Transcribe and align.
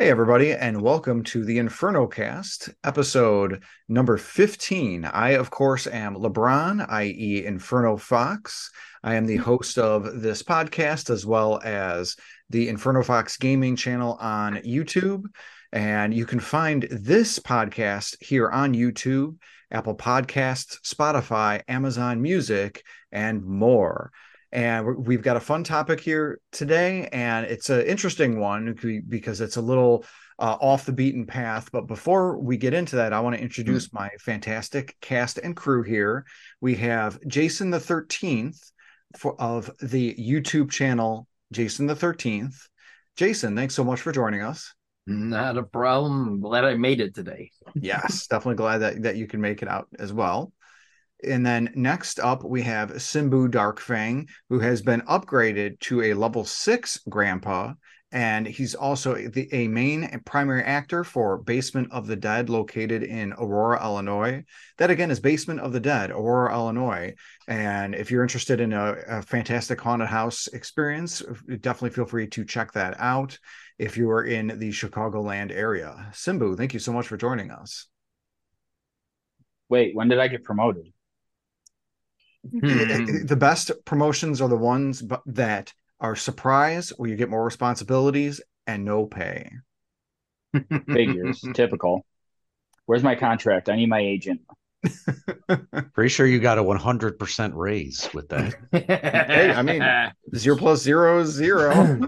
Hey, 0.00 0.10
everybody, 0.10 0.52
and 0.52 0.80
welcome 0.80 1.24
to 1.24 1.44
the 1.44 1.58
Inferno 1.58 2.06
Cast, 2.06 2.70
episode 2.84 3.64
number 3.88 4.16
15. 4.16 5.04
I, 5.04 5.30
of 5.30 5.50
course, 5.50 5.88
am 5.88 6.14
LeBron, 6.14 6.86
i.e., 6.88 7.44
Inferno 7.44 7.96
Fox. 7.96 8.70
I 9.02 9.16
am 9.16 9.26
the 9.26 9.34
mm-hmm. 9.34 9.42
host 9.42 9.76
of 9.76 10.22
this 10.22 10.44
podcast 10.44 11.10
as 11.10 11.26
well 11.26 11.60
as 11.64 12.14
the 12.48 12.68
Inferno 12.68 13.02
Fox 13.02 13.38
Gaming 13.38 13.74
channel 13.74 14.16
on 14.20 14.58
YouTube. 14.58 15.24
And 15.72 16.14
you 16.14 16.26
can 16.26 16.38
find 16.38 16.84
this 16.92 17.40
podcast 17.40 18.22
here 18.22 18.48
on 18.48 18.74
YouTube, 18.74 19.34
Apple 19.72 19.96
Podcasts, 19.96 20.78
Spotify, 20.82 21.62
Amazon 21.66 22.22
Music, 22.22 22.84
and 23.10 23.44
more. 23.44 24.12
And 24.50 25.06
we've 25.06 25.22
got 25.22 25.36
a 25.36 25.40
fun 25.40 25.62
topic 25.62 26.00
here 26.00 26.40
today, 26.52 27.08
and 27.12 27.44
it's 27.44 27.68
an 27.68 27.82
interesting 27.82 28.40
one 28.40 28.74
because 29.06 29.40
it's 29.40 29.56
a 29.56 29.62
little 29.62 30.04
uh, 30.38 30.56
off 30.60 30.86
the 30.86 30.92
beaten 30.92 31.26
path. 31.26 31.70
But 31.70 31.86
before 31.86 32.38
we 32.38 32.56
get 32.56 32.72
into 32.72 32.96
that, 32.96 33.12
I 33.12 33.20
want 33.20 33.36
to 33.36 33.42
introduce 33.42 33.88
mm-hmm. 33.88 33.98
my 33.98 34.10
fantastic 34.20 34.96
cast 35.00 35.38
and 35.38 35.54
crew 35.54 35.82
here. 35.82 36.24
We 36.60 36.76
have 36.76 37.18
Jason 37.26 37.70
the 37.70 37.78
13th 37.78 38.58
for, 39.16 39.38
of 39.40 39.70
the 39.80 40.14
YouTube 40.14 40.70
channel 40.70 41.26
Jason 41.52 41.86
the 41.86 41.94
13th. 41.94 42.68
Jason, 43.16 43.56
thanks 43.56 43.74
so 43.74 43.84
much 43.84 44.00
for 44.00 44.12
joining 44.12 44.42
us. 44.42 44.74
Not 45.06 45.56
a 45.56 45.62
problem. 45.62 46.40
Glad 46.40 46.64
I 46.64 46.74
made 46.74 47.00
it 47.00 47.14
today. 47.14 47.50
yes, 47.74 48.26
definitely 48.26 48.56
glad 48.56 48.78
that, 48.78 49.02
that 49.02 49.16
you 49.16 49.26
can 49.26 49.40
make 49.40 49.62
it 49.62 49.68
out 49.68 49.88
as 49.98 50.12
well. 50.12 50.52
And 51.24 51.44
then 51.44 51.72
next 51.74 52.20
up, 52.20 52.44
we 52.44 52.62
have 52.62 52.92
Simbu 52.92 53.48
Darkfang, 53.48 54.28
who 54.48 54.60
has 54.60 54.82
been 54.82 55.00
upgraded 55.02 55.80
to 55.80 56.02
a 56.02 56.14
level 56.14 56.44
six 56.44 57.00
grandpa. 57.08 57.74
And 58.10 58.46
he's 58.46 58.74
also 58.74 59.16
the, 59.16 59.52
a 59.52 59.68
main 59.68 60.22
primary 60.24 60.62
actor 60.62 61.04
for 61.04 61.36
Basement 61.36 61.88
of 61.92 62.06
the 62.06 62.16
Dead, 62.16 62.48
located 62.48 63.02
in 63.02 63.34
Aurora, 63.34 63.84
Illinois. 63.84 64.44
That 64.78 64.90
again 64.90 65.10
is 65.10 65.20
Basement 65.20 65.60
of 65.60 65.74
the 65.74 65.80
Dead, 65.80 66.10
Aurora, 66.10 66.54
Illinois. 66.54 67.14
And 67.48 67.94
if 67.94 68.10
you're 68.10 68.22
interested 68.22 68.60
in 68.60 68.72
a, 68.72 68.96
a 69.08 69.22
fantastic 69.22 69.78
haunted 69.78 70.08
house 70.08 70.46
experience, 70.46 71.22
definitely 71.60 71.90
feel 71.90 72.06
free 72.06 72.28
to 72.28 72.46
check 72.46 72.72
that 72.72 72.98
out 72.98 73.38
if 73.78 73.98
you 73.98 74.08
are 74.10 74.24
in 74.24 74.58
the 74.58 74.70
Chicagoland 74.70 75.52
area. 75.52 76.08
Simbu, 76.12 76.56
thank 76.56 76.72
you 76.72 76.80
so 76.80 76.92
much 76.92 77.08
for 77.08 77.18
joining 77.18 77.50
us. 77.50 77.88
Wait, 79.68 79.94
when 79.94 80.08
did 80.08 80.18
I 80.18 80.28
get 80.28 80.44
promoted? 80.44 80.94
Hmm. 82.50 83.26
the 83.26 83.36
best 83.36 83.70
promotions 83.84 84.40
are 84.40 84.48
the 84.48 84.56
ones 84.56 85.02
that 85.26 85.72
are 86.00 86.16
surprise 86.16 86.90
where 86.90 87.10
you 87.10 87.16
get 87.16 87.28
more 87.28 87.44
responsibilities 87.44 88.40
and 88.66 88.84
no 88.84 89.06
pay. 89.06 89.50
Figures, 90.86 91.44
typical. 91.54 92.04
Where's 92.86 93.02
my 93.02 93.14
contract? 93.14 93.68
I 93.68 93.76
need 93.76 93.88
my 93.88 94.00
agent. 94.00 94.40
Pretty 95.92 96.08
sure 96.08 96.26
you 96.26 96.38
got 96.38 96.58
a 96.58 96.62
100% 96.62 97.50
raise 97.54 98.08
with 98.14 98.28
that. 98.28 98.54
hey, 98.72 99.52
I 99.54 99.62
mean, 99.62 99.82
zero 100.38 100.56
plus 100.56 100.82
zero 100.82 101.20
is 101.20 101.30
zero. 101.30 101.98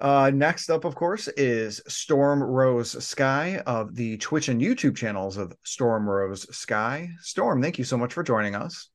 Uh, 0.00 0.30
next 0.34 0.70
up, 0.70 0.84
of 0.84 0.94
course, 0.94 1.28
is 1.28 1.80
Storm 1.86 2.42
Rose 2.42 3.02
Sky 3.04 3.62
of 3.66 3.94
the 3.94 4.16
Twitch 4.18 4.48
and 4.48 4.60
YouTube 4.60 4.96
channels 4.96 5.36
of 5.36 5.56
Storm 5.62 6.08
Rose 6.08 6.46
Sky. 6.54 7.10
Storm, 7.20 7.62
thank 7.62 7.78
you 7.78 7.84
so 7.84 7.96
much 7.96 8.12
for 8.12 8.22
joining 8.22 8.54
us. 8.54 8.90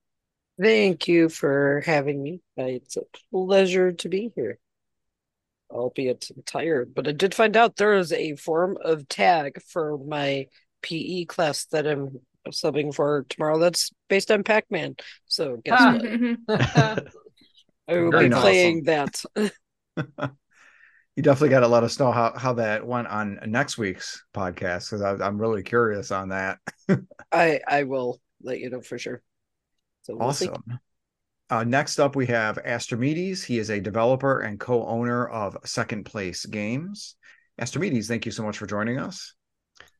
Thank 0.61 1.08
you 1.08 1.30
for 1.30 1.81
having 1.86 2.22
me. 2.22 2.42
It's 2.58 2.97
a 2.97 3.03
pleasure 3.31 3.94
to 3.94 4.09
be 4.09 4.31
here. 4.36 4.59
Albeit 5.72 6.30
tired, 6.45 6.94
but 6.95 7.08
I 7.08 7.11
did 7.11 7.36
find 7.36 7.55
out 7.55 7.75
there 7.75 7.94
is 7.94 8.11
a 8.11 8.36
form 8.36 8.77
of 8.83 9.08
tag 9.08 9.61
for 9.67 10.00
my 10.00 10.47
PE 10.81 11.26
class 11.26 11.65
that 11.65 11.86
I'm 11.86 12.20
subbing 12.49 12.93
for 12.93 13.26
tomorrow 13.30 13.59
that's 13.59 13.92
based 14.08 14.32
on 14.32 14.43
Pac 14.43 14.65
Man. 14.71 14.95
So, 15.27 15.61
guess 15.64 15.80
what? 15.80 16.04
I 17.88 17.99
will 17.99 18.11
Very 18.11 18.30
be 18.30 18.36
playing 18.36 18.83
that. 18.86 19.23
you 21.19 21.23
definitely 21.23 21.49
got 21.49 21.59
to 21.59 21.67
let 21.67 21.83
us 21.83 21.99
know 21.99 22.13
how, 22.13 22.31
how 22.33 22.53
that 22.53 22.87
went 22.87 23.09
on 23.09 23.41
next 23.45 23.77
week's 23.77 24.23
podcast 24.33 24.89
because 24.89 25.19
I'm 25.19 25.37
really 25.37 25.63
curious 25.63 26.11
on 26.11 26.30
that. 26.30 26.59
I 27.33 27.59
I 27.67 27.83
will 27.83 28.21
let 28.41 28.59
you 28.59 28.69
know 28.69 28.80
for 28.80 28.97
sure. 28.97 29.21
So 30.03 30.15
we'll 30.15 30.29
awesome. 30.29 30.63
Uh, 31.49 31.65
next 31.65 31.99
up, 31.99 32.15
we 32.15 32.27
have 32.27 32.58
Astrimedes. 32.63 33.43
He 33.43 33.59
is 33.59 33.69
a 33.69 33.81
developer 33.81 34.39
and 34.39 34.61
co-owner 34.61 35.27
of 35.27 35.58
Second 35.65 36.05
Place 36.05 36.45
Games. 36.45 37.17
Astrimedes, 37.58 38.08
thank 38.08 38.25
you 38.25 38.31
so 38.31 38.43
much 38.43 38.58
for 38.58 38.65
joining 38.65 38.97
us. 38.97 39.33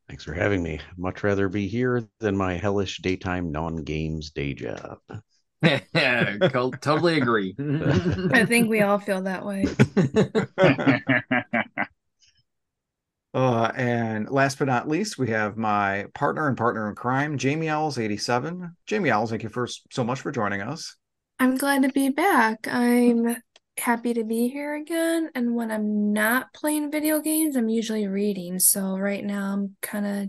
Thanks 0.08 0.24
for 0.24 0.32
having 0.32 0.62
me. 0.62 0.80
Much 0.96 1.22
rather 1.22 1.50
be 1.50 1.68
here 1.68 2.02
than 2.20 2.34
my 2.34 2.54
hellish 2.54 2.96
daytime 3.02 3.52
non-games 3.52 4.30
day 4.30 4.54
job. 4.54 4.96
yeah, 5.94 6.36
totally 6.80 7.18
agree. 7.18 7.54
I 8.32 8.46
think 8.46 8.70
we 8.70 8.80
all 8.80 8.98
feel 8.98 9.22
that 9.22 9.44
way. 9.44 9.66
uh, 13.34 13.72
and 13.76 14.30
last 14.30 14.58
but 14.58 14.68
not 14.68 14.88
least, 14.88 15.18
we 15.18 15.28
have 15.30 15.58
my 15.58 16.06
partner 16.14 16.48
and 16.48 16.56
partner 16.56 16.88
in 16.88 16.94
crime, 16.94 17.36
Jamie 17.36 17.68
Owls, 17.68 17.98
87. 17.98 18.74
Jamie 18.86 19.10
Owls, 19.10 19.30
thank 19.30 19.42
you 19.42 19.50
first 19.50 19.82
so 19.90 20.02
much 20.02 20.22
for 20.22 20.32
joining 20.32 20.62
us. 20.62 20.96
I'm 21.38 21.56
glad 21.58 21.82
to 21.82 21.90
be 21.90 22.08
back. 22.08 22.66
I'm 22.70 23.36
happy 23.78 24.14
to 24.14 24.24
be 24.24 24.48
here 24.48 24.76
again. 24.76 25.30
And 25.34 25.54
when 25.54 25.70
I'm 25.70 26.12
not 26.12 26.52
playing 26.54 26.90
video 26.90 27.20
games, 27.20 27.56
I'm 27.56 27.68
usually 27.68 28.06
reading. 28.06 28.58
So 28.58 28.96
right 28.96 29.24
now 29.24 29.52
I'm 29.52 29.76
kind 29.82 30.06
of 30.06 30.28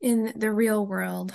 in 0.00 0.34
the 0.36 0.50
real 0.50 0.86
world. 0.86 1.32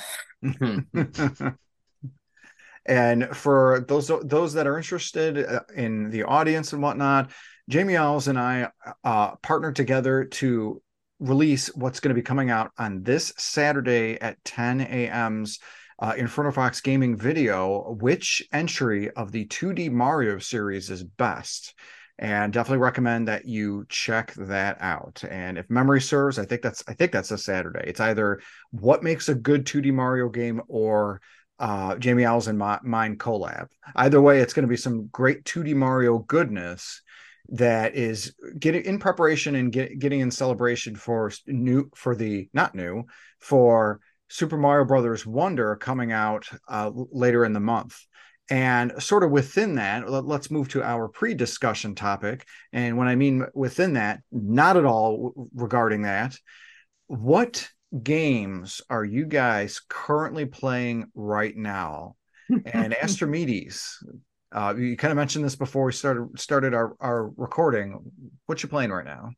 And 2.86 3.30
for 3.36 3.86
those 3.88 4.12
those 4.24 4.54
that 4.54 4.68
are 4.68 4.78
interested 4.78 5.46
uh, 5.46 5.62
in 5.76 6.10
the 6.10 6.24
audience 6.24 6.74
and 6.74 6.82
whatnot, 6.82 7.32
Jamie 7.70 7.96
Owls 7.96 8.28
and 8.28 8.38
I 8.38 8.70
uh, 9.04 9.36
partnered 9.38 9.76
together 9.76 10.26
to 10.26 10.82
release 11.20 11.74
what's 11.76 12.02
going 12.02 12.10
to 12.10 12.20
be 12.20 12.26
coming 12.26 12.50
out 12.50 12.72
on 12.78 13.04
this 13.04 13.34
Saturday 13.38 14.20
at 14.20 14.44
10 14.44 14.82
a.m.'s 14.82 15.60
uh, 16.00 16.14
Inferno 16.18 16.52
Fox 16.52 16.82
Gaming 16.82 17.16
video. 17.16 17.96
Which 18.00 18.44
entry 18.52 19.10
of 19.12 19.32
the 19.32 19.46
2D 19.46 19.90
Mario 19.90 20.40
series 20.40 20.90
is 20.90 21.04
best? 21.04 21.74
And 22.20 22.54
definitely 22.54 22.80
recommend 22.80 23.28
that 23.28 23.46
you 23.46 23.86
check 23.90 24.34
that 24.34 24.78
out. 24.82 25.24
And 25.28 25.58
if 25.58 25.70
memory 25.70 26.02
serves, 26.02 26.38
I 26.38 26.46
think 26.46 26.62
that's 26.62 26.84
I 26.88 26.94
think 26.94 27.12
that's 27.12 27.32
a 27.32 27.38
Saturday. 27.38 27.84
It's 27.88 28.00
either 28.00 28.40
what 28.72 29.02
makes 29.02 29.30
a 29.30 29.36
good 29.36 29.66
2D 29.66 29.94
Mario 29.94 30.30
game 30.30 30.62
or 30.68 31.22
uh, 31.63 31.96
Jamie 31.96 32.25
Owls 32.25 32.50
and 32.50 32.59
my, 32.59 32.78
mine 32.84 33.16
collab. 33.16 33.68
Either 33.96 34.22
way, 34.22 34.41
it's 34.41 34.51
going 34.51 34.63
to 34.63 34.69
be 34.69 34.75
some 34.75 35.07
great 35.07 35.46
2D 35.46 35.74
Mario 35.74 36.19
goodness 36.19 37.01
that 37.47 37.96
is 37.96 38.35
getting 38.59 38.84
in 38.84 39.00
preparation 39.00 39.56
and 39.56 39.72
get, 39.72 39.97
getting 39.97 40.19
in 40.19 40.29
celebration 40.29 40.94
for 40.97 41.31
new 41.47 41.90
for 41.96 42.16
the 42.16 42.50
not 42.53 42.75
new 42.75 43.06
for 43.40 44.01
Super 44.28 44.57
Mario 44.57 44.84
Brothers 44.84 45.25
Wonder 45.25 45.78
coming 45.78 46.12
out 46.12 46.50
uh, 46.68 46.91
later 46.94 47.46
in 47.46 47.53
the 47.53 47.62
month. 47.62 47.97
And 48.50 49.01
sort 49.01 49.24
of 49.24 49.31
within 49.31 49.75
that, 49.75 50.09
let, 50.09 50.25
us 50.25 50.51
move 50.51 50.68
to 50.69 50.84
our 50.84 51.07
pre 51.07 51.34
discussion 51.34 51.95
topic. 51.95 52.45
And 52.74 52.97
when 52.97 53.07
I 53.07 53.16
mean 53.16 53.45
within 53.53 53.94
that, 53.94 54.19
not 54.34 54.75
at 54.75 54.84
all 54.84 55.50
regarding 55.56 56.01
that, 56.01 56.35
what 57.07 57.69
games 58.02 58.81
are 58.90 59.06
you 59.06 59.26
guys 59.26 59.81
currently 59.88 60.46
playing 60.46 61.12
right 61.14 61.56
now? 61.56 62.16
and 62.66 62.94
Astrimedes, 63.02 64.04
uh, 64.52 64.74
you 64.78 64.98
kind 64.98 65.12
of 65.12 65.18
mentioned 65.18 65.46
this 65.46 65.56
before 65.56 65.86
we 65.86 65.92
started 65.92 66.40
started 66.40 66.74
our, 66.74 66.95
our 67.00 67.30
recording. 67.38 68.00
What 68.45 68.62
you 68.63 68.69
playing 68.69 68.92
right 68.92 69.06
now? 69.06 69.31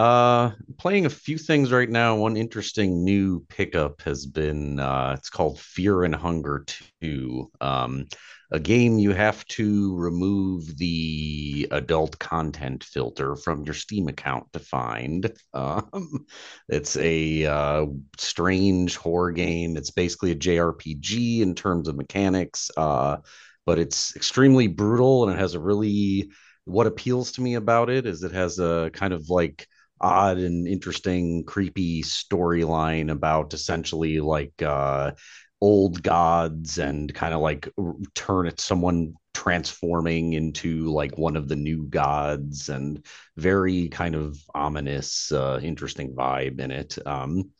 Uh, 0.00 0.52
playing 0.78 1.04
a 1.04 1.10
few 1.10 1.36
things 1.36 1.70
right 1.70 1.90
now. 1.90 2.16
One 2.16 2.34
interesting 2.34 3.04
new 3.04 3.44
pickup 3.50 4.00
has 4.00 4.24
been 4.24 4.80
uh, 4.80 5.14
it's 5.18 5.28
called 5.28 5.60
Fear 5.60 6.04
and 6.04 6.14
Hunger 6.14 6.64
Two. 7.02 7.50
Um, 7.60 8.06
a 8.50 8.58
game 8.58 8.98
you 8.98 9.12
have 9.12 9.44
to 9.48 9.94
remove 9.98 10.78
the 10.78 11.68
adult 11.70 12.18
content 12.18 12.82
filter 12.82 13.36
from 13.36 13.62
your 13.64 13.74
Steam 13.74 14.08
account 14.08 14.50
to 14.54 14.58
find. 14.58 15.30
Um, 15.52 16.24
it's 16.70 16.96
a 16.96 17.44
uh, 17.44 17.84
strange 18.16 18.96
horror 18.96 19.32
game. 19.32 19.76
It's 19.76 19.90
basically 19.90 20.30
a 20.30 20.36
JRPG 20.36 21.42
in 21.42 21.54
terms 21.54 21.88
of 21.88 21.96
mechanics, 21.96 22.70
uh, 22.74 23.18
but 23.66 23.78
it's 23.78 24.16
extremely 24.16 24.66
brutal 24.66 25.28
and 25.28 25.36
it 25.36 25.38
has 25.38 25.52
a 25.52 25.60
really. 25.60 26.30
What 26.64 26.86
appeals 26.86 27.32
to 27.32 27.40
me 27.42 27.54
about 27.54 27.90
it 27.90 28.06
is 28.06 28.22
it 28.22 28.32
has 28.32 28.58
a 28.60 28.90
kind 28.94 29.12
of 29.12 29.28
like 29.28 29.66
odd 30.00 30.38
and 30.38 30.66
interesting, 30.66 31.44
creepy 31.44 32.02
storyline 32.02 33.10
about 33.10 33.54
essentially 33.54 34.20
like 34.20 34.62
uh, 34.62 35.12
old 35.60 36.02
gods 36.02 36.78
and 36.78 37.12
kind 37.14 37.34
of 37.34 37.40
like 37.40 37.68
turn 38.14 38.46
it 38.46 38.60
someone 38.60 39.14
transforming 39.34 40.32
into 40.32 40.90
like 40.90 41.16
one 41.18 41.36
of 41.36 41.48
the 41.48 41.56
new 41.56 41.84
gods 41.84 42.68
and 42.68 43.04
very 43.36 43.88
kind 43.88 44.14
of 44.14 44.38
ominous, 44.54 45.30
uh, 45.32 45.60
interesting 45.62 46.14
vibe 46.14 46.60
in 46.60 46.70
it. 46.70 46.98
Um, 47.06 47.50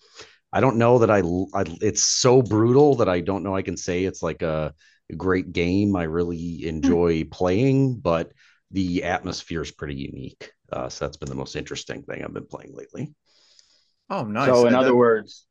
I 0.53 0.61
don't 0.61 0.79
know 0.79 0.99
that 0.99 1.11
I, 1.11 1.21
I, 1.55 1.65
it's 1.81 2.03
so 2.05 2.43
brutal 2.43 2.97
that 2.97 3.09
I 3.09 3.21
don't 3.21 3.43
know 3.43 3.55
I 3.55 3.63
can 3.63 3.77
say 3.77 4.05
it's 4.05 4.23
like 4.23 4.43
a 4.43 4.75
great 5.17 5.53
game. 5.53 5.95
I 5.95 6.05
really 6.05 6.67
enjoy 6.67 7.25
playing, 7.25 7.97
but 7.97 8.33
the 8.71 9.05
atmosphere 9.05 9.63
is 9.63 9.71
pretty 9.71 9.97
unique. 9.97 10.53
Uh, 10.73 10.89
so 10.89 11.05
that's 11.05 11.17
been 11.17 11.29
the 11.29 11.35
most 11.35 11.57
interesting 11.57 12.03
thing 12.03 12.23
I've 12.25 12.33
been 12.35 12.47
playing 12.47 12.75
lately. 12.75 13.13
Oh, 14.09 14.25
nice. 14.25 14.47
So, 14.47 14.63
in 14.63 14.69
And 14.69 14.77
other 14.77 14.89
that- 14.89 14.97
words, 14.97 15.47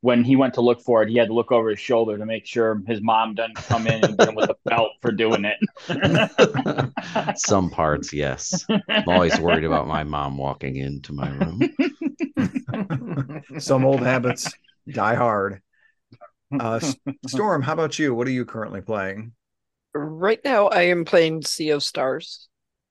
when 0.00 0.22
he 0.22 0.36
went 0.36 0.54
to 0.54 0.60
look 0.60 0.80
for 0.80 1.02
it, 1.02 1.08
he 1.08 1.16
had 1.16 1.26
to 1.28 1.34
look 1.34 1.50
over 1.50 1.70
his 1.70 1.80
shoulder 1.80 2.16
to 2.16 2.24
make 2.24 2.46
sure 2.46 2.80
his 2.86 3.00
mom 3.02 3.34
doesn't 3.34 3.56
come 3.56 3.88
in 3.88 4.04
and 4.04 4.16
get 4.16 4.28
him 4.28 4.36
with 4.36 4.48
a 4.48 4.56
belt 4.64 4.92
for 5.02 5.10
doing 5.10 5.44
it. 5.44 5.58
Some 7.38 7.68
parts, 7.68 8.12
yes. 8.12 8.64
I'm 8.88 9.08
always 9.08 9.40
worried 9.40 9.64
about 9.64 9.88
my 9.88 10.04
mom 10.04 10.36
walking 10.38 10.76
into 10.76 11.12
my 11.12 11.28
room. 11.30 11.60
some 13.58 13.84
old 13.84 14.00
habits 14.00 14.52
die 14.88 15.16
hard. 15.16 15.62
Uh, 16.58 16.80
Storm, 17.26 17.62
how 17.62 17.72
about 17.72 17.98
you? 17.98 18.14
What 18.14 18.28
are 18.28 18.32
you 18.32 18.44
currently 18.44 18.80
playing? 18.80 19.32
Right 19.94 20.40
now, 20.44 20.68
I 20.68 20.82
am 20.82 21.04
playing 21.04 21.42
Sea 21.42 21.70
of 21.70 21.82
Stars, 21.82 22.47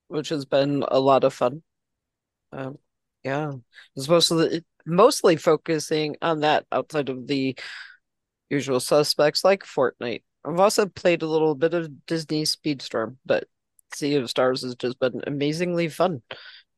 which 0.08 0.30
has 0.30 0.46
been 0.46 0.84
a 0.88 1.00
lot 1.00 1.24
of 1.24 1.34
fun. 1.34 1.64
Um, 2.52 2.78
yeah, 3.24 3.54
it's 3.96 4.08
mostly 4.08 4.64
mostly 4.86 5.36
focusing 5.36 6.16
on 6.22 6.40
that 6.42 6.66
outside 6.72 7.10
of 7.10 7.28
the 7.28 7.58
usual 8.50 8.80
suspects 8.80 9.44
like 9.44 9.64
Fortnite. 9.64 10.24
I've 10.46 10.60
also 10.60 10.86
played 10.86 11.22
a 11.22 11.28
little 11.28 11.56
bit 11.56 11.74
of 11.74 12.06
Disney 12.06 12.44
Speedstorm, 12.44 13.18
but 13.26 13.46
Sea 13.94 14.16
of 14.16 14.30
Stars 14.30 14.62
has 14.62 14.76
just 14.76 15.00
been 15.00 15.22
amazingly 15.28 15.90
fun. 15.90 16.22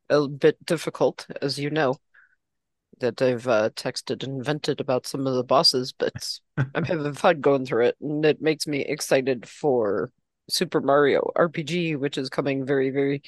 A 0.09 0.27
bit 0.27 0.63
difficult, 0.65 1.27
as 1.41 1.59
you 1.59 1.69
know, 1.69 1.97
that 2.99 3.21
I've 3.21 3.47
uh, 3.47 3.69
texted 3.71 4.23
and 4.23 4.43
vented 4.43 4.81
about 4.81 5.05
some 5.05 5.27
of 5.27 5.35
the 5.35 5.43
bosses, 5.43 5.93
but 5.93 6.39
I'm 6.73 6.83
having 6.83 7.13
fun 7.13 7.41
going 7.41 7.65
through 7.65 7.85
it, 7.85 7.97
and 8.01 8.25
it 8.25 8.41
makes 8.41 8.65
me 8.65 8.81
excited 8.81 9.47
for 9.47 10.11
Super 10.49 10.81
Mario 10.81 11.31
RPG, 11.35 11.95
which 11.95 12.17
is 12.17 12.29
coming 12.29 12.65
very, 12.65 12.89
very, 12.89 13.21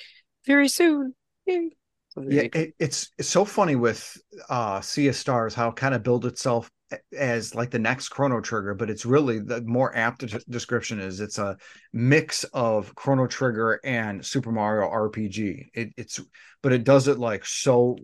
very 0.45 0.67
soon. 0.67 1.15
Yay. 1.45 1.71
So 2.09 2.23
Yeah, 2.27 2.43
it, 2.53 2.73
it's 2.77 3.09
it's 3.17 3.29
so 3.29 3.45
funny 3.45 3.75
with 3.75 4.17
uh 4.49 4.81
Sea 4.81 5.07
of 5.07 5.15
Stars 5.15 5.53
how 5.53 5.69
it 5.69 5.77
kind 5.77 5.95
of 5.95 6.03
build 6.03 6.25
itself 6.25 6.69
as 7.17 7.55
like 7.55 7.71
the 7.71 7.79
next 7.79 8.09
Chrono 8.09 8.41
Trigger, 8.41 8.73
but 8.73 8.89
it's 8.89 9.05
really 9.05 9.39
the 9.39 9.61
more 9.61 9.95
apt 9.95 10.25
description 10.49 10.99
is 10.99 11.19
it's 11.21 11.37
a 11.37 11.57
mix 11.93 12.43
of 12.53 12.93
Chrono 12.95 13.27
Trigger 13.27 13.79
and 13.83 14.25
Super 14.25 14.51
Mario 14.51 14.89
RPG. 14.89 15.69
It, 15.73 15.93
it's 15.97 16.19
but 16.61 16.73
it 16.73 16.83
does 16.83 17.07
it 17.07 17.17
like 17.17 17.45
so 17.45 17.97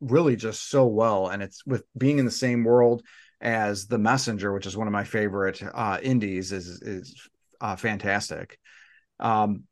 really 0.00 0.36
just 0.36 0.70
so 0.70 0.86
well, 0.86 1.28
and 1.28 1.42
it's 1.42 1.64
with 1.66 1.84
being 1.98 2.18
in 2.18 2.24
the 2.24 2.30
same 2.30 2.64
world 2.64 3.02
as 3.42 3.86
The 3.86 3.98
Messenger, 3.98 4.52
which 4.52 4.66
is 4.66 4.76
one 4.76 4.86
of 4.86 4.92
my 4.92 5.04
favorite 5.04 5.62
uh 5.74 5.98
indies, 6.02 6.52
is 6.52 6.66
is 6.82 7.28
uh, 7.60 7.76
fantastic. 7.76 8.58
Um, 9.18 9.64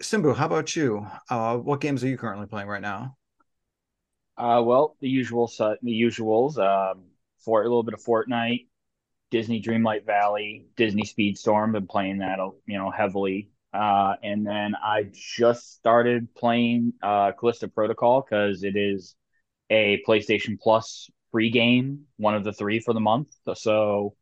Simbu, 0.00 0.34
how 0.34 0.46
about 0.46 0.74
you? 0.74 1.06
Uh, 1.30 1.56
what 1.58 1.80
games 1.80 2.02
are 2.02 2.08
you 2.08 2.18
currently 2.18 2.46
playing 2.46 2.68
right 2.68 2.82
now? 2.82 3.16
Uh, 4.36 4.62
well, 4.64 4.96
the 5.00 5.08
usual, 5.08 5.46
su- 5.46 5.76
the 5.82 5.92
usuals. 5.92 6.58
Um, 6.58 7.04
for 7.44 7.60
a 7.60 7.64
little 7.64 7.82
bit 7.82 7.94
of 7.94 8.02
Fortnite, 8.02 8.66
Disney 9.30 9.60
Dreamlight 9.60 10.06
Valley, 10.06 10.66
Disney 10.76 11.02
Speedstorm. 11.02 11.72
Been 11.72 11.86
playing 11.86 12.18
that, 12.18 12.38
you 12.66 12.78
know, 12.78 12.90
heavily. 12.90 13.50
Uh, 13.72 14.14
and 14.22 14.46
then 14.46 14.74
I 14.74 15.06
just 15.12 15.74
started 15.74 16.34
playing 16.34 16.92
uh, 17.02 17.32
Callisto 17.32 17.68
Protocol 17.68 18.22
because 18.22 18.62
it 18.64 18.76
is 18.76 19.16
a 19.70 20.02
PlayStation 20.06 20.60
Plus 20.60 21.10
free 21.30 21.50
game, 21.50 22.02
one 22.16 22.34
of 22.34 22.44
the 22.44 22.52
three 22.52 22.80
for 22.80 22.92
the 22.92 23.00
month. 23.00 23.28
So 23.54 24.14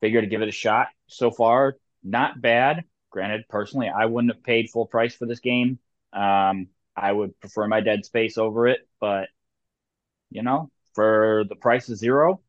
figured 0.00 0.24
to 0.24 0.30
give 0.30 0.42
it 0.42 0.48
a 0.48 0.52
shot. 0.52 0.88
So 1.08 1.30
far, 1.30 1.76
not 2.06 2.40
bad. 2.40 2.84
Granted, 3.10 3.44
personally, 3.48 3.88
I 3.88 4.06
wouldn't 4.06 4.34
have 4.34 4.42
paid 4.42 4.70
full 4.70 4.86
price 4.86 5.14
for 5.14 5.26
this 5.26 5.40
game. 5.40 5.78
Um, 6.12 6.68
I 6.96 7.12
would 7.12 7.38
prefer 7.40 7.66
my 7.66 7.80
Dead 7.80 8.04
Space 8.04 8.38
over 8.38 8.66
it, 8.66 8.80
but 9.00 9.28
you 10.30 10.42
know, 10.42 10.70
for 10.94 11.44
the 11.48 11.56
price 11.56 11.88
of 11.88 11.98
zero, 11.98 12.40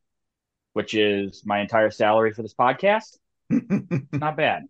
which 0.73 0.93
is 0.93 1.43
my 1.45 1.59
entire 1.59 1.91
salary 1.91 2.33
for 2.33 2.41
this 2.41 2.53
podcast, 2.53 3.17
not 3.49 4.37
bad. 4.37 4.63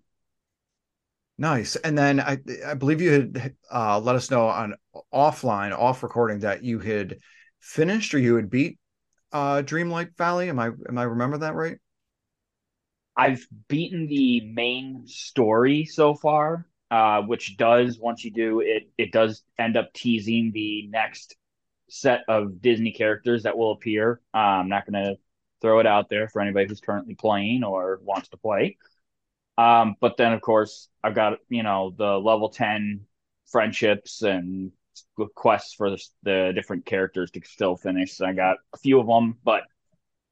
Nice. 1.38 1.75
And 1.75 1.98
then 1.98 2.19
I 2.19 2.40
I 2.66 2.74
believe 2.74 3.01
you 3.01 3.12
had 3.12 3.56
uh, 3.72 4.00
let 4.00 4.16
us 4.16 4.31
know 4.31 4.48
on 4.48 4.75
offline, 5.13 5.78
off 5.78 6.01
recording 6.01 6.40
that 6.40 6.63
you 6.63 6.80
had 6.80 7.19
finished 7.60 8.13
or 8.13 8.19
you 8.19 8.36
had 8.36 8.50
beat 8.50 8.80
uh, 9.31 9.62
Dreamlight 9.63 10.18
Valley. 10.18 10.50
Am 10.50 10.60
I 10.60 10.72
am 10.90 10.98
I 10.98 11.04
remember 11.04 11.38
that 11.40 11.54
right? 11.54 11.78
I've 13.18 13.46
beaten 13.68 14.08
the 14.08 14.42
main 14.42 15.08
story 15.08 15.86
so 15.86 16.14
far, 16.14 16.68
uh, 16.92 17.24
which 17.24 17.58
does 17.58 17.98
once 18.00 18.24
you 18.24 18.31
do 18.31 18.60
it, 18.60 18.90
it 18.98 19.12
does 19.12 19.44
end 19.58 19.75
up 19.75 19.92
teasing 19.94 20.52
the 20.52 20.88
next 20.88 21.36
set 21.90 22.22
of 22.28 22.62
Disney 22.62 22.92
characters 22.92 23.44
that 23.44 23.58
will 23.58 23.72
appear. 23.72 24.22
Uh, 24.34 24.38
I'm 24.38 24.69
not 24.69 24.90
going 24.90 25.04
to 25.04 25.18
throw 25.62 25.80
it 25.80 25.88
out 25.88 26.10
there 26.10 26.28
for 26.28 26.42
anybody 26.42 26.68
who's 26.68 26.80
currently 26.80 27.16
playing 27.16 27.64
or 27.64 28.00
wants 28.04 28.30
to 28.30 28.38
play. 28.38 28.78
Um, 29.58 29.96
but 30.00 30.18
then, 30.18 30.34
of 30.34 30.42
course, 30.42 30.88
I've 31.04 31.16
got 31.16 31.40
you 31.50 31.64
know 31.64 31.94
the 31.98 32.19
level 32.19 32.50
ten 32.50 33.02
friendships 33.48 34.22
and 34.22 34.72
quests 35.36 35.74
for 35.74 35.90
the, 35.90 36.04
the 36.24 36.52
different 36.54 36.86
characters 36.86 37.31
to 37.31 37.42
still 37.44 37.75
finish. 37.75 38.14
So 38.14 38.25
I 38.25 38.34
got 38.34 38.58
a 38.74 38.78
few 38.78 39.00
of 39.00 39.08
them, 39.08 39.38
but 39.44 39.64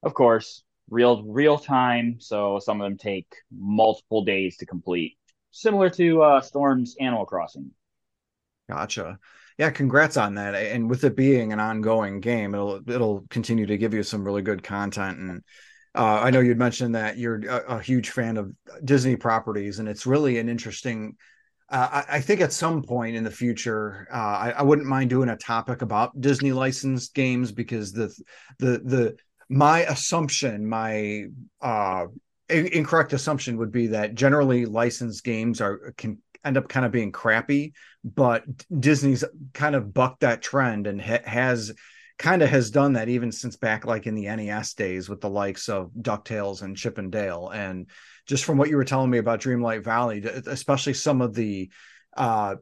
of 0.04 0.14
course, 0.14 0.64
real 0.90 1.24
real 1.24 1.58
time. 1.58 2.18
So 2.20 2.60
some 2.60 2.82
of 2.82 2.86
them 2.86 2.98
take 2.98 3.28
multiple 3.52 4.24
days 4.24 4.58
to 4.58 4.66
complete, 4.66 5.18
similar 5.52 5.90
to 5.92 6.22
uh, 6.22 6.42
Storm's 6.42 6.96
Animal 7.00 7.26
Crossing. 7.26 7.72
Gotcha. 8.70 9.20
Yeah, 9.58 9.70
congrats 9.70 10.18
on 10.18 10.36
that. 10.36 10.54
And 10.54 10.90
with 10.90 11.04
it 11.06 11.16
being 11.16 11.54
an 11.54 11.60
ongoing 11.60 12.20
game, 12.20 12.54
it'll 12.54 12.82
it'll 12.90 13.26
continue 13.30 13.66
to 13.66 13.78
give 13.78 13.94
you 13.94 14.04
some 14.04 14.24
really 14.24 14.42
good 14.42 14.64
content. 14.64 15.18
And 15.20 15.44
uh, 15.96 16.20
I 16.24 16.30
know 16.30 16.42
you'd 16.42 16.58
mentioned 16.58 16.96
that 16.96 17.18
you're 17.18 17.42
a, 17.48 17.78
a, 17.78 17.82
huge 17.82 18.10
fan 18.10 18.36
of 18.36 18.52
Disney 18.84 19.16
properties, 19.16 19.80
and 19.80 19.88
it's 19.88 20.06
really 20.06 20.40
an 20.40 20.50
interesting. 20.50 21.16
Uh, 21.70 22.04
I, 22.10 22.18
I, 22.18 22.22
think 22.22 22.42
at 22.42 22.52
some 22.52 22.84
point 22.84 23.16
in 23.16 23.24
the 23.24 23.32
future, 23.32 24.08
uh, 24.14 24.16
I, 24.18 24.50
I, 24.58 24.62
wouldn't 24.62 24.88
mind 24.88 25.10
doing 25.10 25.30
a 25.30 25.38
topic 25.38 25.82
about 25.82 26.20
Disney 26.20 26.52
licensed 26.52 27.16
games 27.16 27.52
because 27.52 27.94
the 27.94 28.14
the 28.60 28.80
the 28.80 29.18
my 29.50 29.82
assumption, 29.82 30.68
my 30.68 31.26
uh, 31.62 32.08
incorrect 32.50 33.14
assumption 33.14 33.58
would 33.58 33.72
be 33.72 33.88
that 33.88 34.16
generally 34.16 34.66
licensed 34.66 35.24
games 35.24 35.62
are 35.62 35.94
can 35.98 36.20
end 36.44 36.58
up 36.58 36.70
kind 36.70 36.86
of 36.86 36.92
being 36.92 37.12
crappy, 37.12 37.74
but 38.04 38.44
Disney's 38.80 39.24
kind 39.54 39.76
of 39.76 39.94
bucked 39.94 40.22
that 40.22 40.42
trend 40.42 40.88
and 40.88 41.02
ha- 41.02 41.24
has 41.26 41.74
kind 42.18 42.42
of 42.42 42.50
has 42.50 42.72
done 42.72 42.94
that 42.94 43.10
even 43.10 43.32
since 43.32 43.58
back 43.58 43.86
like 43.86 44.08
in 44.08 44.16
the 44.16 44.28
NES 44.28 44.74
days 44.76 45.10
with 45.10 45.22
the 45.22 45.30
likes 45.30 45.68
of 45.68 45.92
DuckTales 46.00 46.62
and 46.62 46.78
Chip 46.78 46.98
and 46.98 47.12
Dale. 47.12 47.50
And 47.50 47.90
just 48.28 48.46
from 48.46 48.58
what 48.58 48.70
you 48.70 48.78
were 48.78 48.86
telling 48.86 49.10
me 49.10 49.18
about 49.18 49.42
Dreamlight 49.42 49.84
Valley, 49.84 50.24
especially 50.24 50.94
some 50.94 51.22
of 51.22 51.34
the 51.34 51.70
uh, 52.16 52.56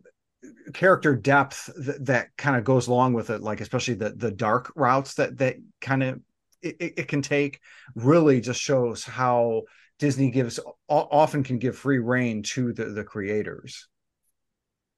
character 0.74 1.16
depth 1.16 1.70
th- 1.76 1.98
that 2.02 2.30
kind 2.38 2.56
of 2.56 2.64
goes 2.64 2.88
along 2.88 3.14
with 3.14 3.30
it, 3.30 3.42
like 3.42 3.62
especially 3.62 3.94
the 3.96 4.10
the 4.12 4.32
dark 4.32 4.72
routes 4.76 5.16
that 5.16 5.38
that 5.38 5.58
kind 5.82 6.04
of 6.04 6.20
it, 6.64 6.94
it 6.98 7.08
can 7.08 7.22
take, 7.22 7.60
really 7.96 8.42
just 8.42 8.62
shows 8.62 9.04
how 9.04 9.64
Disney 10.00 10.32
gives 10.32 10.60
often 10.88 11.44
can 11.44 11.60
give 11.60 11.78
free 11.78 12.00
reign 12.00 12.44
to 12.44 12.74
the 12.74 12.86
the 12.86 13.04
creators. 13.04 13.88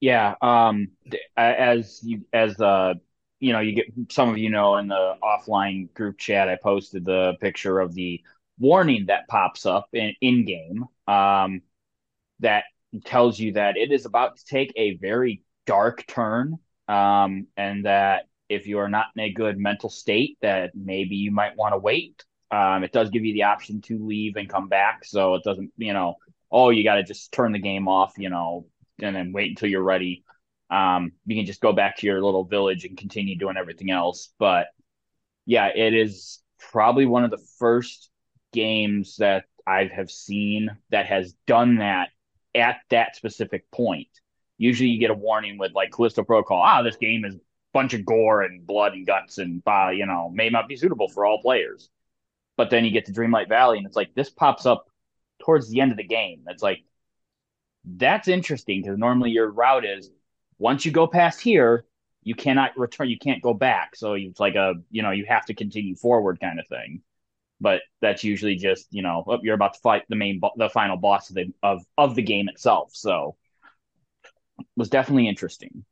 Yeah, 0.00 0.34
um, 0.42 0.88
as 1.36 2.00
you 2.02 2.22
as 2.32 2.60
uh 2.60 2.94
you 3.40 3.52
know 3.52 3.60
you 3.60 3.72
get 3.72 3.86
some 4.10 4.30
of 4.30 4.38
you 4.38 4.50
know 4.50 4.76
in 4.76 4.88
the 4.88 5.14
offline 5.22 5.92
group 5.94 6.18
chat, 6.18 6.48
I 6.48 6.56
posted 6.56 7.04
the 7.04 7.34
picture 7.40 7.80
of 7.80 7.94
the 7.94 8.22
warning 8.58 9.06
that 9.06 9.28
pops 9.28 9.66
up 9.66 9.88
in 9.92 10.14
in 10.20 10.44
game 10.44 10.84
um, 11.06 11.62
that 12.40 12.64
tells 13.04 13.38
you 13.38 13.52
that 13.52 13.76
it 13.76 13.92
is 13.92 14.06
about 14.06 14.36
to 14.36 14.44
take 14.44 14.72
a 14.76 14.96
very 14.96 15.42
dark 15.66 16.06
turn 16.06 16.58
um, 16.88 17.46
and 17.56 17.84
that 17.84 18.28
if 18.48 18.66
you 18.66 18.78
are 18.78 18.88
not 18.88 19.06
in 19.16 19.22
a 19.22 19.32
good 19.32 19.58
mental 19.58 19.90
state 19.90 20.38
that 20.42 20.70
maybe 20.74 21.16
you 21.16 21.30
might 21.30 21.56
want 21.56 21.72
to 21.72 21.78
wait 21.78 22.24
um, 22.50 22.84
it 22.84 22.92
does 22.92 23.10
give 23.10 23.24
you 23.24 23.34
the 23.34 23.42
option 23.42 23.80
to 23.80 24.04
leave 24.04 24.36
and 24.36 24.48
come 24.48 24.68
back 24.68 25.04
so 25.04 25.34
it 25.34 25.42
doesn't 25.44 25.72
you 25.76 25.92
know 25.92 26.14
oh 26.50 26.70
you 26.70 26.84
got 26.84 26.96
to 26.96 27.02
just 27.02 27.32
turn 27.32 27.52
the 27.52 27.58
game 27.58 27.88
off 27.88 28.14
you 28.18 28.30
know 28.30 28.66
and 29.00 29.14
then 29.14 29.32
wait 29.32 29.50
until 29.50 29.68
you're 29.68 29.82
ready 29.82 30.24
um, 30.70 31.12
you 31.26 31.36
can 31.36 31.46
just 31.46 31.60
go 31.60 31.72
back 31.72 31.96
to 31.96 32.06
your 32.06 32.22
little 32.22 32.44
village 32.44 32.84
and 32.84 32.96
continue 32.96 33.36
doing 33.36 33.56
everything 33.56 33.90
else 33.90 34.32
but 34.38 34.68
yeah 35.44 35.68
it 35.74 35.94
is 35.94 36.40
probably 36.58 37.06
one 37.06 37.24
of 37.24 37.30
the 37.30 37.44
first 37.58 38.10
games 38.52 39.16
that 39.16 39.44
I 39.66 39.90
have 39.94 40.10
seen 40.10 40.76
that 40.90 41.06
has 41.06 41.34
done 41.46 41.76
that 41.76 42.10
at 42.54 42.76
that 42.90 43.16
specific 43.16 43.70
point. 43.70 44.08
Usually, 44.58 44.88
you 44.88 45.00
get 45.00 45.10
a 45.10 45.14
warning 45.14 45.58
with 45.58 45.72
like 45.72 45.90
Callisto 45.90 46.22
Protocol. 46.22 46.62
Ah, 46.62 46.82
this 46.82 46.96
game 46.96 47.24
is 47.24 47.36
bunch 47.76 47.92
of 47.92 48.06
gore 48.06 48.40
and 48.40 48.66
blood 48.66 48.94
and 48.94 49.06
guts, 49.06 49.36
and 49.36 49.62
uh, 49.66 49.90
you 49.90 50.06
know 50.06 50.30
may 50.30 50.48
not 50.48 50.66
be 50.66 50.76
suitable 50.76 51.08
for 51.08 51.26
all 51.26 51.42
players. 51.42 51.90
But 52.56 52.70
then 52.70 52.86
you 52.86 52.90
get 52.90 53.04
to 53.06 53.12
Dreamlight 53.12 53.50
Valley, 53.50 53.76
and 53.76 53.86
it's 53.86 53.96
like 53.96 54.14
this 54.14 54.30
pops 54.30 54.64
up 54.64 54.86
towards 55.44 55.68
the 55.68 55.82
end 55.82 55.90
of 55.90 55.98
the 55.98 56.04
game. 56.04 56.44
It's 56.48 56.62
like 56.62 56.78
that's 57.84 58.28
interesting 58.28 58.80
because 58.80 58.96
normally 58.96 59.30
your 59.30 59.50
route 59.50 59.84
is 59.84 60.10
once 60.58 60.86
you 60.86 60.90
go 60.90 61.06
past 61.06 61.38
here, 61.38 61.84
you 62.22 62.34
cannot 62.34 62.78
return, 62.78 63.10
you 63.10 63.18
can't 63.18 63.42
go 63.42 63.52
back. 63.52 63.94
So 63.94 64.14
it's 64.14 64.40
like 64.40 64.54
a 64.54 64.76
you 64.90 65.02
know 65.02 65.10
you 65.10 65.26
have 65.28 65.44
to 65.46 65.54
continue 65.54 65.96
forward 65.96 66.40
kind 66.40 66.58
of 66.58 66.66
thing. 66.68 67.02
But 67.60 67.82
that's 68.00 68.24
usually 68.24 68.56
just 68.56 68.86
you 68.90 69.02
know 69.02 69.22
oh, 69.26 69.38
you're 69.42 69.54
about 69.54 69.74
to 69.74 69.80
fight 69.80 70.04
the 70.08 70.16
main 70.16 70.40
the 70.56 70.70
final 70.70 70.96
boss 70.96 71.28
of 71.28 71.36
the 71.36 71.52
of 71.62 71.84
of 71.98 72.14
the 72.14 72.22
game 72.22 72.48
itself. 72.48 72.92
So 72.94 73.36
it 74.58 74.66
was 74.78 74.88
definitely 74.88 75.28
interesting. 75.28 75.84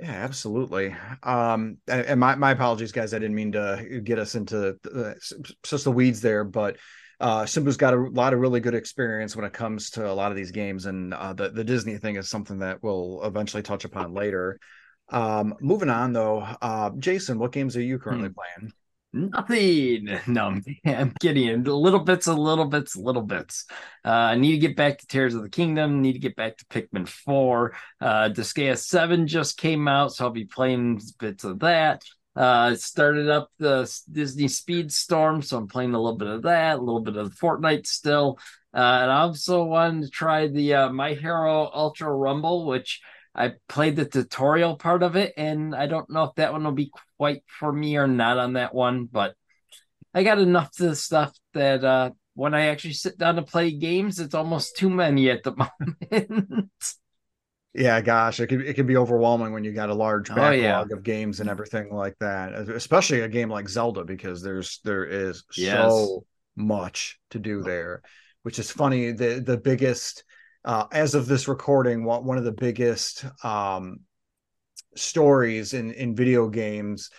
Yeah, 0.00 0.12
absolutely. 0.12 0.96
Um, 1.22 1.76
and 1.86 2.18
my, 2.18 2.34
my 2.34 2.52
apologies, 2.52 2.90
guys. 2.90 3.12
I 3.12 3.18
didn't 3.18 3.34
mean 3.34 3.52
to 3.52 4.00
get 4.02 4.18
us 4.18 4.34
into 4.34 4.78
the, 4.82 5.14
just 5.62 5.84
the 5.84 5.92
weeds 5.92 6.22
there, 6.22 6.42
but 6.42 6.78
uh, 7.20 7.44
Simbu's 7.44 7.76
got 7.76 7.92
a 7.92 7.98
lot 7.98 8.32
of 8.32 8.40
really 8.40 8.60
good 8.60 8.74
experience 8.74 9.36
when 9.36 9.44
it 9.44 9.52
comes 9.52 9.90
to 9.90 10.10
a 10.10 10.14
lot 10.14 10.32
of 10.32 10.36
these 10.36 10.52
games, 10.52 10.86
and 10.86 11.12
uh, 11.12 11.34
the 11.34 11.50
the 11.50 11.64
Disney 11.64 11.98
thing 11.98 12.16
is 12.16 12.30
something 12.30 12.60
that 12.60 12.82
we'll 12.82 13.20
eventually 13.24 13.62
touch 13.62 13.84
upon 13.84 14.14
later. 14.14 14.58
Um, 15.10 15.54
moving 15.60 15.90
on 15.90 16.14
though, 16.14 16.40
uh, 16.40 16.90
Jason, 16.98 17.38
what 17.38 17.52
games 17.52 17.76
are 17.76 17.82
you 17.82 17.98
currently 17.98 18.28
hmm. 18.28 18.34
playing? 18.34 18.72
Nothing. 19.12 20.08
No, 20.26 20.60
I'm 20.84 21.12
kidding. 21.20 21.64
Little 21.64 22.00
bits, 22.00 22.26
a 22.26 22.34
little 22.34 22.66
bits, 22.66 22.96
little 22.96 23.22
bits. 23.22 23.66
Uh, 24.04 24.10
I 24.10 24.34
need 24.36 24.52
to 24.52 24.58
get 24.58 24.76
back 24.76 24.98
to 24.98 25.06
Tears 25.06 25.34
of 25.34 25.42
the 25.42 25.48
Kingdom. 25.48 26.00
Need 26.00 26.12
to 26.12 26.18
get 26.18 26.36
back 26.36 26.56
to 26.58 26.64
Pikmin 26.66 27.08
4. 27.08 27.74
Uh, 28.00 28.28
Disgaea 28.30 28.78
7 28.78 29.26
just 29.26 29.56
came 29.58 29.88
out, 29.88 30.12
so 30.12 30.24
I'll 30.24 30.30
be 30.30 30.44
playing 30.44 31.00
bits 31.18 31.44
of 31.44 31.60
that. 31.60 32.04
Uh, 32.36 32.74
started 32.76 33.28
up 33.28 33.50
the 33.58 33.82
Disney 34.10 34.44
Speedstorm, 34.46 35.42
so 35.44 35.58
I'm 35.58 35.66
playing 35.66 35.94
a 35.94 36.00
little 36.00 36.16
bit 36.16 36.28
of 36.28 36.42
that, 36.42 36.78
a 36.78 36.82
little 36.82 37.00
bit 37.00 37.16
of 37.16 37.34
Fortnite 37.34 37.86
still. 37.86 38.38
Uh, 38.72 38.78
and 39.02 39.10
I 39.10 39.22
also 39.22 39.64
wanted 39.64 40.04
to 40.04 40.10
try 40.10 40.46
the 40.46 40.74
uh, 40.74 40.88
My 40.90 41.14
Hero 41.14 41.68
Ultra 41.74 42.14
Rumble, 42.14 42.66
which 42.66 43.00
I 43.34 43.52
played 43.68 43.96
the 43.96 44.04
tutorial 44.04 44.76
part 44.76 45.02
of 45.02 45.16
it, 45.16 45.34
and 45.36 45.74
I 45.74 45.86
don't 45.86 46.10
know 46.10 46.24
if 46.24 46.34
that 46.34 46.52
one 46.52 46.64
will 46.64 46.72
be 46.72 46.90
quite 47.16 47.42
for 47.46 47.72
me 47.72 47.96
or 47.96 48.06
not 48.06 48.38
on 48.38 48.54
that 48.54 48.74
one, 48.74 49.06
but 49.06 49.34
I 50.12 50.24
got 50.24 50.38
enough 50.38 50.72
to 50.72 50.88
the 50.88 50.96
stuff 50.96 51.32
that 51.54 51.84
uh, 51.84 52.10
when 52.34 52.54
I 52.54 52.66
actually 52.66 52.94
sit 52.94 53.18
down 53.18 53.36
to 53.36 53.42
play 53.42 53.70
games, 53.70 54.18
it's 54.18 54.34
almost 54.34 54.76
too 54.76 54.90
many 54.90 55.30
at 55.30 55.42
the 55.44 55.52
moment. 56.10 56.70
yeah, 57.72 58.00
gosh, 58.00 58.40
it 58.40 58.48
can 58.48 58.60
it 58.62 58.74
can 58.74 58.86
be 58.86 58.96
overwhelming 58.96 59.52
when 59.52 59.62
you 59.62 59.72
got 59.72 59.90
a 59.90 59.94
large 59.94 60.28
backlog 60.28 60.48
oh, 60.48 60.52
yeah. 60.52 60.82
of 60.90 61.02
games 61.04 61.38
and 61.40 61.48
everything 61.48 61.94
like 61.94 62.16
that. 62.18 62.54
Especially 62.54 63.20
a 63.20 63.28
game 63.28 63.48
like 63.48 63.68
Zelda 63.68 64.04
because 64.04 64.42
there's 64.42 64.80
there 64.82 65.04
is 65.04 65.44
yes. 65.56 65.76
so 65.76 66.24
much 66.56 67.20
to 67.30 67.38
do 67.38 67.62
there, 67.62 68.02
which 68.42 68.58
is 68.58 68.72
funny. 68.72 69.12
The 69.12 69.40
the 69.40 69.56
biggest 69.56 70.24
uh, 70.64 70.86
as 70.92 71.14
of 71.14 71.26
this 71.26 71.48
recording, 71.48 72.04
one 72.04 72.38
of 72.38 72.44
the 72.44 72.52
biggest 72.52 73.24
um, 73.44 74.00
stories 74.94 75.74
in 75.74 75.92
in 75.92 76.14
video 76.14 76.48
games 76.48 77.10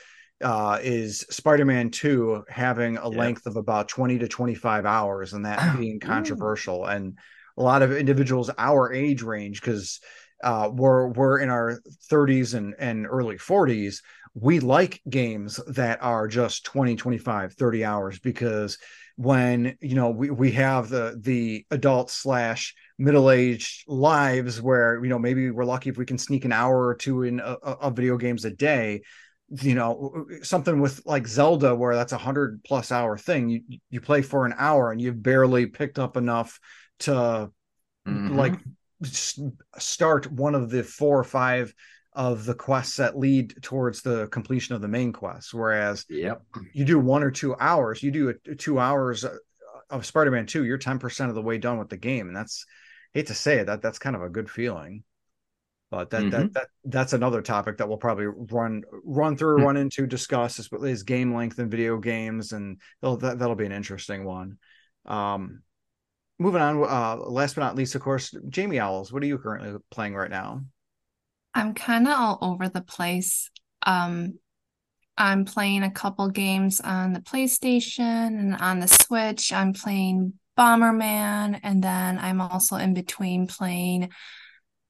uh, 0.43 0.79
is 0.81 1.19
Spider-Man 1.29 1.91
2 1.91 2.45
having 2.49 2.97
a 2.97 3.07
length 3.07 3.45
of 3.45 3.55
about 3.55 3.87
20 3.87 4.19
to 4.19 4.27
25 4.27 4.85
hours 4.85 5.33
and 5.33 5.45
that 5.45 5.77
being 5.79 5.99
controversial. 5.99 6.85
And 6.85 7.17
a 7.57 7.63
lot 7.63 7.81
of 7.81 7.91
individuals 7.91 8.49
our 8.57 8.91
age 8.91 9.21
range 9.21 9.61
because 9.61 9.99
uh, 10.43 10.69
we're 10.71 11.07
we're 11.07 11.39
in 11.39 11.49
our 11.49 11.79
30s 12.11 12.55
and 12.55 12.73
and 12.79 13.05
early 13.07 13.37
40s 13.37 14.01
we 14.33 14.59
like 14.59 15.01
games 15.09 15.59
that 15.67 16.01
are 16.01 16.27
just 16.27 16.65
20 16.65 16.95
25 16.95 17.53
30 17.53 17.85
hours 17.85 18.19
because 18.19 18.77
when 19.15 19.77
you 19.81 19.95
know 19.95 20.09
we, 20.09 20.29
we 20.29 20.51
have 20.51 20.89
the 20.89 21.19
the 21.21 21.65
adult 21.71 22.09
slash 22.09 22.73
middle-aged 22.97 23.83
lives 23.87 24.61
where 24.61 25.03
you 25.03 25.09
know 25.09 25.19
maybe 25.19 25.49
we're 25.51 25.65
lucky 25.65 25.89
if 25.89 25.97
we 25.97 26.05
can 26.05 26.17
sneak 26.17 26.45
an 26.45 26.51
hour 26.51 26.87
or 26.87 26.95
two 26.95 27.23
in 27.23 27.39
of 27.39 27.95
video 27.95 28.17
games 28.17 28.45
a 28.45 28.51
day 28.51 29.01
you 29.59 29.75
know 29.75 30.25
something 30.43 30.79
with 30.79 31.01
like 31.05 31.27
zelda 31.27 31.75
where 31.75 31.95
that's 31.95 32.13
a 32.13 32.17
hundred 32.17 32.63
plus 32.63 32.91
hour 32.91 33.17
thing 33.17 33.49
you 33.49 33.79
you 33.89 33.99
play 33.99 34.21
for 34.21 34.45
an 34.45 34.53
hour 34.57 34.91
and 34.91 35.01
you've 35.01 35.21
barely 35.21 35.65
picked 35.65 35.99
up 35.99 36.15
enough 36.15 36.59
to 36.99 37.11
mm-hmm. 38.07 38.35
like 38.35 38.53
start 39.03 40.31
one 40.31 40.55
of 40.55 40.69
the 40.69 40.83
four 40.83 41.19
or 41.19 41.23
five 41.23 41.73
of 42.13 42.45
the 42.45 42.53
quests 42.53 42.97
that 42.97 43.17
lead 43.17 43.55
towards 43.61 44.01
the 44.01 44.27
completion 44.27 44.75
of 44.75 44.81
the 44.81 44.87
main 44.87 45.13
quest 45.13 45.53
whereas 45.53 46.05
yep. 46.09 46.41
you 46.73 46.83
do 46.83 46.99
one 46.99 47.23
or 47.23 47.31
two 47.31 47.55
hours 47.57 48.03
you 48.03 48.11
do 48.11 48.29
a, 48.29 48.55
two 48.55 48.79
hours 48.79 49.25
of 49.89 50.05
spider-man 50.05 50.45
2 50.45 50.65
you're 50.65 50.77
10% 50.77 51.29
of 51.29 51.35
the 51.35 51.41
way 51.41 51.57
done 51.57 51.77
with 51.77 51.89
the 51.89 51.97
game 51.97 52.27
and 52.27 52.35
that's 52.35 52.65
hate 53.13 53.27
to 53.27 53.33
say 53.33 53.59
it 53.59 53.67
that 53.67 53.81
that's 53.81 53.99
kind 53.99 54.15
of 54.15 54.21
a 54.21 54.29
good 54.29 54.49
feeling 54.49 55.03
but 55.89 56.09
that, 56.09 56.21
mm-hmm. 56.21 56.29
that 56.29 56.53
that 56.53 56.67
that's 56.85 57.13
another 57.13 57.41
topic 57.41 57.77
that 57.77 57.87
we'll 57.87 57.97
probably 57.97 58.25
run 58.25 58.83
run 59.03 59.37
through 59.37 59.57
mm-hmm. 59.57 59.65
run 59.65 59.77
into 59.77 60.07
discuss 60.07 60.59
is, 60.59 60.69
is 60.83 61.03
game 61.03 61.33
length 61.33 61.59
in 61.59 61.69
video 61.69 61.97
games 61.97 62.53
and 62.53 62.79
that, 63.01 63.37
that'll 63.39 63.55
be 63.55 63.65
an 63.65 63.71
interesting 63.71 64.23
one 64.23 64.57
um 65.05 65.61
moving 66.39 66.61
on 66.61 66.83
uh 66.83 67.15
last 67.17 67.55
but 67.55 67.61
not 67.61 67.75
least 67.75 67.95
of 67.95 68.01
course 68.01 68.33
jamie 68.49 68.79
owls 68.79 69.13
what 69.13 69.23
are 69.23 69.27
you 69.27 69.37
currently 69.37 69.79
playing 69.91 70.15
right 70.15 70.31
now 70.31 70.61
i'm 71.53 71.73
kind 71.73 72.07
of 72.07 72.13
all 72.17 72.37
over 72.41 72.69
the 72.69 72.81
place 72.81 73.49
um 73.85 74.37
i'm 75.17 75.45
playing 75.45 75.83
a 75.83 75.91
couple 75.91 76.29
games 76.29 76.79
on 76.79 77.13
the 77.13 77.21
playstation 77.21 77.99
and 77.99 78.55
on 78.55 78.79
the 78.79 78.87
switch 78.87 79.51
i'm 79.53 79.73
playing 79.73 80.33
Bomberman, 80.57 81.59
and 81.63 81.83
then 81.83 82.19
I'm 82.19 82.41
also 82.41 82.75
in 82.75 82.93
between 82.93 83.47
playing 83.47 84.11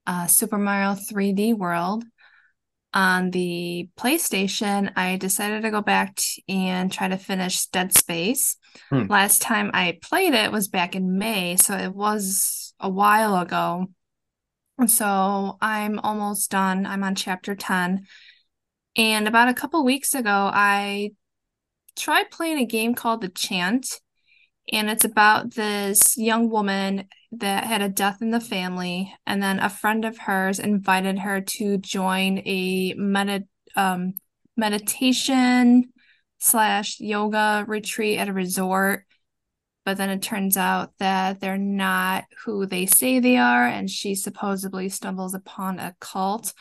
uh, 0.06 0.28
Super 0.28 0.58
Mario 0.58 0.96
3D 0.96 1.58
World. 1.58 2.04
On 2.94 3.32
the 3.32 3.88
PlayStation, 3.98 4.92
I 4.98 5.16
decided 5.16 5.62
to 5.62 5.72
go 5.72 5.82
back 5.82 6.20
and 6.50 6.92
try 6.92 7.08
to 7.08 7.18
finish 7.18 7.68
Dead 7.68 7.94
Space. 7.94 8.58
Hmm. 8.90 9.06
Last 9.08 9.42
time 9.42 9.72
I 9.74 9.98
played 10.02 10.34
it 10.34 10.52
was 10.52 10.68
back 10.68 10.94
in 10.94 11.18
May, 11.18 11.56
so 11.56 11.78
it 11.78 11.96
was 11.96 12.74
a 12.82 12.90
while 12.90 13.38
ago. 13.38 13.88
So 14.88 15.58
I'm 15.62 16.00
almost 16.00 16.50
done. 16.52 16.86
I'm 16.86 17.04
on 17.04 17.16
chapter 17.16 17.56
10. 17.56 18.08
And 18.98 19.28
about 19.28 19.48
a 19.48 19.54
couple 19.54 19.84
weeks 19.86 20.16
ago, 20.16 20.50
I 20.54 21.12
tried 21.96 22.32
playing 22.32 22.58
a 22.58 22.66
game 22.66 22.96
called 22.96 23.22
The 23.22 23.30
Chant 23.30 24.02
and 24.72 24.90
it's 24.90 25.06
about 25.06 25.54
this 25.54 26.18
young 26.18 26.50
woman 26.50 27.08
that 27.34 27.66
had 27.66 27.82
a 27.82 27.90
death 27.90 28.22
in 28.22 28.32
the 28.32 28.40
family 28.40 29.14
and 29.26 29.42
then 29.42 29.60
a 29.60 29.70
friend 29.70 30.06
of 30.06 30.18
hers 30.18 30.60
invited 30.60 31.20
her 31.20 31.42
to 31.42 31.78
join 31.78 32.40
a 32.46 32.94
med- 32.96 33.48
um, 33.76 34.14
meditation 34.58 35.92
slash 36.40 37.00
yoga 37.00 37.66
retreat 37.68 38.18
at 38.18 38.30
a 38.30 38.34
resort 38.34 39.06
but 39.86 39.98
then 39.98 40.10
it 40.10 40.22
turns 40.22 40.58
out 40.58 40.92
that 41.00 41.40
they're 41.40 41.58
not 41.58 42.26
who 42.46 42.66
they 42.66 42.86
say 42.86 43.20
they 43.20 43.38
are 43.38 43.66
and 43.66 43.90
she 43.90 44.16
supposedly 44.16 44.90
stumbles 44.90 45.34
upon 45.34 45.80
a 45.80 45.96
cult 46.00 46.54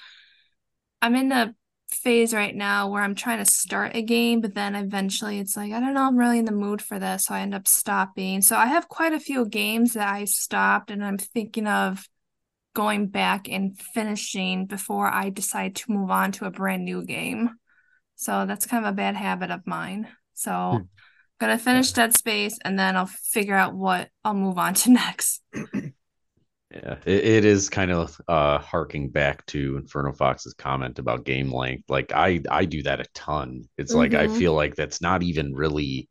i'm 1.03 1.15
in 1.15 1.33
a 1.33 1.55
phase 1.95 2.33
right 2.33 2.55
now 2.55 2.89
where 2.89 3.03
I'm 3.03 3.15
trying 3.15 3.39
to 3.39 3.51
start 3.51 3.97
a 3.97 4.03
game, 4.03 4.41
but 4.41 4.55
then 4.55 4.75
eventually 4.75 5.39
it's 5.39 5.57
like, 5.57 5.73
I 5.73 5.81
don't 5.81 5.95
know, 5.95 6.07
I'm 6.07 6.17
really 6.17 6.39
in 6.39 6.45
the 6.45 6.53
mood 6.53 6.81
for 6.81 6.99
this. 6.99 7.27
So 7.27 7.35
I 7.35 7.41
end 7.41 7.55
up 7.55 7.67
stopping. 7.67 8.43
So 8.43 8.57
I 8.57 8.67
have 8.67 8.89
quite 8.89 9.13
a 9.13 9.21
few 9.21 9.47
games 9.47 9.95
that 9.95 10.09
I 10.09 10.25
stopped 10.25 10.91
and 10.91 11.05
I'm 11.05 11.19
thinking 11.19 11.67
of 11.67 12.07
going 12.75 13.09
back 13.09 13.49
and 13.49 13.79
finishing 13.79 14.67
before 14.67 15.09
I 15.09 15.31
decide 15.31 15.77
to 15.77 15.93
move 15.93 16.11
on 16.11 16.33
to 16.33 16.45
a 16.45 16.51
brand 16.51 16.85
new 16.85 17.05
game. 17.05 17.51
So 18.17 18.47
that's 18.47 18.67
kind 18.67 18.85
of 18.85 18.93
a 18.93 18.97
bad 18.97 19.17
habit 19.17 19.51
of 19.51 19.67
mine. 19.67 20.09
So 20.35 20.53
hmm. 20.53 20.85
I'm 21.41 21.49
gonna 21.49 21.59
finish 21.59 21.93
Dead 21.93 22.15
Space 22.15 22.59
and 22.65 22.79
then 22.79 22.97
I'll 22.97 23.07
figure 23.07 23.55
out 23.55 23.75
what 23.75 24.11
I'll 24.25 24.35
move 24.35 24.59
on 24.59 24.75
to 24.75 24.91
next. 24.93 25.43
Yeah, 25.55 26.97
it, 27.05 27.25
it 27.25 27.45
is 27.45 27.69
kind 27.69 27.91
of 27.91 28.21
uh 28.29 28.59
harking 28.59 29.09
back 29.11 29.45
to 29.47 29.77
Inferno 29.79 30.13
Fox's 30.13 30.55
comment 30.55 30.99
about 30.99 31.25
game 31.25 31.53
length. 31.53 31.85
Like 31.89 32.13
I 32.13 32.41
I 32.51 32.65
do 32.67 32.83
that 32.83 33.01
a 33.01 33.07
ton. 33.15 33.65
It's 33.79 33.93
mm-hmm. 33.93 33.99
like 33.99 34.15
I 34.15 34.27
mm-hmm. 34.27 34.39
feel 34.39 34.55
like 34.55 34.77
that's 34.77 35.01
not 35.01 35.23
even 35.23 35.55
really 35.55 36.09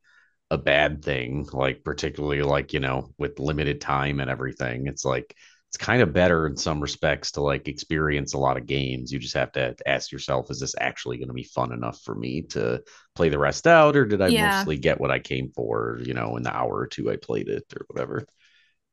a 0.52 0.58
bad 0.58 1.04
thing, 1.04 1.48
like 1.54 1.84
particularly 1.84 2.42
like, 2.42 2.74
you 2.74 2.80
know, 2.80 3.14
with 3.18 3.40
limited 3.40 3.80
time 3.82 4.20
and 4.20 4.30
everything. 4.30 4.88
It's 4.88 5.06
like 5.06 5.36
it's 5.70 5.78
kind 5.78 6.02
of 6.02 6.14
better 6.14 6.48
in 6.48 6.58
some 6.58 6.82
respects 6.82 7.32
to 7.34 7.42
like 7.42 7.68
experience 7.68 8.34
a 8.34 8.40
lot 8.40 8.58
of 8.58 8.66
games. 8.66 9.12
You 9.12 9.20
just 9.20 9.36
have 9.36 9.52
to 9.52 9.76
ask 9.86 10.12
yourself, 10.12 10.50
is 10.50 10.60
this 10.60 10.74
actually 10.80 11.18
going 11.18 11.28
to 11.28 11.34
be 11.34 11.44
fun 11.44 11.72
enough 11.72 12.02
for 12.02 12.16
me 12.16 12.42
to 12.50 12.82
play 13.14 13.30
the 13.30 13.38
rest 13.38 13.68
out, 13.68 13.96
or 13.96 14.06
did 14.06 14.20
I 14.20 14.30
yeah. 14.30 14.58
mostly 14.58 14.78
get 14.78 15.00
what 15.00 15.12
I 15.12 15.20
came 15.20 15.52
for, 15.56 16.00
you 16.04 16.16
know, 16.16 16.38
in 16.38 16.44
the 16.44 16.56
hour 16.56 16.76
or 16.76 16.88
two 16.88 17.12
I 17.12 17.18
played 17.18 17.50
it 17.50 17.66
or 17.76 17.86
whatever? 17.88 18.26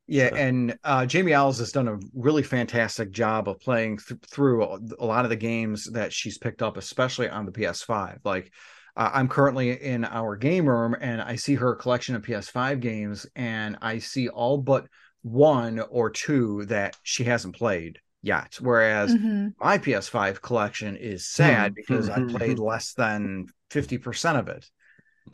Yeah, 0.07 0.29
So- 0.29 0.37
and 0.37 0.79
uh, 0.85 1.07
Jamie 1.07 1.33
Owls 1.33 1.59
has 1.61 1.73
done 1.73 1.89
a 1.89 1.99
really 2.15 2.43
fantastic 2.43 3.11
job 3.11 3.49
of 3.49 3.59
playing 3.59 3.97
th- 3.97 4.21
through 4.29 4.63
a 4.99 5.05
lot 5.05 5.25
of 5.25 5.31
the 5.31 5.37
games 5.37 5.87
that 5.93 6.13
she's 6.13 6.37
picked 6.37 6.61
up, 6.61 6.77
especially 6.77 7.31
on 7.31 7.47
the 7.47 7.53
PS5. 7.53 8.19
Like, 8.23 8.53
uh, 8.97 9.11
I'm 9.15 9.29
currently 9.29 9.71
in 9.71 10.05
our 10.05 10.37
game 10.37 10.69
room 10.69 10.95
and 11.01 11.23
I 11.23 11.37
see 11.37 11.55
her 11.55 11.75
collection 11.75 12.15
of 12.17 12.23
PS5 12.23 12.81
games, 12.81 13.27
and 13.35 13.79
I 13.81 13.99
see 13.99 14.29
all 14.29 14.59
but 14.59 14.87
one 15.27 15.81
or 15.81 16.11
two 16.11 16.65
that 16.67 16.97
she 17.03 17.25
hasn't 17.25 17.57
played 17.57 17.99
yet. 18.23 18.59
Whereas 18.61 19.15
Mhm. 19.15 19.55
my 19.61 19.79
PS5 19.79 20.41
collection 20.41 20.97
is 20.97 21.27
sad 21.27 21.73
Hmm. 21.73 21.75
because 21.75 22.09
I 22.09 22.21
played 22.21 22.59
less 22.59 22.93
than 22.95 23.47
50% 23.71 24.39
of 24.39 24.49
it 24.49 24.71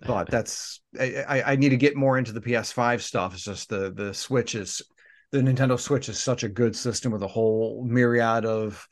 but 0.05 0.31
that's 0.31 0.81
I, 0.99 1.25
I 1.29 1.53
I 1.53 1.57
need 1.57 1.71
to 1.71 1.77
get 1.77 1.97
more 1.97 2.19
into 2.19 2.33
the 2.33 2.41
PS5 2.41 3.03
stuff. 3.03 3.35
It's 3.35 3.45
just 3.45 3.69
the 3.69 3.93
the 3.93 4.15
Switch 4.15 4.55
is 4.55 4.83
the 5.31 5.39
Nintendo 5.41 5.79
Switch 5.79 6.09
is 6.09 6.19
such 6.19 6.43
a 6.43 6.49
good 6.49 6.75
system 6.77 7.13
with 7.13 7.23
a 7.23 7.29
whole 7.29 7.85
myriad 7.87 8.45
of 8.45 8.87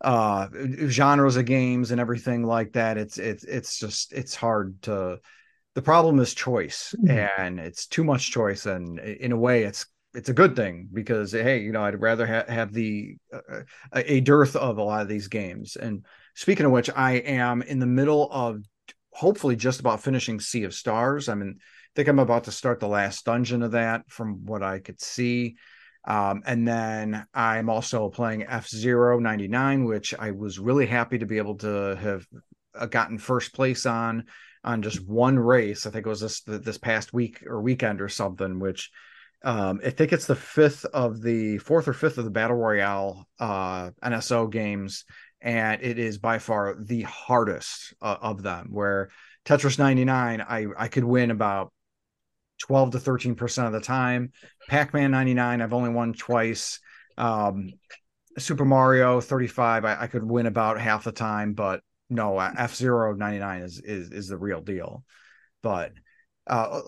uh 0.00 0.48
genres 0.88 1.36
of 1.36 1.44
games 1.46 1.90
and 1.90 2.00
everything 2.00 2.44
like 2.44 2.72
that. 2.72 2.98
It's 2.98 3.18
it's 3.18 3.44
it's 3.44 3.78
just 3.78 4.12
it's 4.12 4.34
hard 4.34 4.80
to 4.82 5.20
the 5.74 5.82
problem 5.82 6.18
is 6.20 6.34
choice 6.34 6.94
and 7.08 7.58
it's 7.60 7.86
too 7.86 8.04
much 8.04 8.30
choice 8.30 8.66
and 8.66 8.98
in 9.00 9.32
a 9.32 9.36
way 9.36 9.64
it's 9.64 9.86
it's 10.14 10.28
a 10.28 10.34
good 10.34 10.54
thing 10.54 10.88
because 10.92 11.32
hey 11.32 11.60
you 11.60 11.72
know 11.72 11.84
i'd 11.84 12.00
rather 12.00 12.26
ha- 12.26 12.52
have 12.52 12.72
the 12.72 13.16
uh, 13.32 13.62
a 13.92 14.14
a 14.14 14.20
dearth 14.20 14.56
of 14.56 14.78
a 14.78 14.82
lot 14.82 15.02
of 15.02 15.08
these 15.08 15.28
games. 15.28 15.76
And 15.76 16.04
speaking 16.34 16.66
of 16.66 16.72
which 16.72 16.90
i 16.94 17.12
am 17.12 17.62
in 17.62 17.78
the 17.78 17.86
middle 17.86 18.30
of 18.30 18.62
hopefully 19.10 19.56
just 19.56 19.80
about 19.80 20.02
finishing 20.02 20.40
sea 20.40 20.64
of 20.64 20.74
stars. 20.74 21.28
I 21.28 21.34
mean 21.34 21.56
i 21.58 21.90
think 21.96 22.08
i'm 22.08 22.18
about 22.18 22.44
to 22.44 22.52
start 22.52 22.80
the 22.80 22.88
last 22.88 23.24
dungeon 23.24 23.62
of 23.62 23.72
that 23.72 24.02
from 24.08 24.44
what 24.46 24.62
i 24.62 24.78
could 24.78 25.00
see. 25.00 25.56
Um, 26.06 26.42
and 26.46 26.66
then 26.68 27.26
i'm 27.34 27.68
also 27.68 28.08
playing 28.08 28.44
f-zero 28.44 29.18
99 29.18 29.84
which 29.84 30.14
i 30.18 30.30
was 30.30 30.58
really 30.58 30.86
happy 30.86 31.18
to 31.18 31.26
be 31.26 31.38
able 31.38 31.56
to 31.58 31.96
have 31.96 32.26
uh, 32.74 32.86
gotten 32.86 33.18
first 33.18 33.54
place 33.54 33.86
on 33.86 34.24
on 34.64 34.80
just 34.80 35.06
one 35.06 35.38
race. 35.38 35.86
I 35.86 35.90
think 35.90 36.06
it 36.06 36.08
was 36.08 36.20
this 36.20 36.40
this 36.40 36.78
past 36.78 37.12
week 37.12 37.44
or 37.46 37.60
weekend 37.60 38.00
or 38.00 38.08
something 38.08 38.58
which 38.58 38.90
um, 39.44 39.80
I 39.84 39.90
think 39.90 40.12
it's 40.12 40.26
the 40.26 40.34
fifth 40.34 40.86
of 40.86 41.20
the 41.20 41.58
fourth 41.58 41.86
or 41.86 41.92
fifth 41.92 42.16
of 42.16 42.24
the 42.24 42.30
battle 42.30 42.56
royale 42.56 43.28
uh, 43.38 43.90
NSO 44.02 44.50
games, 44.50 45.04
and 45.42 45.82
it 45.82 45.98
is 45.98 46.16
by 46.16 46.38
far 46.38 46.74
the 46.78 47.02
hardest 47.02 47.94
uh, 48.00 48.16
of 48.22 48.42
them. 48.42 48.68
Where 48.70 49.10
Tetris 49.44 49.78
99, 49.78 50.40
I 50.40 50.66
I 50.76 50.88
could 50.88 51.04
win 51.04 51.30
about 51.30 51.72
12 52.62 52.92
to 52.92 53.00
13 53.00 53.34
percent 53.34 53.66
of 53.66 53.74
the 53.74 53.80
time. 53.80 54.32
Pac-Man 54.68 55.10
99, 55.10 55.60
I've 55.60 55.74
only 55.74 55.90
won 55.90 56.14
twice. 56.14 56.80
Um, 57.18 57.70
Super 58.38 58.64
Mario 58.64 59.20
35, 59.20 59.84
I, 59.84 59.96
I 60.00 60.06
could 60.06 60.24
win 60.24 60.46
about 60.46 60.80
half 60.80 61.04
the 61.04 61.12
time, 61.12 61.52
but 61.52 61.82
no, 62.08 62.38
F 62.38 62.74
Zero 62.74 63.14
99 63.14 63.60
is 63.60 63.78
is 63.80 64.10
is 64.10 64.28
the 64.28 64.38
real 64.38 64.62
deal. 64.62 65.04
But 65.62 65.92
uh, 66.46 66.80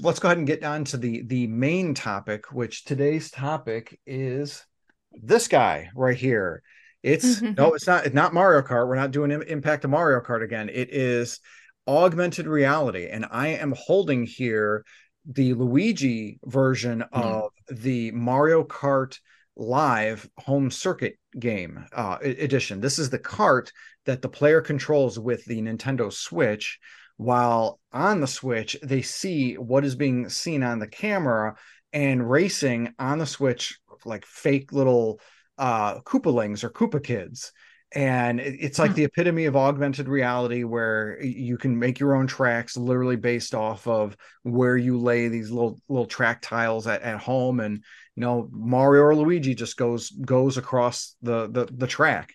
let's 0.00 0.18
go 0.18 0.28
ahead 0.28 0.38
and 0.38 0.46
get 0.46 0.62
on 0.62 0.84
to 0.84 0.96
the 0.96 1.22
the 1.22 1.46
main 1.46 1.94
topic, 1.94 2.52
which 2.52 2.84
today's 2.84 3.30
topic 3.30 3.98
is 4.06 4.64
this 5.12 5.48
guy 5.48 5.90
right 5.94 6.16
here. 6.16 6.62
It's 7.02 7.40
no, 7.42 7.74
it's 7.74 7.86
not. 7.86 8.06
It's 8.06 8.14
not 8.14 8.34
Mario 8.34 8.62
Kart. 8.62 8.88
We're 8.88 8.96
not 8.96 9.10
doing 9.10 9.30
Impact 9.30 9.84
of 9.84 9.90
Mario 9.90 10.20
Kart 10.20 10.42
again. 10.42 10.68
It 10.68 10.90
is 10.92 11.40
augmented 11.86 12.46
reality, 12.46 13.08
and 13.08 13.24
I 13.30 13.48
am 13.48 13.74
holding 13.76 14.26
here 14.26 14.84
the 15.24 15.54
Luigi 15.54 16.38
version 16.44 17.02
of 17.12 17.50
the 17.70 18.10
Mario 18.12 18.64
Kart 18.64 19.18
Live 19.56 20.28
Home 20.38 20.70
Circuit 20.70 21.18
game 21.38 21.84
uh, 21.92 22.18
edition. 22.20 22.80
This 22.80 22.98
is 22.98 23.10
the 23.10 23.18
cart 23.18 23.72
that 24.06 24.22
the 24.22 24.28
player 24.28 24.60
controls 24.60 25.18
with 25.18 25.44
the 25.44 25.60
Nintendo 25.60 26.12
Switch 26.12 26.78
while 27.18 27.80
on 27.92 28.20
the 28.20 28.26
switch 28.26 28.78
they 28.82 29.02
see 29.02 29.56
what 29.58 29.84
is 29.84 29.96
being 29.96 30.30
seen 30.30 30.62
on 30.62 30.78
the 30.78 30.88
camera 30.88 31.56
and 31.92 32.30
racing 32.30 32.94
on 32.98 33.18
the 33.18 33.26
switch 33.26 33.78
like 34.06 34.24
fake 34.26 34.72
little 34.72 35.20
uh 35.58 36.00
koopalings 36.00 36.64
or 36.64 36.70
koopa 36.70 37.02
kids. 37.04 37.52
And 37.94 38.38
it's 38.38 38.78
like 38.78 38.92
Hmm. 38.92 38.94
the 38.94 39.04
epitome 39.04 39.46
of 39.46 39.56
augmented 39.56 40.08
reality 40.08 40.62
where 40.62 41.20
you 41.22 41.56
can 41.56 41.78
make 41.78 41.98
your 41.98 42.14
own 42.14 42.26
tracks 42.26 42.76
literally 42.76 43.16
based 43.16 43.54
off 43.54 43.86
of 43.86 44.14
where 44.42 44.76
you 44.76 44.98
lay 44.98 45.28
these 45.28 45.50
little 45.50 45.80
little 45.88 46.06
track 46.06 46.42
tiles 46.42 46.86
at, 46.86 47.02
at 47.02 47.18
home. 47.18 47.60
And 47.60 47.82
you 48.14 48.20
know 48.20 48.48
mario 48.52 49.02
or 49.02 49.16
luigi 49.16 49.54
just 49.54 49.76
goes 49.78 50.10
goes 50.10 50.58
across 50.58 51.16
the 51.22 51.48
the, 51.50 51.66
the 51.72 51.86
track. 51.86 52.34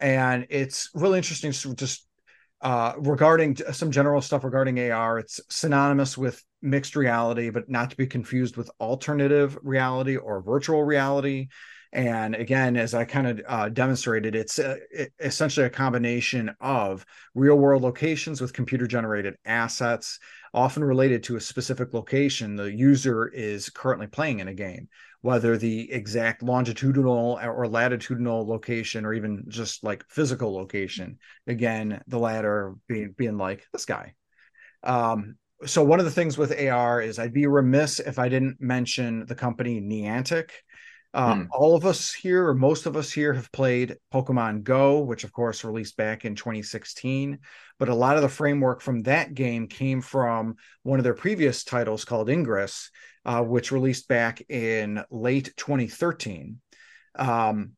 And 0.00 0.46
it's 0.50 0.90
really 0.94 1.18
interesting 1.18 1.52
to 1.52 1.74
just 1.74 2.06
uh, 2.64 2.94
regarding 2.96 3.56
some 3.72 3.90
general 3.90 4.22
stuff 4.22 4.42
regarding 4.42 4.80
AR, 4.90 5.18
it's 5.18 5.38
synonymous 5.50 6.16
with 6.16 6.42
mixed 6.62 6.96
reality, 6.96 7.50
but 7.50 7.68
not 7.68 7.90
to 7.90 7.96
be 7.96 8.06
confused 8.06 8.56
with 8.56 8.70
alternative 8.80 9.58
reality 9.62 10.16
or 10.16 10.40
virtual 10.40 10.82
reality. 10.82 11.48
And 11.92 12.34
again, 12.34 12.78
as 12.78 12.94
I 12.94 13.04
kind 13.04 13.26
of 13.26 13.40
uh, 13.46 13.68
demonstrated, 13.68 14.34
it's 14.34 14.58
uh, 14.58 14.78
it- 14.90 15.12
essentially 15.20 15.66
a 15.66 15.70
combination 15.70 16.52
of 16.58 17.04
real 17.34 17.56
world 17.56 17.82
locations 17.82 18.40
with 18.40 18.54
computer 18.54 18.86
generated 18.86 19.34
assets, 19.44 20.18
often 20.54 20.82
related 20.82 21.22
to 21.24 21.36
a 21.36 21.40
specific 21.42 21.92
location 21.92 22.56
the 22.56 22.72
user 22.72 23.28
is 23.28 23.68
currently 23.68 24.06
playing 24.06 24.40
in 24.40 24.48
a 24.48 24.54
game, 24.54 24.88
whether 25.24 25.56
the 25.56 25.90
exact 25.90 26.42
longitudinal 26.42 27.40
or 27.42 27.66
latitudinal 27.66 28.46
location 28.46 29.06
or 29.06 29.14
even 29.14 29.42
just 29.48 29.82
like 29.82 30.04
physical 30.10 30.54
location 30.54 31.16
again 31.46 32.02
the 32.08 32.18
latter 32.18 32.74
being 32.88 33.14
being 33.16 33.38
like 33.38 33.66
this 33.72 33.86
guy 33.86 34.12
um 34.82 35.34
so 35.64 35.82
one 35.82 35.98
of 35.98 36.04
the 36.04 36.10
things 36.10 36.36
with 36.36 36.52
ar 36.60 37.00
is 37.00 37.18
i'd 37.18 37.32
be 37.32 37.46
remiss 37.46 38.00
if 38.00 38.18
i 38.18 38.28
didn't 38.28 38.60
mention 38.60 39.24
the 39.24 39.34
company 39.34 39.80
niantic. 39.80 40.50
Uh, 41.14 41.36
Hmm. 41.36 41.44
all 41.52 41.74
of 41.74 41.86
us 41.86 42.12
here 42.12 42.48
or 42.48 42.54
most 42.54 42.84
of 42.84 42.94
us 42.94 43.10
here 43.10 43.32
have 43.32 43.50
played 43.50 43.96
pokemon 44.12 44.62
go 44.62 44.98
which 44.98 45.24
of 45.24 45.32
course 45.32 45.64
released 45.64 45.96
back 45.96 46.26
in 46.26 46.34
2016 46.34 47.38
but 47.78 47.88
a 47.88 47.94
lot 47.94 48.16
of 48.16 48.22
the 48.22 48.28
framework 48.28 48.82
from 48.82 49.00
that 49.04 49.32
game 49.32 49.68
came 49.68 50.02
from 50.02 50.56
one 50.82 50.98
of 50.98 51.04
their 51.04 51.14
previous 51.14 51.64
titles 51.64 52.04
called 52.04 52.28
ingress 52.28 52.90
uh, 53.24 53.42
which 53.42 53.72
released 53.72 54.08
back 54.08 54.42
in 54.48 55.02
late 55.10 55.52
2013 55.56 56.60
um, 57.16 57.72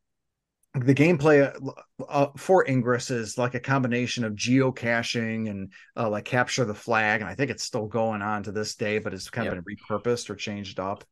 the 0.84 0.94
gameplay 0.94 1.74
uh, 2.06 2.26
for 2.36 2.68
Ingress 2.68 3.10
is 3.10 3.38
like 3.38 3.54
a 3.54 3.60
combination 3.60 4.24
of 4.24 4.34
geocaching 4.34 5.48
and 5.48 5.72
uh, 5.96 6.08
like 6.08 6.26
capture 6.26 6.64
the 6.64 6.74
flag, 6.74 7.22
and 7.22 7.30
I 7.30 7.34
think 7.34 7.50
it's 7.50 7.64
still 7.64 7.86
going 7.86 8.20
on 8.20 8.42
to 8.42 8.52
this 8.52 8.74
day, 8.74 8.98
but 8.98 9.14
it's 9.14 9.30
kind 9.30 9.48
of 9.48 9.54
been 9.54 9.76
repurposed 9.76 10.28
or 10.28 10.34
changed 10.34 10.78
up. 10.78 11.04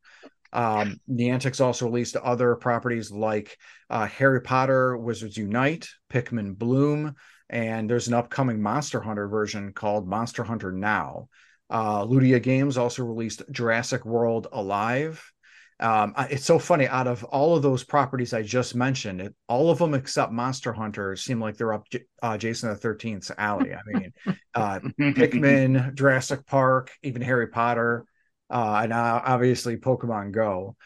Um, 0.52 1.00
Niantic's 1.10 1.60
also 1.60 1.86
released 1.86 2.16
other 2.16 2.54
properties 2.56 3.10
like 3.10 3.56
uh, 3.88 4.06
Harry 4.06 4.40
Potter, 4.40 4.96
Wizards 4.96 5.36
Unite, 5.36 5.88
Pikmin 6.12 6.56
Bloom, 6.56 7.14
and 7.48 7.88
there's 7.88 8.08
an 8.08 8.14
upcoming 8.14 8.60
Monster 8.60 9.00
Hunter 9.00 9.28
version 9.28 9.72
called 9.72 10.06
Monster 10.06 10.44
Hunter 10.44 10.72
Now. 10.72 11.28
Uh, 11.70 12.04
Ludia 12.04 12.42
Games 12.42 12.76
also 12.76 13.04
released 13.04 13.42
Jurassic 13.50 14.04
World 14.04 14.48
Alive. 14.52 15.32
Um, 15.80 16.14
it's 16.30 16.44
so 16.44 16.58
funny. 16.58 16.86
Out 16.86 17.08
of 17.08 17.24
all 17.24 17.56
of 17.56 17.62
those 17.62 17.82
properties 17.82 18.32
I 18.32 18.42
just 18.42 18.74
mentioned, 18.74 19.20
it, 19.20 19.34
all 19.48 19.70
of 19.70 19.78
them 19.78 19.94
except 19.94 20.32
Monster 20.32 20.72
Hunter 20.72 21.16
seem 21.16 21.40
like 21.40 21.56
they're 21.56 21.72
up 21.72 21.86
uh, 22.22 22.38
Jason 22.38 22.68
the 22.68 22.76
Thirteenth's 22.76 23.30
alley. 23.36 23.74
I 23.74 23.80
mean, 23.86 24.12
uh, 24.54 24.80
Pikmin, 24.98 25.94
Jurassic 25.94 26.46
Park, 26.46 26.92
even 27.02 27.22
Harry 27.22 27.48
Potter, 27.48 28.04
uh, 28.50 28.80
and 28.84 28.92
uh, 28.92 29.22
obviously 29.24 29.76
Pokemon 29.76 30.30
Go. 30.30 30.76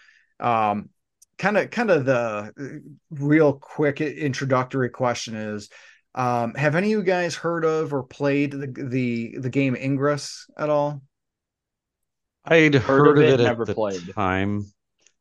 Um, 0.41 0.89
kind 1.37 1.59
of, 1.59 1.71
kind 1.71 1.91
of 1.91 2.05
the 2.07 2.15
uh, 2.17 2.51
real 3.11 3.53
quick 3.53 4.01
introductory 4.01 4.89
question 4.89 5.35
is: 5.35 5.69
um, 6.15 6.55
Have 6.55 6.75
any 6.75 6.93
of 6.93 6.99
you 7.01 7.03
guys 7.05 7.35
heard 7.37 7.65
of 7.65 7.93
or 7.93 8.03
played 8.03 8.53
the 8.53 8.67
the 8.67 9.39
the 9.39 9.51
game 9.51 9.77
Ingress 9.77 10.47
at 10.57 10.71
all? 10.71 11.03
I'd 12.45 12.75
heard, 12.75 13.07
of 13.07 13.19
of 13.19 13.29
it, 13.29 13.41
it, 13.41 13.41
never 13.41 13.67
at 13.67 13.81
the 13.83 13.83
played. 13.83 14.15
time. 14.15 14.73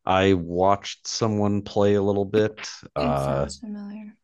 I 0.05 0.33
watched 0.33 1.07
someone 1.07 1.63
play 1.63 1.95
a 1.95 2.01
little 2.01 2.25
bit. 2.25 2.69
It 2.99 3.17
Uh, 3.19 3.19
sounds 3.19 3.57
familiar. 3.57 4.15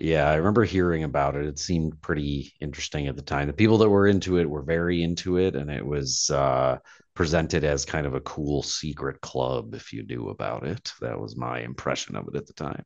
yeah, 0.00 0.28
I 0.30 0.36
remember 0.36 0.64
hearing 0.64 1.04
about 1.04 1.36
it. 1.36 1.44
It 1.46 1.58
seemed 1.58 2.00
pretty 2.00 2.54
interesting 2.60 3.08
at 3.08 3.16
the 3.16 3.22
time. 3.22 3.46
The 3.46 3.52
people 3.52 3.78
that 3.78 3.90
were 3.90 4.06
into 4.06 4.38
it 4.38 4.48
were 4.48 4.62
very 4.62 5.02
into 5.02 5.36
it, 5.36 5.54
and 5.54 5.70
it 5.70 5.84
was 5.84 6.30
uh, 6.30 6.78
presented 7.14 7.62
as 7.64 7.84
kind 7.84 8.06
of 8.06 8.14
a 8.14 8.20
cool 8.20 8.62
secret 8.62 9.20
club 9.20 9.74
if 9.74 9.92
you 9.92 10.02
knew 10.06 10.30
about 10.30 10.64
it. 10.66 10.90
That 11.02 11.20
was 11.20 11.36
my 11.36 11.60
impression 11.60 12.16
of 12.16 12.26
it 12.28 12.36
at 12.36 12.46
the 12.46 12.54
time. 12.54 12.84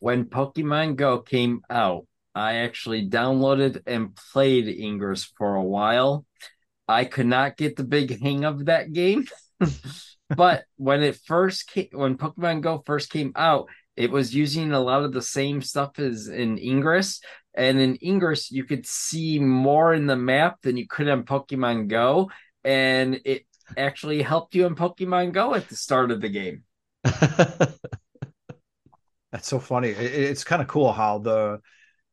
when 0.00 0.24
Pokemon 0.26 0.96
Go 0.96 1.20
came 1.20 1.62
out, 1.70 2.06
I 2.34 2.56
actually 2.56 3.08
downloaded 3.08 3.82
and 3.86 4.16
played 4.32 4.68
Ingress 4.68 5.30
for 5.36 5.54
a 5.54 5.62
while. 5.62 6.24
I 6.88 7.04
could 7.04 7.26
not 7.26 7.56
get 7.56 7.76
the 7.76 7.84
big 7.84 8.20
hang 8.20 8.44
of 8.44 8.66
that 8.66 8.92
game. 8.92 9.26
but 10.28 10.64
when 10.76 11.02
it 11.02 11.18
first 11.26 11.68
came, 11.68 11.88
when 11.92 12.16
Pokemon 12.16 12.62
Go 12.62 12.82
first 12.84 13.10
came 13.10 13.32
out, 13.36 13.68
it 13.96 14.10
was 14.10 14.34
using 14.34 14.72
a 14.72 14.80
lot 14.80 15.04
of 15.04 15.12
the 15.12 15.22
same 15.22 15.60
stuff 15.60 15.98
as 15.98 16.28
in 16.28 16.58
Ingress. 16.58 17.20
And 17.54 17.78
in 17.78 17.98
Ingress, 18.02 18.50
you 18.50 18.64
could 18.64 18.86
see 18.86 19.38
more 19.38 19.92
in 19.92 20.06
the 20.06 20.16
map 20.16 20.62
than 20.62 20.78
you 20.78 20.88
could 20.88 21.08
on 21.08 21.24
Pokemon 21.24 21.88
Go. 21.88 22.30
And 22.64 23.20
it 23.24 23.44
actually 23.76 24.22
helped 24.22 24.54
you 24.54 24.66
in 24.66 24.74
Pokemon 24.74 25.32
Go 25.32 25.54
at 25.54 25.68
the 25.68 25.76
start 25.76 26.10
of 26.10 26.22
the 26.22 26.30
game. 26.30 26.64
That's 27.04 27.78
so 29.48 29.58
funny. 29.58 29.90
It's 29.90 30.44
kind 30.44 30.62
of 30.62 30.68
cool 30.68 30.92
how 30.92 31.18
the 31.18 31.60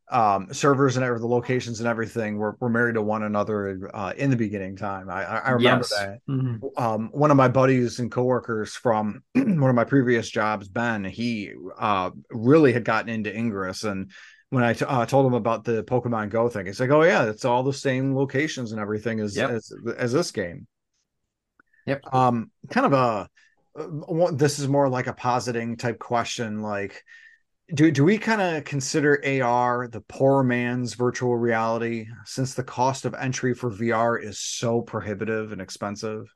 um, 0.10 0.52
servers 0.54 0.98
and 0.98 1.06
the 1.06 1.28
locations 1.28 1.80
and 1.80 1.88
everything 1.88 2.38
were, 2.38 2.58
were 2.60 2.70
married 2.70 2.96
to 2.96 3.02
one 3.02 3.24
another 3.24 3.90
uh, 3.94 4.14
in 4.18 4.30
the 4.30 4.36
beginning 4.36 4.76
time. 4.76 5.10
I, 5.10 5.24
I 5.24 5.50
remember 5.52 5.86
yes. 5.90 6.00
that. 6.00 6.20
Mm-hmm. 6.28 6.66
Um, 6.78 7.10
one 7.12 7.32
of 7.32 7.38
my 7.38 7.48
buddies 7.48 8.00
and 8.00 8.12
coworkers 8.12 8.74
from 8.76 9.24
one 9.34 9.70
of 9.70 9.76
my 9.76 9.84
previous 9.84 10.30
jobs, 10.30 10.68
Ben, 10.68 11.04
he 11.04 11.54
uh, 11.78 12.10
really 12.32 12.74
had 12.74 12.84
gotten 12.84 13.10
into 13.10 13.36
Ingress. 13.36 13.84
And 13.84 14.12
when 14.50 14.64
I 14.64 14.74
t- 14.74 14.86
uh, 14.86 15.06
told 15.06 15.28
him 15.28 15.36
about 15.36 15.64
the 15.64 15.84
Pokemon 15.84 16.30
Go 16.30 16.50
thing, 16.50 16.66
he's 16.66 16.80
like, 16.80 16.90
"Oh 16.90 17.04
yeah, 17.04 17.26
it's 17.26 17.46
all 17.46 17.62
the 17.62 17.74
same 17.74 18.16
locations 18.16 18.72
and 18.72 18.82
everything 18.82 19.20
as 19.20 19.38
yep. 19.38 19.52
as, 19.52 19.72
as 19.96 20.12
this 20.12 20.32
game." 20.32 20.68
Yep. 21.86 22.14
Um, 22.14 22.52
kind 22.70 22.86
of 22.88 22.94
a 22.94 23.30
uh, 23.80 24.32
this 24.32 24.60
is 24.60 24.68
more 24.68 24.90
like 24.90 25.08
a 25.08 25.14
positing 25.14 25.78
type 25.78 26.00
question, 26.00 26.62
like 26.62 27.04
do 27.74 27.92
do 27.92 28.04
we 28.04 28.18
kind 28.18 28.42
of 28.42 28.64
consider 28.64 29.22
AR 29.26 29.88
the 29.88 30.02
poor 30.02 30.44
man's 30.44 30.94
virtual 30.96 31.38
reality 31.38 32.08
since 32.26 32.54
the 32.54 32.64
cost 32.64 33.06
of 33.06 33.14
entry 33.14 33.54
for 33.54 33.70
VR 33.70 34.22
is 34.22 34.40
so 34.40 34.82
prohibitive 34.82 35.52
and 35.52 35.62
expensive? 35.62 36.34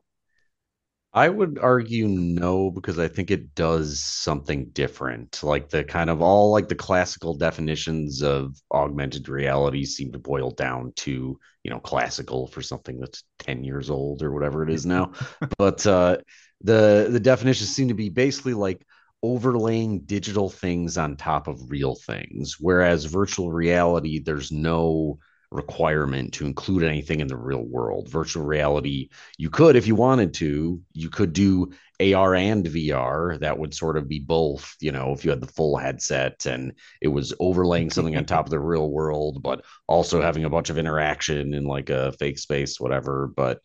I 1.15 1.29
would 1.29 1.59
argue 1.59 2.07
no 2.07 2.71
because 2.71 2.97
I 2.97 3.07
think 3.07 3.29
it 3.29 3.53
does 3.53 4.03
something 4.03 4.69
different. 4.73 5.43
Like 5.43 5.69
the 5.69 5.83
kind 5.83 6.09
of 6.09 6.23
all 6.23 6.51
like 6.51 6.67
the 6.67 6.75
classical 6.75 7.35
definitions 7.35 8.23
of 8.23 8.59
augmented 8.71 9.29
reality 9.29 9.85
seem 9.85 10.11
to 10.13 10.19
boil 10.19 10.49
down 10.49 10.91
to, 10.97 11.39
you 11.63 11.71
know, 11.71 11.79
classical 11.79 12.47
for 12.47 12.63
something 12.63 12.99
that's 12.99 13.23
10 13.39 13.63
years 13.63 13.91
old 13.91 14.23
or 14.23 14.31
whatever 14.31 14.63
it 14.63 14.71
is 14.71 14.87
now. 14.87 15.11
but 15.57 15.85
uh 15.85 16.17
the 16.61 17.07
the 17.11 17.19
definitions 17.19 17.69
seem 17.69 17.89
to 17.89 17.93
be 17.93 18.09
basically 18.09 18.53
like 18.53 18.81
overlaying 19.23 20.01
digital 20.01 20.49
things 20.49 20.97
on 20.97 21.15
top 21.15 21.47
of 21.47 21.71
real 21.71 21.95
things. 21.95 22.57
Whereas 22.59 23.05
virtual 23.05 23.51
reality, 23.51 24.19
there's 24.19 24.51
no 24.51 25.17
requirement 25.49 26.33
to 26.33 26.45
include 26.45 26.83
anything 26.83 27.21
in 27.21 27.27
the 27.27 27.37
real 27.37 27.63
world. 27.63 28.09
Virtual 28.09 28.43
reality, 28.43 29.09
you 29.37 29.49
could, 29.49 29.75
if 29.75 29.87
you 29.87 29.95
wanted 29.95 30.33
to, 30.33 30.81
you 30.93 31.09
could 31.09 31.31
do 31.31 31.71
AR 32.01 32.35
and 32.35 32.65
VR. 32.65 33.39
That 33.39 33.57
would 33.57 33.73
sort 33.73 33.97
of 33.97 34.09
be 34.09 34.19
both, 34.19 34.75
you 34.81 34.91
know, 34.91 35.13
if 35.13 35.23
you 35.23 35.29
had 35.29 35.41
the 35.41 35.47
full 35.47 35.77
headset 35.77 36.45
and 36.45 36.73
it 37.01 37.07
was 37.07 37.33
overlaying 37.39 37.91
something 37.91 38.17
on 38.17 38.25
top 38.25 38.45
of 38.45 38.51
the 38.51 38.59
real 38.73 38.89
world, 38.89 39.41
but 39.41 39.63
also 39.87 40.21
having 40.21 40.43
a 40.43 40.49
bunch 40.49 40.69
of 40.69 40.77
interaction 40.77 41.53
in 41.53 41.63
like 41.63 41.89
a 41.89 42.11
fake 42.13 42.39
space, 42.39 42.79
whatever. 42.79 43.31
But 43.33 43.59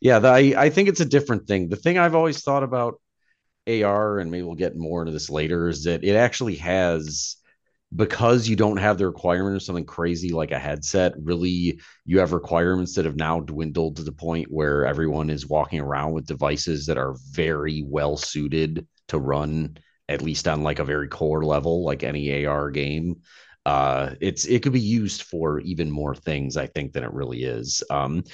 yeah, 0.00 0.18
the, 0.20 0.28
I, 0.28 0.54
I 0.56 0.70
think 0.70 0.88
it's 0.88 1.00
a 1.00 1.06
different 1.06 1.48
thing. 1.48 1.68
The 1.68 1.76
thing 1.76 1.98
I've 1.98 2.14
always 2.14 2.42
thought 2.42 2.62
about 2.62 3.00
AR, 3.70 4.18
and 4.18 4.30
maybe 4.30 4.42
we'll 4.42 4.54
get 4.54 4.76
more 4.76 5.02
into 5.02 5.12
this 5.12 5.30
later, 5.30 5.68
is 5.68 5.84
that 5.84 6.04
it 6.04 6.16
actually 6.16 6.56
has 6.56 7.36
because 7.94 8.48
you 8.48 8.54
don't 8.54 8.76
have 8.76 8.98
the 8.98 9.06
requirement 9.06 9.56
of 9.56 9.62
something 9.62 9.84
crazy 9.84 10.30
like 10.30 10.52
a 10.52 10.58
headset, 10.58 11.12
really 11.20 11.80
you 12.04 12.20
have 12.20 12.32
requirements 12.32 12.94
that 12.94 13.04
have 13.04 13.16
now 13.16 13.40
dwindled 13.40 13.96
to 13.96 14.02
the 14.02 14.12
point 14.12 14.46
where 14.50 14.86
everyone 14.86 15.28
is 15.28 15.48
walking 15.48 15.80
around 15.80 16.12
with 16.12 16.26
devices 16.26 16.86
that 16.86 16.98
are 16.98 17.16
very 17.32 17.82
well 17.84 18.16
suited 18.16 18.86
to 19.08 19.18
run 19.18 19.76
at 20.08 20.22
least 20.22 20.46
on 20.46 20.62
like 20.62 20.78
a 20.78 20.84
very 20.84 21.08
core 21.08 21.44
level, 21.44 21.84
like 21.84 22.04
any 22.04 22.44
AR 22.44 22.70
game 22.70 23.16
uh, 23.66 24.14
it's 24.20 24.46
it 24.46 24.62
could 24.62 24.72
be 24.72 24.80
used 24.80 25.22
for 25.22 25.60
even 25.60 25.90
more 25.90 26.14
things, 26.14 26.56
I 26.56 26.66
think, 26.66 26.92
than 26.92 27.04
it 27.04 27.12
really 27.12 27.44
is. 27.44 27.82
Um, 27.90 28.24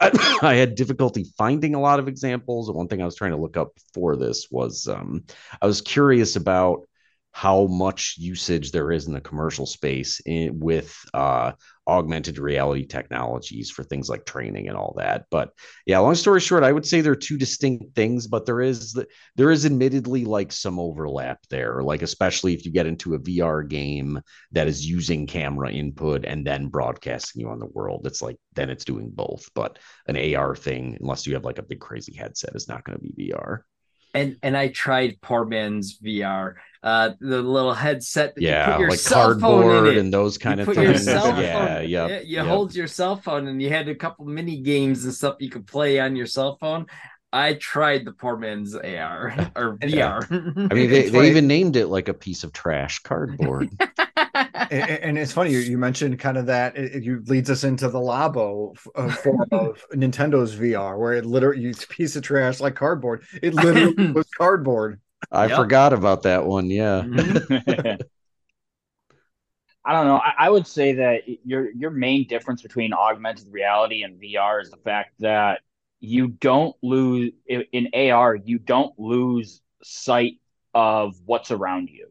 I, 0.00 0.38
I, 0.42 0.54
had 0.54 0.74
difficulty 0.74 1.24
finding 1.36 1.74
a 1.74 1.80
lot 1.80 1.98
of 1.98 2.08
examples. 2.08 2.70
One 2.70 2.88
thing 2.88 3.02
I 3.02 3.04
was 3.04 3.16
trying 3.16 3.32
to 3.32 3.36
look 3.36 3.56
up 3.56 3.72
for 3.94 4.16
this 4.16 4.48
was 4.50 4.88
um, 4.88 5.24
I 5.60 5.66
was 5.66 5.80
curious 5.80 6.36
about 6.36 6.86
how 7.36 7.66
much 7.66 8.14
usage 8.16 8.72
there 8.72 8.90
is 8.90 9.06
in 9.06 9.12
the 9.12 9.20
commercial 9.20 9.66
space 9.66 10.20
in, 10.24 10.58
with 10.58 10.98
uh, 11.12 11.52
augmented 11.86 12.38
reality 12.38 12.86
technologies 12.86 13.70
for 13.70 13.84
things 13.84 14.08
like 14.08 14.24
training 14.24 14.68
and 14.68 14.76
all 14.78 14.94
that. 14.96 15.26
But 15.30 15.50
yeah, 15.84 15.98
long 15.98 16.14
story 16.14 16.40
short, 16.40 16.64
I 16.64 16.72
would 16.72 16.86
say 16.86 17.02
they're 17.02 17.14
two 17.14 17.36
distinct 17.36 17.94
things, 17.94 18.26
but 18.26 18.46
there 18.46 18.62
is 18.62 18.98
there 19.34 19.50
is 19.50 19.66
admittedly 19.66 20.24
like 20.24 20.50
some 20.50 20.78
overlap 20.78 21.40
there. 21.50 21.82
Like 21.82 22.00
especially 22.00 22.54
if 22.54 22.64
you 22.64 22.72
get 22.72 22.86
into 22.86 23.12
a 23.12 23.18
VR 23.18 23.68
game 23.68 24.18
that 24.52 24.66
is 24.66 24.86
using 24.86 25.26
camera 25.26 25.70
input 25.70 26.24
and 26.24 26.46
then 26.46 26.68
broadcasting 26.68 27.42
you 27.42 27.50
on 27.50 27.58
the 27.58 27.66
world, 27.66 28.06
it's 28.06 28.22
like 28.22 28.38
then 28.54 28.70
it's 28.70 28.86
doing 28.86 29.10
both. 29.10 29.46
But 29.54 29.78
an 30.06 30.34
AR 30.34 30.56
thing, 30.56 30.96
unless 31.02 31.26
you 31.26 31.34
have 31.34 31.44
like 31.44 31.58
a 31.58 31.62
big 31.62 31.80
crazy 31.80 32.16
headset, 32.16 32.56
is 32.56 32.66
not 32.66 32.82
going 32.84 32.98
to 32.98 33.04
be 33.04 33.30
VR 33.30 33.60
and 34.16 34.36
and 34.42 34.56
I 34.56 34.68
tried 34.68 35.20
poor 35.20 35.44
man's 35.44 35.98
VR, 35.98 36.54
uh, 36.82 37.10
the 37.20 37.42
little 37.42 37.74
headset 37.74 38.34
that 38.34 38.42
yeah, 38.42 38.66
you 38.66 38.72
put 38.72 38.80
your 38.80 38.90
like 38.90 39.04
cardboard 39.04 39.86
phone 39.86 39.98
and 39.98 40.12
those 40.12 40.38
kind 40.38 40.60
you 40.60 40.66
of 40.66 40.74
things. 40.74 41.06
yeah, 41.06 41.80
yeah, 41.80 42.06
you 42.06 42.36
yep. 42.36 42.46
hold 42.46 42.74
your 42.74 42.86
cell 42.86 43.16
phone, 43.16 43.46
and 43.46 43.60
you 43.60 43.68
had 43.68 43.88
a 43.88 43.94
couple 43.94 44.24
mini 44.24 44.60
games 44.60 45.04
and 45.04 45.12
stuff 45.12 45.36
you 45.40 45.50
could 45.50 45.66
play 45.66 46.00
on 46.00 46.16
your 46.16 46.26
cell 46.26 46.56
phone. 46.60 46.86
I 47.32 47.54
tried 47.54 48.04
the 48.04 48.12
poor 48.12 48.36
man's 48.36 48.74
AR 48.74 49.52
or 49.56 49.76
VR. 49.78 50.70
I 50.70 50.74
mean, 50.74 50.90
they, 50.90 51.08
they 51.08 51.28
even 51.28 51.46
named 51.46 51.76
it 51.76 51.88
like 51.88 52.08
a 52.08 52.14
piece 52.14 52.44
of 52.44 52.52
trash 52.52 53.00
cardboard. 53.00 53.70
and, 54.70 54.72
and, 54.72 55.18
it's 55.18 55.32
funny 55.32 55.50
you, 55.50 55.58
you 55.58 55.78
mentioned 55.78 56.18
kind 56.18 56.38
of 56.38 56.46
that 56.46 56.76
it, 56.76 57.04
it 57.06 57.28
leads 57.28 57.50
us 57.50 57.64
into 57.64 57.88
the 57.88 57.98
Labo 57.98 58.76
uh, 58.94 59.08
form 59.10 59.46
of 59.52 59.84
Nintendo's 59.92 60.54
VR, 60.54 60.98
where 60.98 61.14
it 61.14 61.26
literally 61.26 61.66
it's 61.66 61.84
a 61.84 61.88
piece 61.88 62.16
of 62.16 62.22
trash 62.22 62.60
like 62.60 62.74
cardboard. 62.74 63.24
It 63.42 63.54
literally 63.54 64.12
was 64.12 64.26
cardboard. 64.36 65.00
I 65.30 65.46
yep. 65.46 65.56
forgot 65.56 65.92
about 65.92 66.22
that 66.22 66.46
one. 66.46 66.70
Yeah. 66.70 67.02
Mm-hmm. 67.02 68.02
I 69.84 69.92
don't 69.92 70.06
know. 70.06 70.16
I, 70.16 70.34
I, 70.38 70.50
would 70.50 70.66
say 70.66 70.94
that 70.94 71.22
your 71.44 71.70
your 71.70 71.90
main 71.90 72.26
difference 72.26 72.60
between 72.60 72.92
augmented 72.92 73.46
reality 73.52 74.02
and 74.02 74.20
VR 74.20 74.60
is 74.60 74.68
the 74.68 74.78
fact 74.78 75.14
that 75.20 75.60
you 76.00 76.28
don't 76.28 76.76
lose 76.82 77.32
in 77.46 77.88
AR. 77.94 78.34
You 78.34 78.58
don't 78.58 78.98
lose 78.98 79.60
sight 79.82 80.40
of 80.74 81.16
what's 81.24 81.50
around 81.50 81.88
you. 81.88 82.08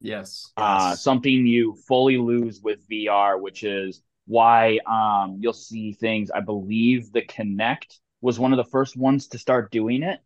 Yes. 0.00 0.50
Uh, 0.56 0.88
yes. 0.90 1.02
something 1.02 1.46
you 1.46 1.76
fully 1.86 2.18
lose 2.18 2.60
with 2.60 2.86
VR, 2.88 3.40
which 3.40 3.62
is 3.62 4.02
why 4.26 4.78
um, 4.86 5.38
you'll 5.40 5.52
see 5.52 5.92
things. 5.92 6.30
I 6.30 6.40
believe 6.40 7.12
the 7.12 7.22
Kinect 7.22 7.98
was 8.20 8.38
one 8.38 8.52
of 8.52 8.56
the 8.56 8.70
first 8.70 8.96
ones 8.96 9.28
to 9.28 9.38
start 9.38 9.70
doing 9.70 10.02
it, 10.02 10.20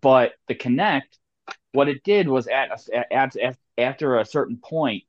but 0.00 0.32
the 0.48 0.54
Kinect, 0.54 1.18
what 1.72 1.88
it 1.88 2.02
did 2.04 2.28
was 2.28 2.46
at, 2.48 2.70
at, 3.10 3.36
at 3.36 3.56
after 3.78 4.18
a 4.18 4.24
certain 4.24 4.56
point, 4.56 5.04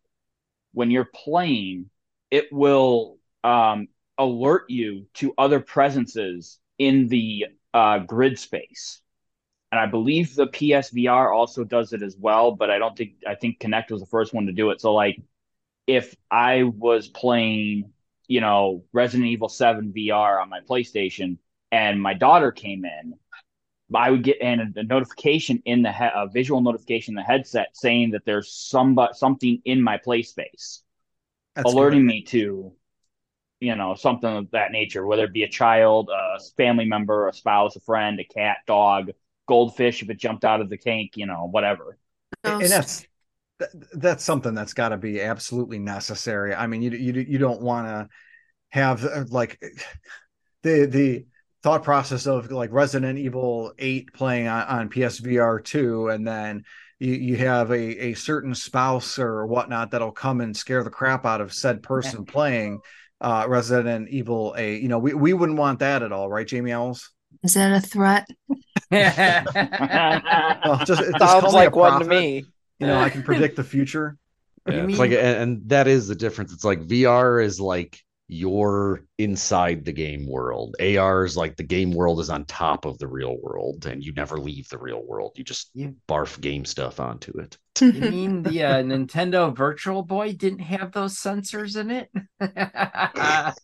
when 0.73 0.91
you're 0.91 1.09
playing, 1.13 1.89
it 2.31 2.51
will 2.51 3.17
um, 3.43 3.87
alert 4.17 4.65
you 4.69 5.07
to 5.15 5.33
other 5.37 5.59
presences 5.59 6.59
in 6.77 7.07
the 7.07 7.47
uh, 7.73 7.99
grid 7.99 8.39
space 8.39 9.01
and 9.75 9.79
I 9.81 9.87
believe 9.87 10.35
the 10.35 10.47
PSVR 10.47 11.35
also 11.35 11.65
does 11.65 11.91
it 11.91 12.01
as 12.01 12.15
well, 12.17 12.53
but 12.53 12.71
I 12.71 12.77
don't 12.79 12.95
think 12.95 13.15
I 13.27 13.35
think 13.35 13.59
Kinect 13.59 13.91
was 13.91 13.99
the 13.99 14.07
first 14.07 14.33
one 14.33 14.45
to 14.45 14.53
do 14.53 14.69
it. 14.69 14.79
So 14.79 14.93
like 14.93 15.21
if 15.85 16.15
I 16.31 16.63
was 16.63 17.09
playing, 17.09 17.91
you 18.27 18.41
know, 18.41 18.85
Resident 18.93 19.29
Evil 19.29 19.49
7 19.49 19.91
VR 19.93 20.39
on 20.39 20.49
my 20.49 20.61
PlayStation 20.61 21.39
and 21.73 22.01
my 22.01 22.13
daughter 22.13 22.53
came 22.53 22.85
in, 22.85 23.15
I 23.93 24.11
would 24.11 24.23
get 24.23 24.37
and 24.41 24.77
a 24.77 24.83
notification 24.83 25.61
in 25.65 25.81
the 25.81 25.91
he- 25.91 26.05
a 26.15 26.27
visual 26.27 26.61
notification 26.61 27.11
in 27.11 27.15
the 27.15 27.23
headset 27.23 27.75
saying 27.75 28.11
that 28.11 28.23
there's 28.25 28.51
some 28.51 28.97
something 29.11 29.61
in 29.65 29.81
my 29.81 29.97
play 29.97 30.23
space, 30.23 30.83
That's 31.55 31.69
alerting 31.69 32.05
me 32.05 32.21
to, 32.27 32.71
you 33.65 33.75
know, 33.75 33.95
something 33.95 34.29
of 34.29 34.51
that 34.51 34.71
nature, 34.71 35.05
whether 35.05 35.25
it 35.25 35.33
be 35.33 35.43
a 35.43 35.49
child, 35.49 36.09
a 36.09 36.39
family 36.55 36.85
member, 36.85 37.27
a 37.27 37.33
spouse, 37.33 37.75
a 37.75 37.79
friend, 37.79 38.19
a 38.19 38.23
cat, 38.23 38.57
dog, 38.67 39.11
goldfish 39.47 40.01
if 40.01 40.09
it 40.09 40.17
jumped 40.17 40.45
out 40.45 40.61
of 40.61 40.69
the 40.69 40.77
tank, 40.77 41.13
you 41.15 41.25
know, 41.25 41.47
whatever. 41.49 41.97
And 42.43 42.61
that's 42.61 43.07
that's 43.93 44.23
something 44.23 44.53
that's 44.53 44.73
got 44.73 44.89
to 44.89 44.97
be 44.97 45.21
absolutely 45.21 45.79
necessary. 45.79 46.53
I 46.53 46.67
mean, 46.67 46.81
you 46.81 46.91
you 46.91 47.13
you 47.13 47.37
don't 47.37 47.61
want 47.61 47.87
to 47.87 48.09
have 48.69 49.03
uh, 49.03 49.25
like 49.29 49.59
the 50.63 50.85
the 50.85 51.25
thought 51.63 51.83
process 51.83 52.27
of 52.27 52.51
like 52.51 52.71
Resident 52.71 53.17
Evil 53.17 53.73
8 53.79 54.13
playing 54.13 54.47
on, 54.47 54.67
on 54.67 54.89
PSVR 54.89 55.63
2 55.63 56.09
and 56.09 56.27
then 56.27 56.63
you, 56.99 57.13
you 57.13 57.37
have 57.37 57.71
a, 57.71 58.09
a 58.09 58.13
certain 58.13 58.53
spouse 58.53 59.17
or 59.17 59.47
whatnot 59.47 59.91
that'll 59.91 60.11
come 60.11 60.41
and 60.41 60.55
scare 60.55 60.83
the 60.83 60.91
crap 60.91 61.25
out 61.25 61.41
of 61.41 61.53
said 61.53 61.81
person 61.81 62.23
playing 62.25 62.81
uh 63.21 63.45
Resident 63.47 64.09
Evil 64.09 64.53
8. 64.57 64.81
You 64.81 64.87
know, 64.89 64.99
we, 64.99 65.13
we 65.13 65.33
wouldn't 65.33 65.57
want 65.57 65.79
that 65.79 66.03
at 66.03 66.11
all, 66.11 66.29
right, 66.29 66.47
Jamie 66.47 66.71
Owls? 66.71 67.11
Is 67.43 67.53
that 67.55 67.71
a 67.71 67.81
threat? 67.81 68.27
Well, 68.91 70.77
just, 70.85 71.01
just 71.01 71.19
Sounds 71.19 71.41
call 71.41 71.41
me 71.41 71.47
a 71.47 71.51
like 71.51 71.75
one 71.75 71.99
to 72.01 72.05
me. 72.07 72.45
You 72.79 72.87
know, 72.87 72.97
I 72.99 73.09
can 73.09 73.23
predict 73.29 73.55
the 73.55 73.63
future. 73.63 74.17
Yeah, 74.67 74.75
it's 74.75 74.87
mean- 74.87 74.97
like, 74.97 75.11
and, 75.11 75.19
and 75.19 75.69
that 75.69 75.87
is 75.87 76.07
the 76.07 76.15
difference. 76.15 76.51
It's 76.53 76.65
like 76.65 76.81
VR 76.81 77.43
is 77.43 77.59
like 77.59 77.99
you're 78.27 79.05
inside 79.17 79.85
the 79.85 79.91
game 79.91 80.27
world. 80.27 80.75
AR 80.79 81.25
is 81.25 81.37
like 81.37 81.55
the 81.55 81.63
game 81.63 81.91
world 81.91 82.19
is 82.19 82.29
on 82.29 82.45
top 82.45 82.85
of 82.85 82.97
the 82.97 83.07
real 83.07 83.37
world, 83.41 83.85
and 83.85 84.03
you 84.03 84.13
never 84.13 84.37
leave 84.37 84.67
the 84.69 84.77
real 84.77 85.03
world. 85.05 85.33
You 85.35 85.43
just 85.43 85.69
You- 85.73 85.95
barf 86.07 86.39
game 86.41 86.65
stuff 86.65 86.99
onto 86.99 87.37
it. 87.39 87.57
You 87.81 87.91
mean 87.91 88.41
the 88.43 88.63
uh, 88.63 88.75
Nintendo 88.83 89.53
Virtual 89.55 90.01
Boy 90.01 90.31
didn't 90.33 90.59
have 90.59 90.93
those 90.93 91.17
sensors 91.17 91.75
in 91.75 91.91
it? 91.91 92.09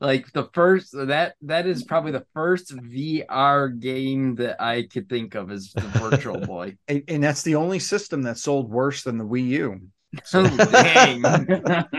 like 0.00 0.32
the 0.32 0.48
first 0.52 0.92
that 0.92 1.34
that 1.42 1.66
is 1.66 1.84
probably 1.84 2.12
the 2.12 2.26
first 2.34 2.76
VR 2.76 3.78
game 3.78 4.34
that 4.36 4.60
I 4.60 4.82
could 4.82 5.08
think 5.08 5.34
of 5.36 5.50
as 5.50 5.72
the 5.72 5.82
Virtual 5.82 6.40
Boy. 6.40 6.76
And, 6.88 7.02
and 7.08 7.22
that's 7.22 7.42
the 7.42 7.54
only 7.54 7.78
system 7.78 8.22
that 8.22 8.38
sold 8.38 8.70
worse 8.70 9.02
than 9.02 9.18
the 9.18 9.26
Wii 9.26 9.48
U. 9.48 9.80
Oh 10.32 10.56
dang! 10.56 11.22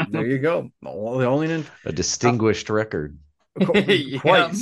There 0.09 0.25
you 0.25 0.39
go. 0.39 0.69
The 0.81 0.89
only 0.89 1.47
nin- 1.47 1.65
A 1.85 1.91
distinguished 1.91 2.69
record. 2.69 3.17
Qu- 3.63 3.79
Yeah. 3.87 4.19
quite. 4.19 4.55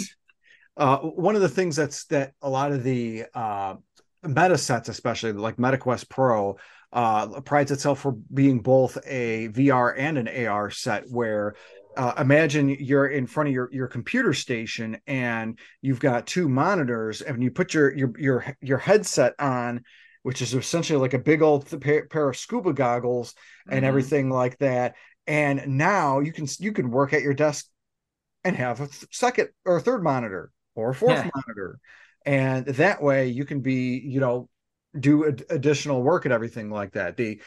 Uh, 0.75 0.97
one 0.97 1.35
of 1.35 1.41
the 1.41 1.49
things 1.49 1.75
that's 1.75 2.05
that 2.05 2.33
a 2.41 2.49
lot 2.49 2.71
of 2.71 2.83
the 2.83 3.25
uh, 3.33 3.75
meta 4.23 4.57
sets, 4.57 4.89
especially 4.89 5.31
like 5.31 5.55
MetaQuest 5.57 6.09
Pro, 6.09 6.57
uh, 6.93 7.41
prides 7.41 7.71
itself 7.71 7.99
for 8.01 8.11
being 8.33 8.59
both 8.59 8.97
a 9.07 9.47
VR 9.49 9.93
and 9.97 10.17
an 10.17 10.47
AR 10.47 10.69
set. 10.69 11.05
Where 11.09 11.55
uh, 11.95 12.13
imagine 12.19 12.69
you're 12.69 13.07
in 13.07 13.25
front 13.27 13.47
of 13.49 13.53
your 13.53 13.69
your 13.71 13.87
computer 13.87 14.33
station 14.33 14.99
and 15.07 15.57
you've 15.81 15.99
got 16.01 16.27
two 16.27 16.49
monitors, 16.49 17.21
and 17.21 17.41
you 17.41 17.49
put 17.49 17.73
your 17.73 17.95
your 17.95 18.11
your 18.19 18.45
your 18.61 18.77
headset 18.77 19.33
on. 19.39 19.83
Which 20.27 20.41
is 20.41 20.53
essentially 20.53 20.99
like 20.99 21.13
a 21.13 21.19
big 21.19 21.41
old 21.41 21.67
th- 21.67 21.81
pair, 21.81 22.05
pair 22.07 22.27
of 22.29 22.35
scuba 22.35 22.73
goggles 22.73 23.33
and 23.71 23.83
Mhm. 23.83 23.87
everything 23.87 24.29
like 24.29 24.57
that. 24.57 24.95
And 25.25 25.77
now 25.77 26.19
you 26.19 26.33
can 26.33 26.47
you 26.59 26.73
can 26.73 26.91
work 26.91 27.13
at 27.13 27.21
your 27.21 27.33
desk 27.33 27.65
and 28.43 28.53
have 28.57 28.81
a 28.81 28.87
th- 28.87 29.07
second 29.15 29.49
or 29.63 29.77
a 29.77 29.81
third 29.81 30.03
monitor 30.03 30.51
or 30.75 30.89
a 30.89 30.95
fourth 30.95 31.17
Yeah. 31.23 31.29
monitor 31.33 31.79
and 32.25 32.65
that 32.65 33.01
way 33.01 33.27
you 33.27 33.45
can 33.45 33.61
be 33.61 33.99
you 33.99 34.19
know 34.19 34.49
do 34.99 35.27
ad- 35.29 35.45
additional 35.49 36.03
work 36.03 36.25
and 36.25 36.33
everything 36.33 36.69
like 36.69 36.91
that 36.93 37.15
the 37.15 37.41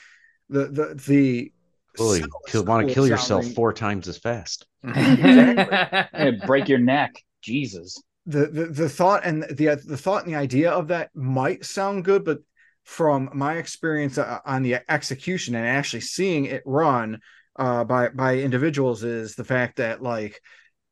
the 0.49 0.65
the 0.79 0.95
the 1.03 1.53
Really, 1.99 2.21
sound 2.21 2.33
kill, 2.49 2.65
want 2.65 2.81
to 2.83 2.87
cool 2.87 2.95
kill 2.95 3.09
yourself 3.09 3.43
sounding. 3.45 3.55
four 3.55 3.73
times 3.75 4.09
as 4.09 4.17
fast. 4.17 4.67
Yeah, 4.85 6.31
break 6.47 6.69
your 6.69 6.79
neck. 6.79 7.13
Jesus. 7.43 8.01
the, 8.27 8.47
the 8.47 8.67
the 8.67 8.89
thought 8.89 9.23
and 9.25 9.43
the 9.45 9.67
the 9.87 9.97
thought 9.97 10.25
and 10.25 10.33
the 10.33 10.39
idea 10.39 10.71
of 10.71 10.89
that 10.89 11.11
might 11.15 11.65
sound 11.65 12.05
good 12.05 12.25
but 12.25 12.39
from 12.85 13.31
my 13.35 13.57
experience 13.57 14.19
uh, 14.19 14.39
on 14.45 14.63
the 14.63 14.79
execution 14.89 15.55
and 15.55 15.67
actually 15.67 16.01
seeing 16.01 16.47
it 16.47 16.63
run 16.65 17.21
uh, 17.57 17.85
by 17.85 18.09
by 18.09 18.37
individuals 18.37 19.05
is 19.05 19.35
the 19.35 19.45
fact 19.45 19.77
that 19.77 20.03
like 20.03 20.41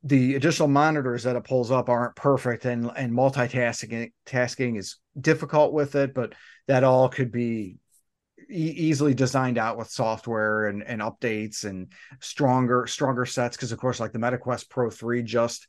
the 0.05 0.37
additional 0.37 0.68
monitors 0.68 1.24
that 1.24 1.37
it 1.37 1.44
pulls 1.44 1.70
up 1.70 1.88
aren't 1.88 2.14
perfect 2.14 2.64
and 2.64 2.90
and 2.96 3.12
multitasking 3.12 4.12
tasking 4.27 4.77
is 4.77 4.96
difficult 5.20 5.72
with 5.72 5.94
it 5.96 6.14
but 6.14 6.35
that 6.66 6.85
all 6.85 7.09
could 7.09 7.33
be 7.33 7.79
e- 8.51 8.74
easily 8.77 9.14
designed 9.14 9.59
out 9.59 9.77
with 9.77 9.90
software 9.90 10.66
and, 10.66 10.83
and 10.83 11.01
updates 11.01 11.64
and 11.64 11.92
stronger 12.20 12.87
stronger 12.87 13.27
sets. 13.27 13.57
Because 13.57 13.72
of 13.72 13.79
course 13.79 14.01
like 14.01 14.12
the 14.12 14.18
MetaQuest 14.18 14.68
Pro 14.68 14.90
3 14.90 15.22
just 15.22 15.66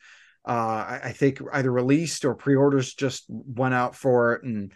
uh 0.47 0.51
I, 0.51 0.99
I 1.05 1.11
think 1.11 1.41
either 1.51 1.71
released 1.71 2.25
or 2.25 2.35
pre-orders 2.35 2.93
just 2.93 3.25
went 3.27 3.73
out 3.73 3.95
for 3.95 4.33
it 4.33 4.43
and 4.43 4.71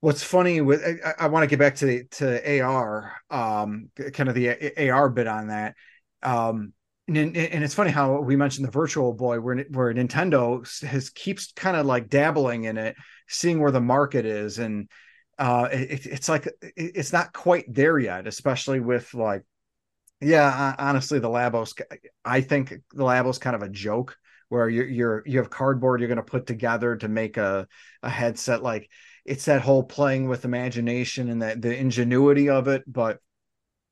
what's 0.00 0.22
funny 0.22 0.60
with 0.60 0.82
I, 1.04 1.24
I 1.24 1.26
want 1.28 1.42
to 1.42 1.48
get 1.48 1.58
back 1.58 1.76
to 1.76 1.86
the 1.86 2.04
to 2.12 2.60
AR 2.60 3.12
um 3.30 3.90
kind 4.12 4.28
of 4.28 4.34
the 4.34 4.90
AR 4.90 5.08
bit 5.08 5.26
on 5.26 5.48
that. 5.48 5.74
Um 6.22 6.72
and, 7.08 7.34
and 7.36 7.64
it's 7.64 7.74
funny 7.74 7.90
how 7.90 8.20
we 8.20 8.36
mentioned 8.36 8.66
the 8.66 8.70
virtual 8.70 9.14
boy 9.14 9.40
where 9.40 9.64
where 9.70 9.92
Nintendo 9.92 10.62
has 10.84 11.10
keeps 11.10 11.52
kind 11.52 11.76
of 11.76 11.86
like 11.86 12.08
dabbling 12.08 12.64
in 12.64 12.76
it 12.76 12.96
seeing 13.28 13.60
where 13.60 13.70
the 13.70 13.80
market 13.80 14.26
is 14.26 14.58
and 14.58 14.88
uh 15.38 15.68
it, 15.72 16.06
it's 16.06 16.28
like 16.28 16.48
it's 16.76 17.12
not 17.12 17.32
quite 17.32 17.64
there 17.72 17.98
yet 17.98 18.26
especially 18.26 18.80
with 18.80 19.14
like 19.14 19.42
yeah 20.20 20.74
honestly 20.78 21.18
the 21.18 21.28
labos 21.28 21.80
i 22.24 22.40
think 22.40 22.70
the 22.92 23.04
labos 23.04 23.40
kind 23.40 23.54
of 23.54 23.62
a 23.62 23.68
joke 23.68 24.16
where 24.48 24.68
you're 24.68 24.88
you're 24.88 25.22
you 25.26 25.38
have 25.38 25.50
cardboard 25.50 26.00
you're 26.00 26.08
going 26.08 26.16
to 26.16 26.22
put 26.22 26.46
together 26.46 26.96
to 26.96 27.08
make 27.08 27.36
a 27.36 27.66
a 28.02 28.10
headset 28.10 28.62
like 28.62 28.90
it's 29.28 29.44
that 29.46 29.62
whole 29.62 29.82
playing 29.82 30.28
with 30.28 30.44
imagination 30.44 31.28
and 31.28 31.42
that 31.42 31.62
the 31.62 31.76
ingenuity 31.76 32.48
of 32.48 32.68
it 32.68 32.82
but 32.86 33.18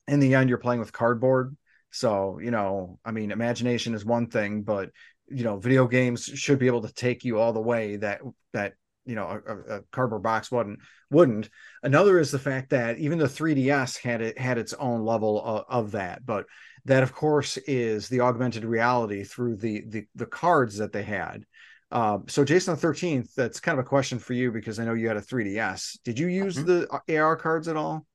in 0.09 0.21
the 0.21 0.35
end 0.35 0.49
you're 0.49 0.59
playing 0.59 0.81
with 0.81 0.93
cardboard. 0.93 1.57
So 1.91 2.39
you 2.43 2.51
know 2.51 2.99
i 3.05 3.11
mean 3.11 3.31
imagination 3.31 3.95
is 3.95 4.05
one 4.05 4.27
thing 4.29 4.63
but 4.63 4.91
you 5.29 5.45
know 5.45 5.57
video 5.57 5.87
games 5.87 6.25
should 6.25 6.59
be 6.59 6.67
able 6.67 6.83
to 6.83 6.93
take 6.93 7.25
you 7.25 7.39
all 7.39 7.53
the 7.53 7.61
way 7.61 7.97
that 7.97 8.21
that 8.53 8.75
you 9.05 9.15
know 9.15 9.41
a, 9.47 9.77
a 9.77 9.83
cardboard 9.93 10.23
box 10.23 10.51
wouldn't 10.51 10.81
wouldn't. 11.11 11.49
Another 11.83 12.19
is 12.19 12.31
the 12.31 12.39
fact 12.39 12.71
that 12.71 12.99
even 12.99 13.19
the 13.19 13.27
3ds 13.27 13.99
had 13.99 14.21
it 14.21 14.39
had 14.39 14.59
its 14.59 14.73
own 14.75 15.05
level 15.05 15.43
of, 15.43 15.65
of 15.69 15.91
that 15.93 16.27
but 16.27 16.47
that 16.85 17.03
of 17.03 17.15
course 17.15 17.57
is 17.57 18.09
the 18.09 18.21
augmented 18.21 18.65
reality 18.65 19.25
through 19.25 19.57
the 19.57 19.85
the, 19.89 20.07
the 20.15 20.27
cards 20.27 20.77
that 20.79 20.93
they 20.93 21.05
had 21.05 21.45
um, 21.93 22.25
so 22.29 22.45
jason 22.45 22.75
the 22.75 22.81
13th 22.81 23.35
that's 23.35 23.61
kind 23.61 23.79
of 23.79 23.85
a 23.85 23.89
question 23.89 24.19
for 24.19 24.33
you 24.33 24.51
because 24.51 24.79
i 24.79 24.85
know 24.85 24.95
you 24.95 25.09
had 25.09 25.17
a 25.17 25.23
3ds 25.23 25.99
did 26.05 26.19
you 26.19 26.27
use 26.27 26.61
Mhm. 26.61 26.65
the 26.65 26.87
ar 27.19 27.37
cards 27.37 27.69
at 27.69 27.77
all 27.77 28.07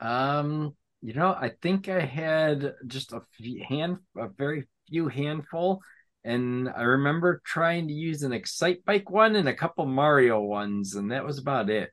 Um, 0.00 0.76
you 1.02 1.14
know, 1.14 1.28
I 1.32 1.50
think 1.62 1.88
I 1.88 2.00
had 2.00 2.74
just 2.86 3.12
a 3.12 3.20
few 3.36 3.64
hand, 3.64 3.98
a 4.16 4.28
very 4.28 4.66
few 4.88 5.08
handful, 5.08 5.80
and 6.24 6.68
I 6.68 6.82
remember 6.82 7.40
trying 7.44 7.88
to 7.88 7.94
use 7.94 8.22
an 8.22 8.32
Excitebike 8.32 9.10
one 9.10 9.36
and 9.36 9.48
a 9.48 9.54
couple 9.54 9.86
Mario 9.86 10.40
ones, 10.40 10.94
and 10.94 11.12
that 11.12 11.24
was 11.24 11.38
about 11.38 11.70
it. 11.70 11.90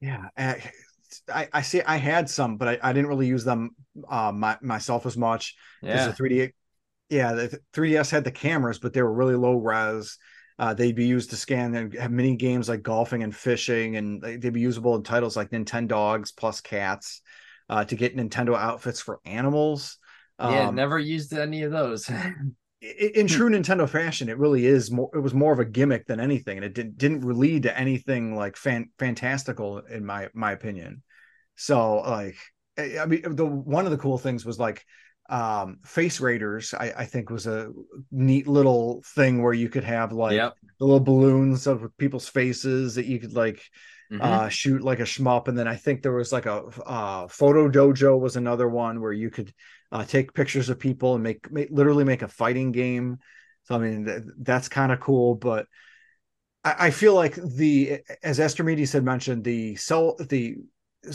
Yeah, 0.00 0.28
I, 0.36 0.70
I, 1.32 1.48
I 1.52 1.62
see. 1.62 1.82
I 1.82 1.96
had 1.96 2.28
some, 2.28 2.56
but 2.56 2.68
I, 2.68 2.78
I 2.82 2.92
didn't 2.92 3.08
really 3.08 3.26
use 3.26 3.44
them 3.44 3.70
uh, 4.08 4.32
my, 4.32 4.58
myself 4.60 5.06
as 5.06 5.16
much 5.16 5.56
because 5.86 6.04
Yeah, 6.04 6.04
the 6.04 6.12
3D, 6.12 6.52
yeah, 7.08 7.32
the 7.32 7.60
3DS 7.72 8.10
had 8.10 8.24
the 8.24 8.30
cameras, 8.30 8.78
but 8.78 8.92
they 8.92 9.02
were 9.02 9.12
really 9.12 9.34
low 9.34 9.56
res. 9.56 10.16
Uh, 10.58 10.72
they'd 10.74 10.96
be 10.96 11.06
used 11.06 11.30
to 11.30 11.36
scan 11.36 11.74
and 11.74 11.94
have 11.94 12.10
mini 12.10 12.34
games 12.36 12.68
like 12.68 12.82
golfing 12.82 13.22
and 13.22 13.34
fishing, 13.34 13.96
and 13.96 14.22
they- 14.22 14.36
they'd 14.36 14.52
be 14.52 14.60
usable 14.60 14.94
in 14.96 15.02
titles 15.02 15.36
like 15.36 15.50
Nintendogs 15.50 16.34
plus 16.34 16.60
cats 16.60 17.20
uh, 17.68 17.84
to 17.84 17.94
get 17.94 18.16
Nintendo 18.16 18.56
outfits 18.56 19.00
for 19.00 19.20
animals. 19.24 19.98
yeah, 20.40 20.66
Um, 20.66 20.76
never 20.76 20.98
used 20.98 21.32
any 21.32 21.62
of 21.62 21.72
those. 21.72 22.10
in 22.80 23.26
true 23.26 23.50
Nintendo 23.50 23.88
fashion, 23.88 24.28
it 24.28 24.38
really 24.38 24.66
is 24.66 24.90
more. 24.90 25.10
It 25.14 25.20
was 25.20 25.34
more 25.34 25.52
of 25.52 25.58
a 25.58 25.64
gimmick 25.64 26.06
than 26.06 26.20
anything, 26.20 26.58
and 26.58 26.64
it 26.64 26.74
didn't 26.74 26.98
didn't 26.98 27.24
lead 27.24 27.64
to 27.64 27.78
anything 27.78 28.34
like 28.34 28.56
fan, 28.56 28.90
fantastical 28.98 29.78
in 29.78 30.04
my 30.04 30.28
my 30.34 30.52
opinion. 30.52 31.02
So 31.56 31.96
like, 31.96 32.36
I 32.78 33.06
mean, 33.06 33.22
the 33.34 33.46
one 33.46 33.86
of 33.86 33.90
the 33.92 33.98
cool 33.98 34.18
things 34.18 34.44
was 34.44 34.58
like 34.58 34.84
um 35.28 35.78
face 35.84 36.20
raiders 36.20 36.74
I, 36.74 36.92
I 36.98 37.04
think 37.06 37.30
was 37.30 37.46
a 37.46 37.70
neat 38.12 38.46
little 38.46 39.02
thing 39.14 39.42
where 39.42 39.52
you 39.52 39.68
could 39.68 39.84
have 39.84 40.12
like 40.12 40.44
Yep. 40.44 40.56
the 40.78 40.84
little 40.84 41.00
balloons 41.00 41.66
of 41.66 41.86
people's 41.98 42.28
faces 42.28 42.94
that 42.96 43.06
you 43.06 43.18
could 43.18 43.34
like 43.34 43.62
Mhm. 44.10 44.38
uh 44.38 44.48
shoot 44.48 44.82
like 44.82 45.00
a 45.00 45.04
shmup 45.04 45.48
and 45.48 45.58
then 45.58 45.68
i 45.68 45.76
think 45.76 46.02
there 46.02 46.12
was 46.12 46.32
like 46.32 46.46
a 46.46 46.62
uh 46.86 47.26
photo 47.28 47.68
dojo 47.68 48.18
was 48.18 48.36
another 48.36 48.68
one 48.68 49.00
where 49.00 49.12
you 49.12 49.30
could 49.30 49.52
uh 49.92 50.04
take 50.04 50.32
pictures 50.32 50.68
of 50.68 50.78
people 50.78 51.14
and 51.14 51.22
make, 51.22 51.50
make 51.50 51.68
literally 51.70 52.04
make 52.04 52.22
a 52.22 52.28
fighting 52.28 52.72
game 52.72 53.18
so 53.64 53.74
i 53.74 53.78
mean 53.78 54.04
th- 54.06 54.22
that's 54.38 54.68
kind 54.68 54.92
of 54.92 55.00
cool 55.00 55.34
but 55.34 55.66
I, 56.64 56.86
I 56.86 56.90
feel 56.90 57.14
like 57.14 57.34
the 57.36 58.00
as 58.22 58.38
Astrimedes 58.38 58.92
had 58.92 59.04
mentioned 59.04 59.44
the 59.44 59.76
cell 59.76 60.16
the 60.18 60.56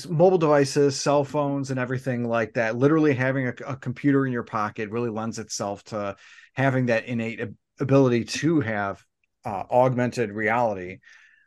mobile 0.09 0.37
devices 0.37 0.99
cell 0.99 1.23
phones 1.23 1.71
and 1.71 1.79
everything 1.79 2.27
like 2.27 2.53
that 2.53 2.77
literally 2.77 3.13
having 3.13 3.47
a, 3.47 3.53
a 3.67 3.75
computer 3.75 4.25
in 4.25 4.31
your 4.31 4.43
pocket 4.43 4.89
really 4.89 5.09
lends 5.09 5.39
itself 5.39 5.83
to 5.83 6.15
having 6.53 6.87
that 6.87 7.05
innate 7.05 7.41
ability 7.79 8.23
to 8.23 8.59
have 8.61 9.03
uh, 9.45 9.63
augmented 9.71 10.31
reality 10.31 10.99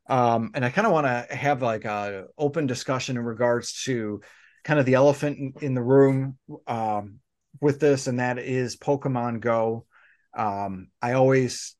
um, 0.08 0.50
and 0.54 0.64
I 0.64 0.70
kind 0.70 0.86
of 0.86 0.92
want 0.92 1.06
to 1.06 1.34
have 1.34 1.62
like 1.62 1.84
a 1.84 2.26
open 2.36 2.66
discussion 2.66 3.16
in 3.16 3.24
regards 3.24 3.84
to 3.84 4.20
kind 4.62 4.78
of 4.78 4.86
the 4.86 4.94
elephant 4.94 5.38
in, 5.38 5.52
in 5.60 5.74
the 5.74 5.82
room 5.82 6.36
um, 6.66 7.20
with 7.60 7.80
this, 7.80 8.06
and 8.06 8.20
that 8.20 8.38
is 8.38 8.76
Pokemon 8.76 9.40
Go. 9.40 9.86
Um, 10.36 10.88
I 11.00 11.12
always 11.12 11.76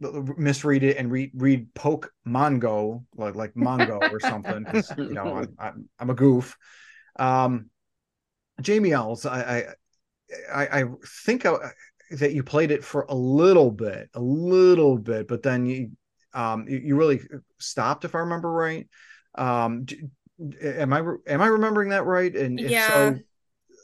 misread 0.00 0.82
it 0.82 0.96
and 0.98 1.10
read 1.10 1.30
read 1.34 1.72
Pokemon 1.74 2.60
Go 2.60 3.04
like 3.16 3.34
like 3.34 3.54
Mongo 3.54 4.00
or 4.02 4.20
something. 4.20 4.66
'cause, 4.66 4.94
you 5.06 5.14
know, 5.14 5.34
I'm, 5.34 5.54
I'm 5.58 5.88
I'm 5.98 6.10
a 6.10 6.14
goof. 6.14 6.56
Um, 7.18 7.70
Jamie 8.60 8.92
Ells, 8.92 9.26
I 9.26 9.40
I 10.52 10.64
I, 10.64 10.80
I 10.80 10.84
think 11.24 11.46
I, 11.46 11.56
that 12.12 12.32
you 12.34 12.42
played 12.42 12.70
it 12.70 12.84
for 12.84 13.06
a 13.08 13.14
little 13.14 13.70
bit, 13.70 14.10
a 14.14 14.20
little 14.20 14.98
bit, 14.98 15.28
but 15.28 15.42
then 15.42 15.66
you 15.66 15.90
um 16.34 16.68
you, 16.68 16.78
you 16.78 16.96
really 16.96 17.20
stopped, 17.58 18.04
if 18.04 18.14
I 18.14 18.20
remember 18.20 18.50
right. 18.50 18.88
Um, 19.36 19.86
am 20.62 20.92
I 20.92 20.98
am 21.26 21.42
I 21.42 21.46
remembering 21.46 21.90
that 21.90 22.04
right? 22.04 22.34
And 22.34 22.60
if 22.60 22.72
Yeah. 22.72 22.82
so, 22.82 23.18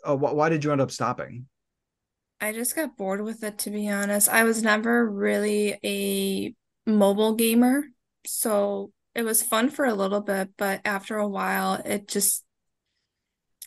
uh, 0.06 0.16
why 0.16 0.48
did 0.48 0.64
you 0.64 0.72
end 0.72 0.80
up 0.80 0.90
stopping? 0.90 1.46
I 2.42 2.52
just 2.52 2.74
got 2.74 2.96
bored 2.96 3.20
with 3.22 3.44
it, 3.44 3.58
to 3.58 3.70
be 3.70 3.88
honest. 3.88 4.28
I 4.28 4.42
was 4.42 4.64
never 4.64 5.08
really 5.08 5.78
a 5.84 6.52
mobile 6.90 7.36
gamer, 7.36 7.84
so 8.26 8.90
it 9.14 9.22
was 9.22 9.44
fun 9.44 9.70
for 9.70 9.84
a 9.84 9.94
little 9.94 10.20
bit, 10.20 10.50
but 10.58 10.80
after 10.84 11.16
a 11.18 11.28
while, 11.28 11.74
it 11.74 12.08
just 12.08 12.44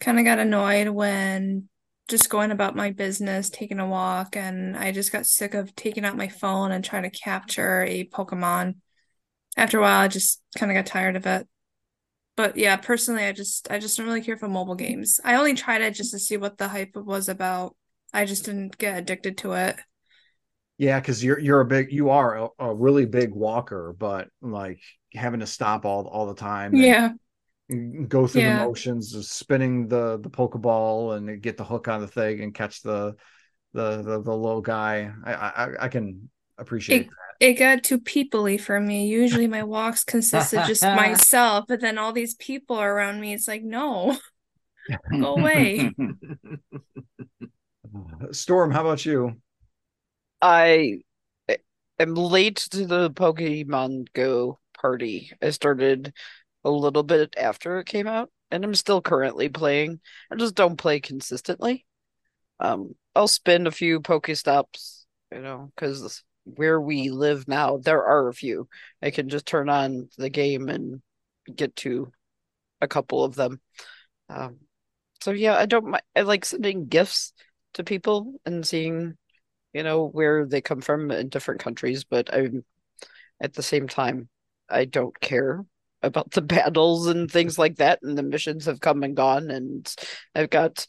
kind 0.02 0.20
of 0.20 0.26
got 0.26 0.40
annoyed 0.40 0.90
when 0.90 1.70
just 2.10 2.30
going 2.30 2.52
about 2.52 2.76
my 2.76 2.92
business, 2.92 3.50
taking 3.50 3.80
a 3.80 3.88
walk, 3.88 4.36
and 4.36 4.76
I 4.76 4.92
just 4.92 5.14
got 5.14 5.26
sick 5.26 5.54
of 5.54 5.74
taking 5.78 6.04
out 6.04 6.18
my 6.18 6.28
phone 6.28 6.74
and 6.74 6.84
trying 6.84 7.04
to 7.04 7.10
capture 7.10 7.84
a 7.84 8.04
Pokemon. 8.10 8.76
After 9.56 9.80
a 9.80 9.82
while, 9.84 10.02
I 10.02 10.10
just 10.10 10.42
kind 10.58 10.70
of 10.70 10.76
got 10.76 10.86
tired 10.86 11.16
of 11.16 11.26
it. 11.26 11.48
But 12.36 12.58
yeah, 12.58 12.76
personally, 12.76 13.24
I 13.24 13.32
just 13.32 13.72
I 13.72 13.80
just 13.80 13.96
don't 13.96 14.06
really 14.06 14.22
care 14.22 14.36
for 14.36 14.50
mobile 14.50 14.76
games. 14.76 15.22
I 15.24 15.36
only 15.36 15.54
tried 15.54 15.82
it 15.82 15.94
just 15.96 16.12
to 16.12 16.20
see 16.20 16.36
what 16.36 16.58
the 16.58 16.68
hype 16.68 16.98
was 16.98 17.30
about. 17.30 17.78
I 18.16 18.26
just 18.26 18.46
didn't 18.46 18.78
get 18.78 18.98
addicted 18.98 19.38
to 19.40 19.54
it. 19.54 19.78
Yeah, 20.78 21.00
because 21.00 21.24
you're 21.24 21.40
you're 21.40 21.62
a 21.62 21.66
big 21.66 21.92
you 21.92 22.10
are 22.10 22.36
a, 22.36 22.50
a 22.60 22.74
really 22.74 23.06
big 23.06 23.32
walker, 23.34 23.94
but 23.98 24.30
like 24.42 24.82
having 25.14 25.40
to 25.40 25.48
stop 25.48 25.86
all 25.86 26.08
all 26.08 26.28
the 26.28 26.36
time. 26.36 26.82
Yeah. 26.82 27.14
go 28.08 28.28
through 28.28 28.42
Yeah. 28.42 28.56
the 28.60 28.66
motions 28.66 29.14
of 29.16 29.26
spinning 29.26 29.88
the 29.88 30.20
the 30.20 30.30
pokeball 30.30 31.16
and 31.18 31.42
get 31.42 31.58
the 31.58 31.64
hook 31.64 31.88
on 31.88 32.02
the 32.02 32.08
thing 32.08 32.42
and 32.42 32.54
catch 32.54 32.82
the 32.82 33.16
the 33.74 33.98
the, 34.04 34.22
the 34.22 34.36
little 34.38 34.62
guy. 34.62 35.12
I, 35.26 35.34
I 35.34 35.86
I 35.86 35.90
can 35.90 36.30
appreciate 36.58 37.08
It 37.08 37.14
it 37.40 37.54
got 37.56 37.84
too 37.84 38.00
peoply 38.00 38.60
for 38.60 38.80
me. 38.80 39.08
Usually 39.08 39.48
my 39.48 39.64
walks 39.64 40.04
consist 40.04 40.54
of 40.54 40.64
just 40.64 40.90
myself, 40.92 41.66
but 41.68 41.82
then 41.82 41.98
all 41.98 42.14
these 42.14 42.36
people 42.36 42.80
around 42.80 43.20
me. 43.20 43.34
It's 43.34 43.48
like, 43.48 43.64
no, 43.64 44.18
go 45.20 45.36
away. 45.36 45.96
Storm, 48.32 48.72
how 48.72 48.82
about 48.82 49.06
you? 49.06 49.36
I 50.42 51.00
am 52.00 52.16
late 52.16 52.58
to 52.72 52.86
the 52.86 53.12
Pokemon 53.12 54.08
Go 54.14 54.60
party. 54.80 55.32
I 55.42 55.50
started 55.52 56.14
a 56.64 56.70
little 56.70 57.04
bit 57.04 57.36
after 57.38 57.80
it 57.80 57.88
came 57.88 58.08
out, 58.08 58.32
and 58.52 58.64
I'm 58.64 58.76
still 58.76 59.02
currently 59.02 59.50
playing. 59.50 60.00
I 60.32 60.36
just 60.36 60.56
don't 60.56 60.78
play 60.78 61.00
consistently. 61.00 61.86
Um, 62.60 62.96
I'll 63.16 63.28
spend 63.28 63.68
a 63.68 63.72
few 63.72 64.02
Pokestops, 64.02 65.06
you 65.32 65.42
know, 65.42 65.72
because 65.76 66.24
where 66.44 66.80
we 66.80 67.10
live 67.10 67.48
now, 67.48 67.78
there 67.78 68.04
are 68.04 68.28
a 68.28 68.34
few. 68.34 68.68
I 69.02 69.12
can 69.12 69.30
just 69.30 69.46
turn 69.46 69.70
on 69.70 70.10
the 70.18 70.30
game 70.30 70.70
and 70.70 71.02
get 71.54 71.76
to 71.78 72.12
a 72.82 72.88
couple 72.88 73.24
of 73.24 73.36
them. 73.36 73.60
Um, 74.30 74.58
so 75.22 75.32
yeah, 75.32 75.58
I 75.58 75.66
don't 75.66 75.96
I 76.16 76.22
like 76.22 76.46
sending 76.46 76.88
gifts 76.88 77.34
to 77.76 77.84
people 77.84 78.34
and 78.46 78.66
seeing, 78.66 79.16
you 79.74 79.84
know, 79.84 80.08
where 80.08 80.46
they 80.46 80.62
come 80.62 80.82
from 80.82 81.12
in 81.12 81.30
different 81.30 81.62
countries, 81.62 82.04
but 82.04 82.34
I'm 82.34 82.64
at 83.42 83.54
the 83.54 83.64
same 83.64 83.88
time, 83.88 84.30
I 84.70 84.86
don't 84.86 85.20
care 85.20 85.64
about 86.02 86.32
the 86.32 86.42
battles 86.56 87.08
and 87.08 87.30
things 87.30 87.58
like 87.58 87.78
that, 87.78 88.00
and 88.02 88.18
the 88.18 88.24
missions 88.24 88.66
have 88.66 88.80
come 88.80 89.04
and 89.04 89.16
gone, 89.16 89.52
and 89.52 89.94
I've 90.34 90.50
got 90.50 90.86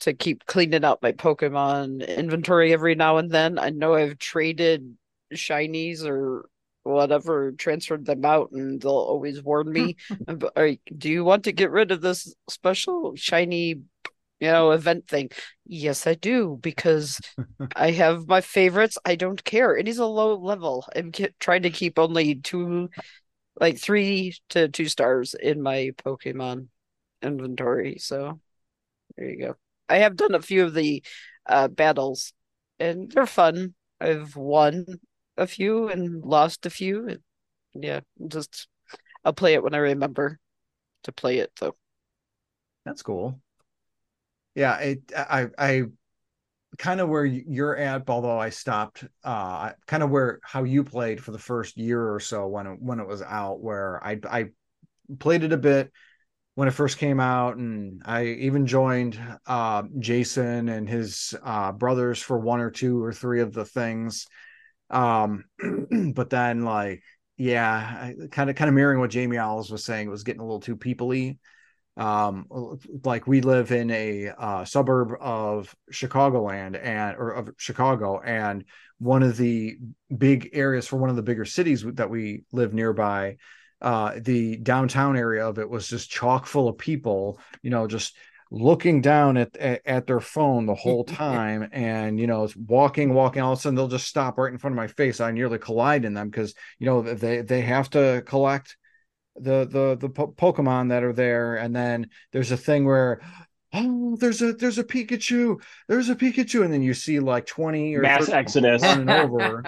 to 0.00 0.12
keep 0.12 0.44
cleaning 0.46 0.84
out 0.84 1.02
my 1.02 1.12
Pokemon 1.12 2.06
inventory 2.06 2.72
every 2.72 2.94
now 2.94 3.16
and 3.16 3.30
then. 3.30 3.58
I 3.58 3.70
know 3.70 3.94
I've 3.94 4.18
traded 4.18 4.96
shinies 5.32 6.04
or 6.04 6.48
whatever, 6.82 7.52
transferred 7.52 8.04
them 8.04 8.24
out, 8.24 8.50
and 8.52 8.80
they'll 8.80 8.92
always 8.92 9.42
warn 9.42 9.72
me. 9.72 9.96
Do 10.98 11.10
you 11.10 11.24
want 11.24 11.44
to 11.44 11.52
get 11.52 11.70
rid 11.70 11.90
of 11.90 12.00
this 12.00 12.34
special 12.48 13.16
shiny, 13.16 13.80
you 14.40 14.48
know, 14.50 14.70
event 14.72 15.08
thing? 15.08 15.30
Yes, 15.66 16.06
I 16.06 16.14
do, 16.14 16.58
because 16.60 17.20
I 17.76 17.90
have 17.92 18.28
my 18.28 18.40
favorites. 18.40 18.98
I 19.04 19.16
don't 19.16 19.42
care. 19.44 19.76
It 19.76 19.88
is 19.88 19.98
a 19.98 20.06
low 20.06 20.36
level. 20.36 20.86
I'm 20.94 21.12
ke- 21.12 21.34
trying 21.40 21.62
to 21.62 21.70
keep 21.70 21.98
only 21.98 22.36
two, 22.36 22.90
like 23.60 23.78
three 23.78 24.36
to 24.50 24.68
two 24.68 24.88
stars 24.88 25.34
in 25.34 25.62
my 25.62 25.92
Pokemon 26.04 26.68
inventory. 27.22 27.98
So 27.98 28.40
there 29.16 29.30
you 29.30 29.38
go. 29.38 29.54
I 29.88 29.98
have 29.98 30.16
done 30.16 30.34
a 30.34 30.42
few 30.42 30.64
of 30.64 30.74
the 30.74 31.02
uh, 31.46 31.68
battles, 31.68 32.32
and 32.78 33.10
they're 33.10 33.26
fun. 33.26 33.74
I've 34.00 34.36
won 34.36 34.86
a 35.36 35.46
few 35.46 35.88
and 35.88 36.22
lost 36.24 36.66
a 36.66 36.70
few. 36.70 37.08
and 37.08 37.20
yeah, 37.74 38.00
just 38.28 38.68
I'll 39.24 39.32
play 39.34 39.54
it 39.54 39.62
when 39.62 39.74
I 39.74 39.78
remember 39.78 40.38
to 41.04 41.12
play 41.12 41.38
it, 41.38 41.52
though. 41.60 41.76
That's 42.84 43.02
cool. 43.02 43.40
Yeah, 44.54 44.78
it 44.78 45.12
I 45.16 45.48
I 45.58 45.82
kind 46.78 47.00
of 47.00 47.08
where 47.08 47.24
you're 47.24 47.76
at, 47.76 48.08
although 48.10 48.38
I 48.38 48.50
stopped 48.50 49.04
uh 49.24 49.72
kind 49.86 50.02
of 50.02 50.10
where 50.10 50.40
how 50.42 50.64
you 50.64 50.84
played 50.84 51.22
for 51.22 51.30
the 51.32 51.38
first 51.38 51.76
year 51.76 52.12
or 52.14 52.20
so 52.20 52.48
when 52.48 52.66
it 52.66 52.82
when 52.82 53.00
it 53.00 53.06
was 53.06 53.22
out, 53.22 53.60
where 53.60 54.04
I 54.04 54.20
I 54.30 54.46
played 55.18 55.44
it 55.44 55.52
a 55.52 55.58
bit 55.58 55.92
when 56.56 56.68
it 56.68 56.72
first 56.72 56.98
came 56.98 57.20
out, 57.20 57.56
and 57.56 58.02
I 58.06 58.26
even 58.26 58.66
joined 58.66 59.18
uh 59.46 59.84
Jason 60.00 60.68
and 60.68 60.88
his 60.88 61.34
uh 61.44 61.72
brothers 61.72 62.20
for 62.22 62.38
one 62.38 62.60
or 62.60 62.70
two 62.70 63.02
or 63.02 63.12
three 63.12 63.40
of 63.40 63.52
the 63.54 63.64
things. 63.66 64.26
Um 64.90 65.44
but 66.14 66.30
then 66.30 66.64
like 66.64 67.02
yeah, 67.36 68.12
kind 68.32 68.50
of 68.50 68.56
kind 68.56 68.68
of 68.68 68.74
mirroring 68.74 69.00
what 69.00 69.10
Jamie 69.10 69.38
Owls 69.38 69.70
was 69.70 69.84
saying, 69.84 70.06
it 70.08 70.10
was 70.10 70.24
getting 70.24 70.40
a 70.40 70.44
little 70.44 70.60
too 70.60 70.76
peoply 70.76 71.38
um 71.96 72.46
like 73.04 73.26
we 73.26 73.40
live 73.40 73.70
in 73.70 73.90
a 73.90 74.28
uh, 74.36 74.64
suburb 74.64 75.12
of 75.20 75.74
chicagoland 75.92 76.78
and 76.82 77.16
or 77.16 77.30
of 77.30 77.50
chicago 77.56 78.20
and 78.20 78.64
one 78.98 79.22
of 79.22 79.36
the 79.36 79.76
big 80.16 80.50
areas 80.52 80.86
for 80.86 80.96
one 80.96 81.10
of 81.10 81.16
the 81.16 81.22
bigger 81.22 81.44
cities 81.44 81.84
that 81.94 82.10
we 82.10 82.42
live 82.52 82.74
nearby 82.74 83.36
uh 83.80 84.12
the 84.18 84.56
downtown 84.56 85.16
area 85.16 85.46
of 85.46 85.58
it 85.58 85.70
was 85.70 85.86
just 85.86 86.10
chock 86.10 86.46
full 86.46 86.68
of 86.68 86.78
people 86.78 87.38
you 87.62 87.70
know 87.70 87.86
just 87.86 88.16
looking 88.54 89.00
down 89.00 89.36
at 89.36 89.56
at, 89.56 89.80
at 89.84 90.06
their 90.06 90.20
phone 90.20 90.66
the 90.66 90.74
whole 90.74 91.04
time 91.04 91.68
and 91.72 92.20
you 92.20 92.26
know 92.26 92.44
it's 92.44 92.56
walking 92.56 93.12
walking 93.12 93.42
all 93.42 93.52
of 93.52 93.58
a 93.58 93.62
sudden 93.62 93.74
they'll 93.74 93.88
just 93.88 94.06
stop 94.06 94.38
right 94.38 94.52
in 94.52 94.58
front 94.58 94.72
of 94.72 94.76
my 94.76 94.86
face. 94.86 95.20
I 95.20 95.32
nearly 95.32 95.58
collide 95.58 96.04
in 96.04 96.14
them 96.14 96.30
because 96.30 96.54
you 96.78 96.86
know 96.86 97.02
they 97.02 97.42
they 97.42 97.62
have 97.62 97.90
to 97.90 98.22
collect 98.26 98.76
the 99.36 99.64
the 99.66 99.96
the 100.00 100.08
po- 100.08 100.32
Pokemon 100.36 100.90
that 100.90 101.02
are 101.04 101.12
there, 101.12 101.56
and 101.56 101.74
then 101.74 102.08
there's 102.32 102.52
a 102.52 102.56
thing 102.56 102.84
where 102.84 103.20
oh 103.72 104.16
there's 104.16 104.40
a 104.42 104.52
there's 104.52 104.78
a 104.78 104.84
Pikachu, 104.84 105.60
there's 105.88 106.08
a 106.08 106.14
Pikachu, 106.16 106.64
and 106.64 106.72
then 106.72 106.82
you 106.82 106.94
see 106.94 107.20
like 107.20 107.46
twenty 107.46 107.94
or 107.96 108.02
Mass 108.02 108.28
exodus. 108.28 108.82
running 108.82 109.08
over. 109.10 109.62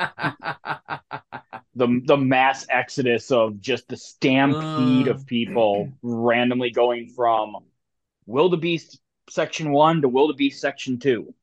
the 1.74 2.00
the 2.04 2.16
mass 2.16 2.66
exodus 2.70 3.30
of 3.30 3.60
just 3.60 3.88
the 3.88 3.96
stampede 3.96 5.08
Uh. 5.08 5.10
of 5.10 5.26
people 5.26 5.92
randomly 6.02 6.70
going 6.70 7.08
from 7.08 7.56
wildebeest 8.26 9.00
section 9.28 9.72
one 9.72 10.00
to 10.02 10.08
wildebeest 10.08 10.60
section 10.60 10.98
two. 10.98 11.34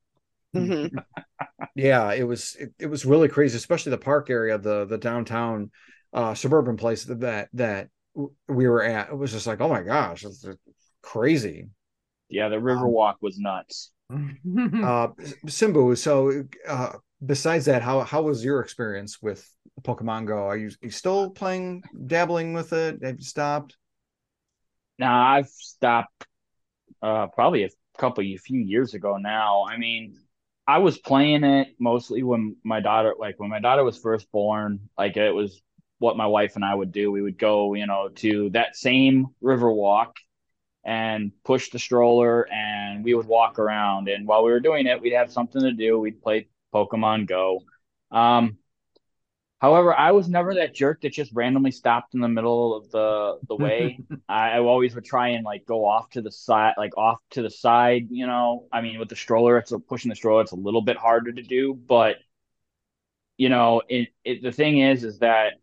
Mhm. 0.56 1.04
Yeah, 1.76 2.14
it 2.14 2.24
was 2.24 2.56
it, 2.60 2.74
it 2.80 2.88
was 2.88 3.06
really 3.06 3.28
crazy, 3.28 3.58
especially 3.58 3.92
the 3.92 3.98
park 3.98 4.30
area, 4.30 4.58
the 4.58 4.86
the 4.86 4.98
downtown 4.98 5.72
uh 6.14 6.34
suburban 6.36 6.78
place 6.78 7.06
that 7.06 7.20
that 7.22 7.50
that 7.54 7.90
we 8.16 8.68
were 8.68 8.84
at. 8.84 9.10
It 9.10 9.18
was 9.18 9.32
just 9.32 9.48
like 9.48 9.62
oh 9.62 9.70
my 9.70 9.82
gosh, 9.82 10.24
it's 10.24 10.44
it's 10.44 10.60
crazy. 11.02 11.70
Yeah, 12.30 12.50
the 12.50 12.60
river 12.60 12.82
Riverwalk 12.82 13.16
was 13.22 13.38
nuts. 13.38 13.92
Uh, 14.14 15.08
Simbu, 15.48 15.98
so 15.98 16.44
uh, 16.68 16.94
besides 17.26 17.66
that, 17.66 17.82
how 17.82 18.02
how 18.02 18.22
was 18.22 18.44
your 18.44 18.60
experience 18.60 19.22
with 19.22 19.50
Pokemon 19.82 20.26
Go? 20.26 20.38
Are 20.38 20.58
you, 20.58 20.72
you 20.82 20.90
still 20.90 21.30
playing, 21.30 21.84
dabbling 22.08 22.54
with 22.54 22.74
it? 22.74 23.04
Have 23.04 23.18
you 23.18 23.24
stopped? 23.24 23.78
Now 25.00 25.26
I've 25.26 25.48
stopped 25.48 26.28
uh 27.02 27.28
probably 27.28 27.64
a 27.64 27.70
couple 27.98 28.24
a 28.24 28.38
few 28.38 28.60
years 28.60 28.94
ago 28.94 29.18
now. 29.18 29.66
I 29.66 29.78
mean, 29.78 30.18
I 30.68 30.80
was 30.80 30.98
playing 30.98 31.44
it 31.44 31.70
mostly 31.80 32.24
when 32.24 32.56
my 32.64 32.80
daughter 32.80 33.16
like 33.18 33.40
when 33.40 33.50
my 33.50 33.60
daughter 33.60 33.84
was 33.84 33.98
first 33.98 34.32
born, 34.32 34.90
like 34.98 35.18
it 35.18 35.34
was 35.34 35.62
what 36.04 36.18
my 36.18 36.28
wife 36.28 36.56
and 36.56 36.66
I 36.66 36.76
would 36.76 36.92
do. 36.92 37.12
We 37.12 37.22
would 37.22 37.40
go, 37.40 37.74
you 37.74 37.88
know, 37.88 38.10
to 38.16 38.50
that 38.52 38.76
same 38.76 39.28
river 39.42 39.72
walk 39.72 40.18
and 40.84 41.32
push 41.46 41.70
the 41.70 41.80
stroller 41.80 42.46
and 42.52 43.06
we 43.06 43.14
would 43.14 43.26
walk 43.26 43.58
around 43.58 44.10
and 44.10 44.28
while 44.28 44.44
we 44.44 44.52
were 44.52 44.60
doing 44.60 44.86
it, 44.86 45.02
we'd 45.02 45.14
have 45.14 45.32
something 45.32 45.62
to 45.62 45.72
do. 45.72 45.98
We'd 45.98 46.22
play 46.22 46.48
Pokemon 46.74 47.28
Go. 47.28 47.62
Um 48.12 48.58
However, 49.64 49.98
I 49.98 50.12
was 50.12 50.28
never 50.28 50.56
that 50.56 50.76
jerk 50.76 51.00
that 51.02 51.14
just 51.14 51.32
randomly 51.34 51.72
stopped 51.72 52.16
in 52.16 52.20
the 52.20 52.28
middle 52.28 52.76
of 52.76 52.92
the 52.92 53.40
the 53.48 53.56
way. 53.56 53.98
I, 54.28 54.58
I 54.58 54.60
always 54.60 54.94
would 54.94 55.06
try 55.06 55.30
and 55.30 55.46
like 55.46 55.66
go 55.66 55.86
off 55.86 56.10
to 56.10 56.22
the 56.22 56.34
side, 56.34 56.74
like 56.78 56.98
off 56.98 57.20
to 57.30 57.42
the 57.42 57.50
side. 57.50 58.08
You 58.10 58.28
know, 58.28 58.68
I 58.74 58.82
mean, 58.82 59.00
with 59.00 59.08
the 59.08 59.16
stroller, 59.16 59.58
it's 59.58 59.72
a, 59.72 59.80
pushing 59.80 60.10
the 60.10 60.18
stroller. 60.18 60.42
It's 60.42 60.52
a 60.52 60.58
little 60.58 60.82
bit 60.82 60.98
harder 60.98 61.32
to 61.32 61.42
do, 61.42 61.74
but 61.74 62.18
you 63.38 63.50
know, 63.50 63.82
it, 63.88 64.10
it 64.24 64.44
the 64.44 64.52
thing 64.52 64.80
is, 64.80 65.06
is 65.06 65.20
that 65.20 65.54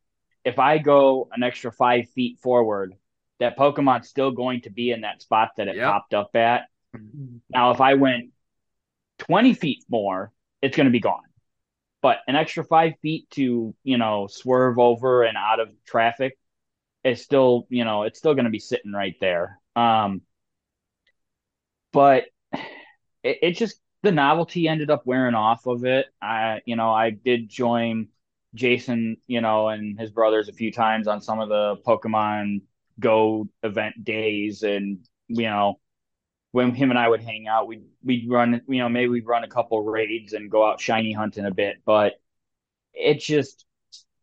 if 0.44 0.58
I 0.58 0.78
go 0.78 1.28
an 1.32 1.42
extra 1.42 1.72
five 1.72 2.08
feet 2.10 2.38
forward, 2.40 2.94
that 3.38 3.56
Pokemon's 3.56 4.08
still 4.08 4.30
going 4.30 4.62
to 4.62 4.70
be 4.70 4.90
in 4.90 5.02
that 5.02 5.22
spot 5.22 5.50
that 5.56 5.68
it 5.68 5.76
Yep. 5.76 5.86
popped 5.86 6.14
up 6.14 6.36
at. 6.36 6.68
Now, 7.50 7.70
if 7.72 7.80
I 7.80 7.94
went 7.94 8.30
20 9.18 9.54
feet 9.54 9.84
more, 9.88 10.32
it's 10.62 10.76
going 10.76 10.86
to 10.86 10.90
be 10.92 11.00
gone. 11.00 11.22
But 12.02 12.18
an 12.26 12.36
extra 12.36 12.64
five 12.64 12.94
feet 13.02 13.28
to, 13.30 13.74
you 13.84 13.98
know, 13.98 14.26
swerve 14.26 14.78
over 14.78 15.22
and 15.22 15.36
out 15.36 15.60
of 15.60 15.68
traffic 15.84 16.38
is 17.04 17.22
still, 17.22 17.66
you 17.68 17.84
know, 17.84 18.04
it's 18.04 18.18
still 18.18 18.34
going 18.34 18.44
to 18.44 18.50
be 18.50 18.58
sitting 18.58 18.92
right 18.92 19.16
there. 19.20 19.58
Um, 19.76 20.22
but 21.92 22.24
it, 23.22 23.38
it 23.42 23.50
just, 23.52 23.80
the 24.02 24.12
novelty 24.12 24.66
ended 24.66 24.90
up 24.90 25.04
wearing 25.04 25.34
off 25.34 25.66
of 25.66 25.84
it. 25.84 26.06
I, 26.22 26.62
you 26.64 26.76
know, 26.76 26.90
I 26.90 27.10
did 27.10 27.50
join 27.50 28.08
Jason, 28.54 29.16
you 29.26 29.40
know, 29.40 29.68
and 29.68 29.98
his 29.98 30.10
brothers 30.10 30.48
a 30.48 30.52
few 30.52 30.72
times 30.72 31.06
on 31.06 31.20
some 31.20 31.40
of 31.40 31.48
the 31.48 31.76
Pokemon 31.86 32.62
Go 32.98 33.48
event 33.62 34.04
days. 34.04 34.62
And, 34.62 34.98
you 35.28 35.44
know, 35.44 35.80
when 36.52 36.74
him 36.74 36.90
and 36.90 36.98
I 36.98 37.08
would 37.08 37.22
hang 37.22 37.48
out, 37.48 37.68
we'd 37.68 37.84
we'd 38.04 38.28
run, 38.30 38.62
you 38.68 38.78
know, 38.78 38.88
maybe 38.88 39.08
we'd 39.08 39.26
run 39.26 39.44
a 39.44 39.48
couple 39.48 39.82
raids 39.82 40.32
and 40.32 40.50
go 40.50 40.66
out 40.66 40.80
shiny 40.80 41.12
hunting 41.12 41.46
a 41.46 41.50
bit. 41.52 41.78
But 41.84 42.14
it's 42.94 43.24
just 43.24 43.66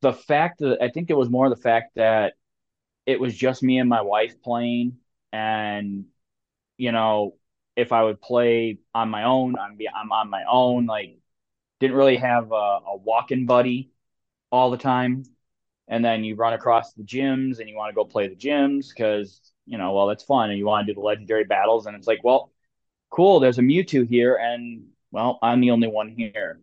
the 0.01 0.13
fact 0.13 0.59
that 0.59 0.80
I 0.84 0.89
think 0.89 1.09
it 1.09 1.17
was 1.17 1.30
more 1.30 1.49
the 1.49 1.55
fact 1.55 1.95
that 1.95 2.34
it 3.05 3.19
was 3.19 3.36
just 3.36 3.63
me 3.63 3.80
and 3.80 3.89
my 3.89 4.01
wife 4.01 4.41
playing, 4.43 4.97
and 5.32 6.05
you 6.78 6.91
know, 6.91 7.36
if 7.75 7.91
I 7.93 8.03
would 8.03 8.21
play 8.21 8.80
on 8.93 9.09
my 9.09 9.23
own, 9.23 9.57
I'm 9.59 9.78
I'm 9.95 10.11
on 10.11 10.30
my 10.30 10.43
own. 10.49 10.86
Like, 10.88 11.19
didn't 11.80 11.97
really 11.97 12.17
have 12.17 12.51
a, 12.51 12.55
a 12.55 12.97
walking 12.97 13.45
buddy 13.45 13.91
all 14.52 14.72
the 14.72 14.78
time. 14.78 15.24
And 15.88 16.04
then 16.04 16.24
you 16.24 16.36
run 16.36 16.54
across 16.54 16.93
the 16.93 17.04
gyms 17.04 17.60
and 17.60 17.70
you 17.70 17.76
want 17.76 17.91
to 17.91 17.95
go 17.95 18.04
play 18.04 18.28
the 18.28 18.36
gyms 18.36 18.88
because 18.89 19.41
you 19.68 19.78
know, 19.78 19.93
well, 19.93 20.08
that's 20.08 20.24
fun, 20.24 20.50
and 20.50 20.58
you 20.58 20.66
want 20.66 20.88
to 20.88 20.93
do 20.93 20.95
the 20.95 21.06
legendary 21.06 21.43
battles, 21.43 21.86
and 21.86 21.95
it's 21.95 22.08
like, 22.08 22.24
well, 22.24 22.52
cool. 23.10 23.39
There's 23.39 23.60
a 23.60 23.62
Mewtwo 23.62 24.08
here, 24.08 24.36
and 24.36 24.88
well, 25.12 25.38
I'm 25.43 25.60
the 25.62 25.72
only 25.72 25.89
one 25.89 26.08
here. 26.10 26.62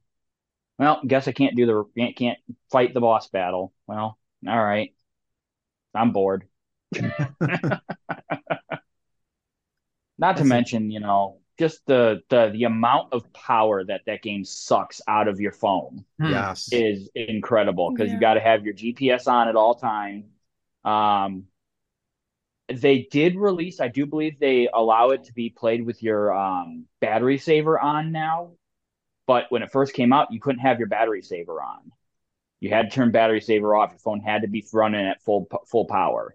Well, 0.79 1.01
guess 1.07 1.29
I 1.29 1.33
can't 1.33 1.55
do 1.55 1.67
the 1.67 1.85
can't, 1.97 2.17
can't 2.17 2.39
fight 2.73 2.95
the 2.95 3.01
boss 3.01 3.29
battle. 3.29 3.73
Well, 3.87 4.19
all 4.49 4.65
right, 4.65 4.95
I'm 5.95 6.13
bored. 6.13 6.49
Not 10.19 10.39
to 10.39 10.45
mention, 10.45 10.91
you 10.91 11.01
know, 11.01 11.41
just 11.59 11.85
the 11.87 12.21
the 12.31 12.51
the 12.53 12.65
amount 12.65 13.13
of 13.13 13.33
power 13.33 13.85
that 13.85 14.03
that 14.07 14.23
game 14.23 14.45
sucks 14.45 15.01
out 15.07 15.29
of 15.29 15.41
your 15.41 15.53
phone 15.53 16.05
Hmm. 16.19 16.31
Yes. 16.31 16.69
is 16.73 17.09
incredible 17.15 17.91
because 17.91 18.09
Yeah. 18.09 18.15
you 18.15 18.21
got 18.21 18.35
to 18.35 18.41
have 18.41 18.65
your 18.65 18.75
GPS 18.75 19.27
on 19.29 19.49
at 19.49 19.57
all 19.57 19.75
times. 19.75 20.27
Um, 20.85 21.47
they 22.69 23.07
did 23.11 23.37
release, 23.37 23.81
I 23.81 23.89
do 23.89 24.07
believe 24.07 24.39
they 24.39 24.69
allow 24.73 25.11
it 25.11 25.25
to 25.25 25.33
be 25.35 25.51
played 25.51 25.85
with 25.85 26.03
your 26.03 26.33
um, 26.35 26.87
battery 27.01 27.39
saver 27.39 27.79
on 27.79 28.11
now. 28.11 28.53
But 29.27 29.47
when 29.51 29.63
it 29.63 29.71
first 29.71 29.95
came 29.95 30.13
out, 30.13 30.33
you 30.33 30.41
couldn't 30.41 30.61
have 30.61 30.79
your 30.79 30.89
battery 30.89 31.23
saver 31.23 31.61
on. 31.63 31.93
You 32.61 32.71
had 32.71 32.91
to 32.91 32.95
turn 32.97 33.11
battery 33.11 33.41
saver 33.41 33.75
off. 33.77 33.91
Your 33.91 33.99
phone 33.99 34.21
had 34.21 34.43
to 34.43 34.49
be 34.49 34.65
running 34.73 35.07
at 35.07 35.23
full 35.23 35.47
full 35.67 35.85
power. 35.87 36.35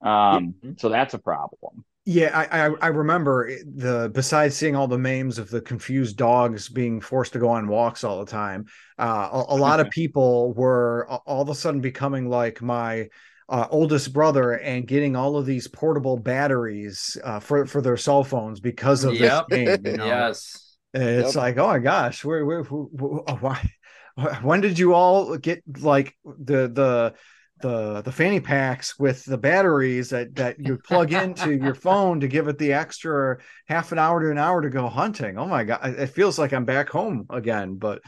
Um, 0.00 0.54
so 0.78 0.88
that's 0.88 1.14
a 1.14 1.18
problem. 1.18 1.84
Yeah, 2.06 2.38
I, 2.38 2.66
I 2.66 2.70
I 2.82 2.86
remember 2.88 3.50
the 3.64 4.10
besides 4.12 4.54
seeing 4.54 4.76
all 4.76 4.88
the 4.88 4.98
memes 4.98 5.38
of 5.38 5.48
the 5.48 5.62
confused 5.62 6.18
dogs 6.18 6.68
being 6.68 7.00
forced 7.00 7.32
to 7.32 7.38
go 7.38 7.48
on 7.48 7.66
walks 7.66 8.04
all 8.04 8.22
the 8.22 8.30
time, 8.30 8.66
uh, 8.98 9.28
a, 9.32 9.54
a 9.54 9.56
lot 9.56 9.80
of 9.80 9.88
people 9.90 10.52
were 10.52 11.06
all 11.08 11.40
of 11.42 11.48
a 11.48 11.54
sudden 11.54 11.80
becoming 11.80 12.28
like 12.28 12.60
my 12.60 13.08
uh, 13.48 13.66
oldest 13.70 14.12
brother 14.12 14.52
and 14.52 14.86
getting 14.86 15.16
all 15.16 15.36
of 15.38 15.46
these 15.46 15.66
portable 15.66 16.18
batteries 16.18 17.16
uh, 17.24 17.40
for 17.40 17.64
for 17.64 17.80
their 17.80 17.96
cell 17.96 18.22
phones 18.22 18.60
because 18.60 19.04
of 19.04 19.14
Yep. 19.14 19.48
this 19.48 19.58
game. 19.58 19.80
You 19.86 19.94
know? 19.94 20.06
Yes. 20.06 20.76
It's 20.92 21.34
Yep. 21.34 21.36
like, 21.36 21.56
oh 21.58 21.66
my 21.68 21.78
gosh, 21.80 22.24
where, 22.24 22.44
where, 22.46 22.62
why, 22.62 23.70
when 24.42 24.60
did 24.60 24.78
you 24.78 24.94
all 24.94 25.36
get 25.36 25.62
like 25.80 26.16
the 26.24 26.68
the 26.68 27.14
the 27.60 28.02
the 28.02 28.12
fanny 28.12 28.40
packs 28.40 28.98
with 28.98 29.24
the 29.24 29.38
batteries 29.38 30.10
that 30.10 30.34
that 30.34 30.58
you 30.58 30.76
plug 30.76 31.12
into 31.12 31.52
your 31.56 31.74
phone 31.86 32.20
to 32.20 32.28
give 32.28 32.48
it 32.48 32.58
the 32.58 32.72
extra 32.72 33.38
half 33.66 33.92
an 33.92 33.98
hour 33.98 34.20
to 34.20 34.30
an 34.30 34.38
hour 34.38 34.60
to 34.60 34.70
go 34.70 34.88
hunting? 34.88 35.38
Oh 35.38 35.46
my 35.46 35.64
god, 35.64 35.80
it 35.84 36.08
feels 36.08 36.38
like 36.38 36.52
I'm 36.52 36.64
back 36.64 36.88
home 36.88 37.26
again, 37.30 37.76
but. 37.76 38.02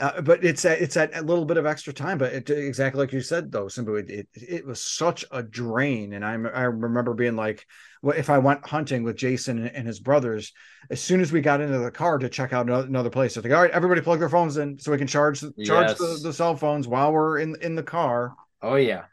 Uh, 0.00 0.20
but 0.20 0.44
it's 0.44 0.64
a, 0.64 0.82
it's 0.82 0.96
that 0.96 1.24
little 1.24 1.44
bit 1.44 1.56
of 1.56 1.66
extra 1.66 1.92
time, 1.92 2.18
but 2.18 2.32
it, 2.32 2.50
exactly 2.50 3.00
like 3.00 3.12
you 3.12 3.20
said 3.20 3.52
though, 3.52 3.66
Simbu, 3.66 4.00
it, 4.00 4.10
it 4.10 4.28
it 4.34 4.66
was 4.66 4.82
such 4.82 5.24
a 5.30 5.40
drain, 5.40 6.14
and 6.14 6.24
I 6.24 6.32
I 6.32 6.62
remember 6.64 7.14
being 7.14 7.36
like, 7.36 7.64
well, 8.02 8.18
if 8.18 8.28
I 8.28 8.38
went 8.38 8.66
hunting 8.66 9.04
with 9.04 9.16
Jason 9.16 9.66
and, 9.68 9.86
his 9.86 10.00
brothers, 10.00 10.52
as 10.90 11.00
soon 11.00 11.20
as 11.20 11.30
we 11.30 11.40
got 11.40 11.60
into 11.60 11.78
the 11.78 11.92
car 11.92 12.18
to 12.18 12.28
check 12.28 12.52
out 12.52 12.68
another, 12.68 13.08
place, 13.08 13.36
it's 13.36 13.46
like, 13.46 13.54
all 13.54 13.62
right, 13.62 13.70
everybody 13.70 14.00
plug 14.00 14.18
their 14.18 14.28
phones 14.28 14.56
in 14.56 14.80
so 14.80 14.90
we 14.90 14.98
can 14.98 15.06
charge 15.06 15.40
charge 15.40 15.56
Yes. 15.64 15.98
the, 15.98 16.18
the 16.24 16.32
cell 16.32 16.56
phones 16.56 16.88
while 16.88 17.12
we're 17.12 17.38
in 17.38 17.54
in 17.62 17.76
the 17.76 17.82
car. 17.82 18.34
Oh 18.64 18.76
yeah. 18.76 19.04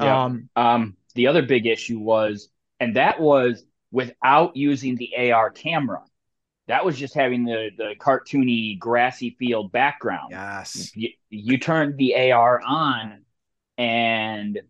Yeah. 0.00 0.24
Um, 0.24 0.48
Um, 0.54 0.96
the 1.14 1.26
other 1.28 1.42
big 1.42 1.66
issue 1.66 1.98
was, 1.98 2.48
and 2.80 2.96
that 2.96 3.20
was 3.20 3.64
without 3.90 4.56
using 4.56 4.96
the 4.96 5.32
AR 5.32 5.50
camera. 5.50 6.02
That 6.66 6.84
was 6.84 6.98
just 6.98 7.14
having 7.14 7.44
the 7.44 7.70
the 7.76 7.94
cartoony 7.98 8.78
grassy 8.78 9.36
field 9.38 9.72
background. 9.72 10.30
yes, 10.30 10.92
You, 10.96 11.10
you 11.30 11.58
turned 11.58 11.96
the 11.98 12.32
AR 12.32 12.60
on, 12.60 13.24
and 13.78 14.60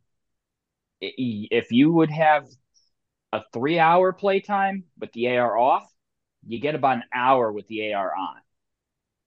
if 1.01 1.71
you 1.73 1.93
would 1.93 2.11
have 2.11 2.47
a 3.33 3.43
three 3.53 3.79
hour 3.79 4.13
playtime 4.13 4.85
with 4.99 5.13
the 5.13 5.37
AR 5.37 5.57
off, 5.59 5.87
you 6.47 6.61
get 6.61 6.75
about 6.75 6.97
an 6.99 7.05
hour 7.13 7.51
with 7.53 7.67
the 7.69 7.93
AR 7.93 8.15
on. 8.15 8.37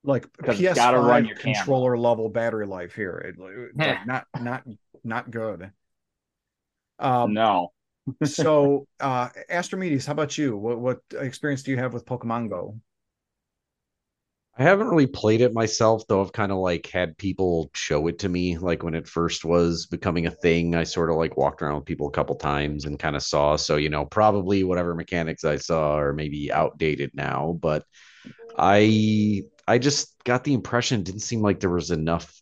Like 0.07 0.27
'Cause 0.41 0.59
it's 0.59 0.71
gotta 0.71 0.97
PS5 0.97 1.01
run 1.01 1.25
your 1.25 1.35
camera. 1.35 1.43
controller 1.55 1.97
level 1.97 2.29
battery 2.29 2.65
life 2.65 2.95
here. 2.95 3.17
It, 3.17 3.37
like 3.39 4.05
not 4.05 4.27
not 4.39 4.63
not 5.03 5.31
good. 5.31 5.71
Um, 6.99 7.33
no. 7.33 7.73
so 8.23 8.87
uh 8.99 9.29
Astrimedes, 9.49 10.05
how 10.05 10.13
about 10.13 10.37
you? 10.37 10.57
What 10.57 10.79
what 10.79 11.01
experience 11.19 11.63
do 11.63 11.71
you 11.71 11.77
have 11.77 11.93
with 11.93 12.05
Pokemon 12.05 12.49
Go? 12.49 12.79
I 14.59 14.63
haven't 14.63 14.87
really 14.87 15.05
played 15.05 15.41
it 15.41 15.53
myself, 15.53 16.03
though. 16.07 16.19
I've 16.19 16.33
kind 16.33 16.51
of 16.51 16.57
like 16.57 16.87
had 16.87 17.15
people 17.19 17.69
show 17.75 18.07
it 18.07 18.17
to 18.19 18.29
me. 18.29 18.57
Like 18.57 18.81
when 18.81 18.95
it 18.95 19.07
first 19.07 19.45
was 19.45 19.85
becoming 19.85 20.25
a 20.25 20.31
thing, 20.31 20.73
I 20.73 20.83
sort 20.83 21.11
of 21.11 21.15
like 21.17 21.37
walked 21.37 21.61
around 21.61 21.75
with 21.75 21.85
people 21.85 22.07
a 22.07 22.11
couple 22.11 22.35
times 22.35 22.85
and 22.85 22.97
kind 22.97 23.15
of 23.15 23.21
saw. 23.21 23.55
So, 23.55 23.75
you 23.77 23.89
know, 23.89 24.05
probably 24.05 24.63
whatever 24.63 24.95
mechanics 24.95 25.43
I 25.43 25.57
saw 25.57 25.95
are 25.97 26.11
maybe 26.13 26.51
outdated 26.51 27.11
now, 27.13 27.57
but 27.61 27.85
I 28.57 29.43
I 29.67 29.77
just 29.77 30.13
got 30.23 30.43
the 30.43 30.53
impression 30.53 31.03
didn't 31.03 31.21
seem 31.21 31.41
like 31.41 31.59
there 31.59 31.69
was 31.69 31.91
enough 31.91 32.41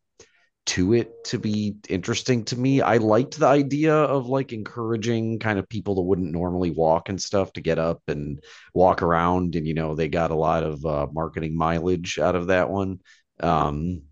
to 0.67 0.93
it 0.93 1.23
to 1.25 1.37
be 1.37 1.75
interesting 1.89 2.43
to 2.45 2.57
me. 2.57 2.81
I 2.81 2.97
liked 2.97 3.37
the 3.39 3.45
idea 3.47 3.93
of 3.95 4.27
like 4.27 4.51
encouraging 4.51 5.39
kind 5.39 5.59
of 5.59 5.69
people 5.69 5.95
that 5.95 6.01
wouldn't 6.01 6.31
normally 6.31 6.71
walk 6.71 7.09
and 7.09 7.21
stuff 7.21 7.53
to 7.53 7.61
get 7.61 7.77
up 7.77 8.01
and 8.07 8.41
walk 8.73 9.03
around 9.03 9.55
and 9.55 9.67
you 9.67 9.75
know 9.75 9.93
they 9.93 10.07
got 10.07 10.31
a 10.31 10.35
lot 10.35 10.63
of 10.63 10.83
uh, 10.85 11.07
marketing 11.11 11.55
mileage 11.55 12.17
out 12.19 12.35
of 12.35 12.47
that 12.47 12.69
one. 12.69 12.99
Um 13.39 14.03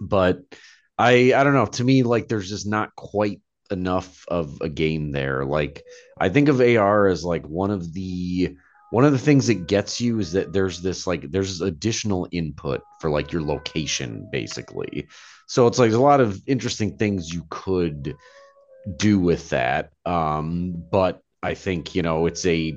but 0.00 0.40
i 0.98 1.32
i 1.32 1.44
don't 1.44 1.54
know. 1.54 1.66
To 1.66 1.84
me 1.84 2.02
like 2.02 2.28
there's 2.28 2.50
just 2.50 2.66
not 2.66 2.94
quite 2.94 3.40
enough 3.70 4.24
of 4.28 4.60
a 4.60 4.68
game 4.68 5.10
there. 5.12 5.44
Like 5.44 5.84
i 6.18 6.28
think 6.28 6.48
of 6.48 6.60
ar 6.60 7.06
as 7.06 7.24
like 7.24 7.46
one 7.46 7.70
of 7.70 7.92
the 7.94 8.56
one 8.90 9.04
of 9.04 9.12
the 9.12 9.18
things 9.18 9.46
that 9.48 9.66
gets 9.66 10.00
you 10.00 10.18
is 10.18 10.32
that 10.32 10.52
there's 10.52 10.80
this 10.80 11.06
like 11.06 11.30
there's 11.30 11.60
additional 11.60 12.26
input 12.32 12.80
for 13.00 13.10
like 13.10 13.32
your 13.32 13.42
location 13.42 14.28
basically. 14.32 15.08
So 15.46 15.66
it's 15.66 15.78
like 15.78 15.92
a 15.92 15.98
lot 15.98 16.20
of 16.20 16.40
interesting 16.46 16.96
things 16.96 17.32
you 17.32 17.46
could 17.50 18.16
do 18.96 19.18
with 19.18 19.50
that. 19.50 19.90
Um 20.06 20.84
but 20.90 21.20
i 21.42 21.54
think 21.54 21.94
you 21.94 22.02
know 22.02 22.26
it's 22.26 22.44
a 22.46 22.76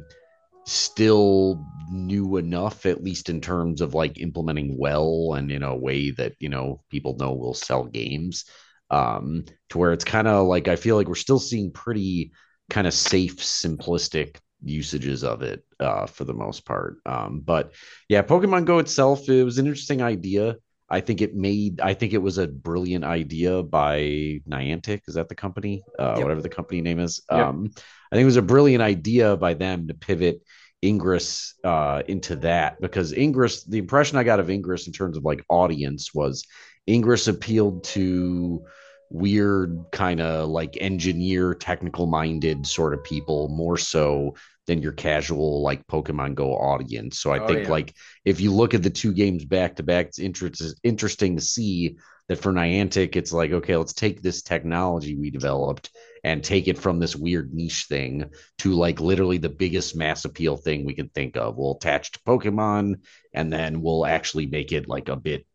still 0.65 1.65
new 1.89 2.37
enough 2.37 2.85
at 2.85 3.03
least 3.03 3.29
in 3.29 3.41
terms 3.41 3.81
of 3.81 3.93
like 3.93 4.19
implementing 4.19 4.77
well 4.77 5.33
and 5.35 5.51
in 5.51 5.63
a 5.63 5.75
way 5.75 6.11
that 6.11 6.33
you 6.39 6.47
know 6.47 6.81
people 6.89 7.15
know 7.17 7.33
will 7.33 7.55
sell 7.55 7.83
games 7.83 8.45
um 8.91 9.43
to 9.69 9.79
where 9.79 9.91
it's 9.91 10.03
kind 10.03 10.27
of 10.27 10.45
like 10.45 10.67
i 10.67 10.75
feel 10.75 10.95
like 10.95 11.07
we're 11.07 11.15
still 11.15 11.39
seeing 11.39 11.71
pretty 11.71 12.31
kind 12.69 12.85
of 12.85 12.93
safe 12.93 13.37
simplistic 13.37 14.37
usages 14.63 15.23
of 15.23 15.41
it 15.41 15.63
uh 15.79 16.05
for 16.05 16.23
the 16.23 16.33
most 16.33 16.65
part 16.65 16.97
um 17.05 17.41
but 17.43 17.71
yeah 18.09 18.21
pokemon 18.21 18.65
go 18.65 18.79
itself 18.79 19.27
it 19.27 19.43
was 19.43 19.57
an 19.57 19.65
interesting 19.65 20.01
idea 20.01 20.55
I 20.91 20.99
think 20.99 21.21
it 21.21 21.33
made. 21.33 21.79
I 21.79 21.93
think 21.93 22.11
it 22.11 22.21
was 22.21 22.37
a 22.37 22.47
brilliant 22.47 23.05
idea 23.05 23.63
by 23.63 24.41
Niantic. 24.45 25.03
Is 25.07 25.15
that 25.15 25.29
the 25.29 25.35
company? 25.35 25.83
Uh, 25.97 26.15
Yep. 26.17 26.23
Whatever 26.23 26.41
the 26.41 26.49
company 26.49 26.81
name 26.81 26.99
is. 26.99 27.23
Yep. 27.31 27.39
Um, 27.39 27.71
I 28.11 28.15
think 28.15 28.23
it 28.23 28.25
was 28.25 28.35
a 28.35 28.41
brilliant 28.41 28.83
idea 28.83 29.37
by 29.37 29.53
them 29.53 29.87
to 29.87 29.93
pivot 29.93 30.41
Ingress 30.83 31.53
uh, 31.63 32.03
into 32.09 32.35
that 32.37 32.81
because 32.81 33.13
Ingress. 33.13 33.63
The 33.63 33.77
impression 33.77 34.17
I 34.17 34.25
got 34.25 34.41
of 34.41 34.49
Ingress 34.49 34.85
in 34.87 34.91
terms 34.91 35.15
of 35.15 35.23
like 35.23 35.45
audience 35.47 36.13
was 36.13 36.45
Ingress 36.89 37.29
appealed 37.29 37.85
to 37.85 38.65
weird 39.09 39.85
kind 39.91 40.19
of 40.19 40.49
like 40.49 40.77
engineer 40.81 41.53
technical 41.53 42.05
minded 42.05 42.65
sort 42.65 42.93
of 42.93 43.03
people 43.03 43.49
more 43.49 43.77
so 43.77 44.35
than 44.67 44.81
your 44.81 44.91
casual 44.91 45.61
like 45.61 45.85
pokemon 45.87 46.35
go 46.35 46.51
audience 46.53 47.19
so 47.19 47.31
i 47.31 47.39
Oh, 47.39 47.47
think 47.47 47.63
yeah. 47.63 47.69
like 47.69 47.93
if 48.25 48.39
you 48.39 48.51
look 48.53 48.73
at 48.73 48.83
the 48.83 48.89
two 48.89 49.13
games 49.13 49.43
back 49.45 49.75
to 49.75 49.83
back 49.83 50.07
it's 50.07 50.19
interest- 50.19 50.79
interesting 50.83 51.35
to 51.35 51.41
see 51.41 51.97
that 52.27 52.37
for 52.37 52.53
niantic 52.53 53.15
it's 53.15 53.33
like 53.33 53.51
okay 53.51 53.75
let's 53.75 53.93
take 53.93 54.21
this 54.21 54.41
technology 54.41 55.15
we 55.15 55.29
developed 55.29 55.89
and 56.23 56.43
take 56.43 56.67
it 56.67 56.77
from 56.77 56.99
this 56.99 57.15
weird 57.15 57.53
niche 57.53 57.85
thing 57.89 58.25
to 58.59 58.73
like 58.73 58.99
literally 58.99 59.37
the 59.37 59.49
biggest 59.49 59.95
mass 59.95 60.25
appeal 60.25 60.55
thing 60.55 60.85
we 60.85 60.93
can 60.93 61.09
think 61.09 61.35
of 61.35 61.57
we'll 61.57 61.75
attach 61.75 62.11
to 62.11 62.19
pokemon 62.19 62.95
and 63.33 63.51
then 63.51 63.81
we'll 63.81 64.05
actually 64.05 64.45
make 64.45 64.71
it 64.71 64.87
like 64.87 65.09
a 65.09 65.15
bit 65.15 65.45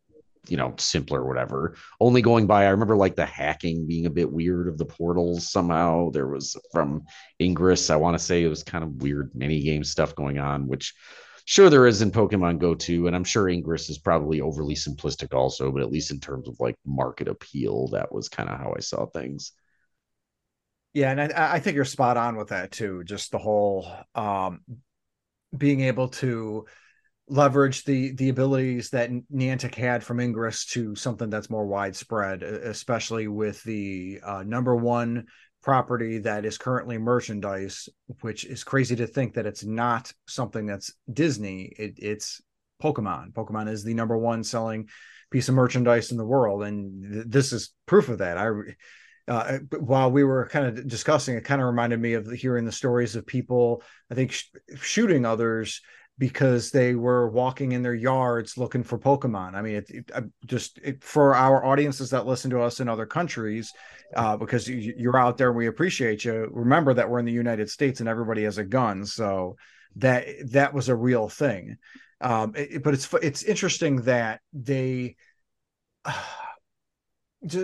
you 0.49 0.57
know 0.57 0.73
simpler 0.77 1.25
whatever 1.25 1.75
only 1.99 2.21
going 2.21 2.47
by 2.47 2.65
i 2.65 2.69
remember 2.69 2.95
like 2.95 3.15
the 3.15 3.25
hacking 3.25 3.87
being 3.87 4.05
a 4.05 4.09
bit 4.09 4.31
weird 4.31 4.67
of 4.67 4.77
the 4.77 4.85
portals 4.85 5.49
somehow 5.51 6.09
there 6.11 6.27
was 6.27 6.55
from 6.71 7.03
ingress 7.41 7.89
i 7.89 7.95
want 7.95 8.17
to 8.17 8.23
say 8.23 8.43
it 8.43 8.47
was 8.47 8.63
kind 8.63 8.83
of 8.83 9.01
weird 9.01 9.31
mini 9.33 9.61
game 9.61 9.83
stuff 9.83 10.15
going 10.15 10.37
on 10.39 10.67
which 10.67 10.93
sure 11.45 11.69
there 11.69 11.87
is 11.87 12.01
in 12.01 12.11
pokemon 12.11 12.59
go 12.59 12.75
2 12.75 13.07
and 13.07 13.15
i'm 13.15 13.23
sure 13.23 13.49
ingress 13.49 13.89
is 13.89 13.97
probably 13.97 14.41
overly 14.41 14.75
simplistic 14.75 15.33
also 15.33 15.71
but 15.71 15.81
at 15.81 15.91
least 15.91 16.11
in 16.11 16.19
terms 16.19 16.47
of 16.47 16.59
like 16.59 16.75
market 16.85 17.27
appeal 17.27 17.87
that 17.87 18.11
was 18.11 18.29
kind 18.29 18.49
of 18.49 18.57
how 18.57 18.73
i 18.75 18.79
saw 18.79 19.05
things 19.07 19.53
Yeah, 20.93 21.11
and 21.11 21.21
I, 21.21 21.55
I 21.55 21.59
think 21.59 21.75
you're 21.75 21.85
spot 21.85 22.17
on 22.17 22.35
with 22.37 22.49
that 22.49 22.71
too. 22.71 23.03
Just 23.03 23.31
the 23.31 23.37
whole 23.37 23.91
um, 24.15 24.61
being 25.57 25.81
able 25.81 26.09
to 26.09 26.65
leverage 27.29 27.83
the 27.83 28.13
the 28.13 28.29
abilities 28.29 28.89
that 28.91 29.11
Niantic 29.33 29.75
had 29.75 30.03
from 30.03 30.19
Ingress 30.19 30.65
to 30.67 30.95
something 30.95 31.29
that's 31.29 31.49
more 31.49 31.65
widespread, 31.65 32.43
especially 32.43 33.27
with 33.27 33.61
the 33.63 34.19
uh, 34.23 34.43
number 34.43 34.75
one 34.75 35.25
property 35.61 36.19
that 36.19 36.45
is 36.45 36.57
currently 36.57 36.97
merchandise, 36.97 37.89
which 38.21 38.45
is 38.45 38.63
crazy 38.63 38.95
to 38.95 39.07
think 39.07 39.33
that 39.33 39.45
it's 39.45 39.65
not 39.65 40.11
something 40.27 40.65
that's 40.65 40.93
Disney. 41.11 41.73
It, 41.77 41.95
it's 41.97 42.41
Pokemon. 42.81 43.33
Pokemon 43.33 43.69
is 43.69 43.83
the 43.83 43.93
number 43.93 44.17
one 44.17 44.43
selling 44.43 44.87
piece 45.29 45.49
of 45.49 45.55
merchandise 45.55 46.11
in 46.11 46.17
the 46.17 46.25
world, 46.25 46.63
and 46.63 47.11
th- 47.11 47.25
this 47.27 47.51
is 47.51 47.73
proof 47.85 48.07
of 48.07 48.19
that. 48.19 48.37
I 48.37 48.51
uh, 49.27 49.57
while 49.79 50.09
we 50.09 50.23
were 50.23 50.47
kind 50.47 50.65
of 50.65 50.87
discussing, 50.87 51.35
it 51.35 51.43
kind 51.43 51.59
of 51.59 51.67
reminded 51.67 51.99
me 51.99 52.13
of 52.13 52.31
hearing 52.31 52.63
the 52.63 52.71
stories 52.71 53.17
of 53.17 53.27
people, 53.27 53.83
I 54.09 54.15
think, 54.15 54.31
sh- 54.31 54.45
shooting 54.81 55.25
others 55.25 55.81
because 56.19 56.71
they 56.71 56.95
were 56.95 57.29
walking 57.29 57.73
in 57.73 57.83
their 57.83 57.93
yards 57.93 58.57
looking 58.57 58.83
for 58.83 58.97
Pokemon. 58.97 59.53
I 59.53 59.61
mean, 59.61 59.75
it, 59.75 59.89
it 59.89 60.11
I 60.15 60.21
just 60.45 60.79
it, 60.83 61.03
for 61.03 61.35
our 61.35 61.63
audiences 61.65 62.09
that 62.09 62.25
listen 62.25 62.49
to 62.51 62.61
us 62.61 62.79
in 62.79 62.89
other 62.89 63.05
countries, 63.05 63.71
uh, 64.15 64.35
because 64.37 64.67
you, 64.67 64.93
you're 64.97 65.17
out 65.17 65.37
there 65.37 65.49
and 65.49 65.57
we 65.57 65.67
appreciate 65.67 66.25
you. 66.25 66.49
Remember 66.51 66.93
that 66.93 67.09
we're 67.09 67.19
in 67.19 67.25
the 67.25 67.31
United 67.31 67.69
States 67.69 67.99
and 67.99 68.09
everybody 68.09 68.43
has 68.43 68.57
a 68.57 68.63
gun, 68.63 69.05
so 69.05 69.57
that 69.97 70.25
that 70.51 70.73
was 70.73 70.89
a 70.89 70.95
real 70.95 71.29
thing. 71.29 71.77
Um, 72.21 72.53
it- 72.55 72.83
but 72.83 72.93
it's 72.95 73.13
it's 73.21 73.43
interesting 73.43 73.97
that 74.03 74.41
they. 74.53 75.15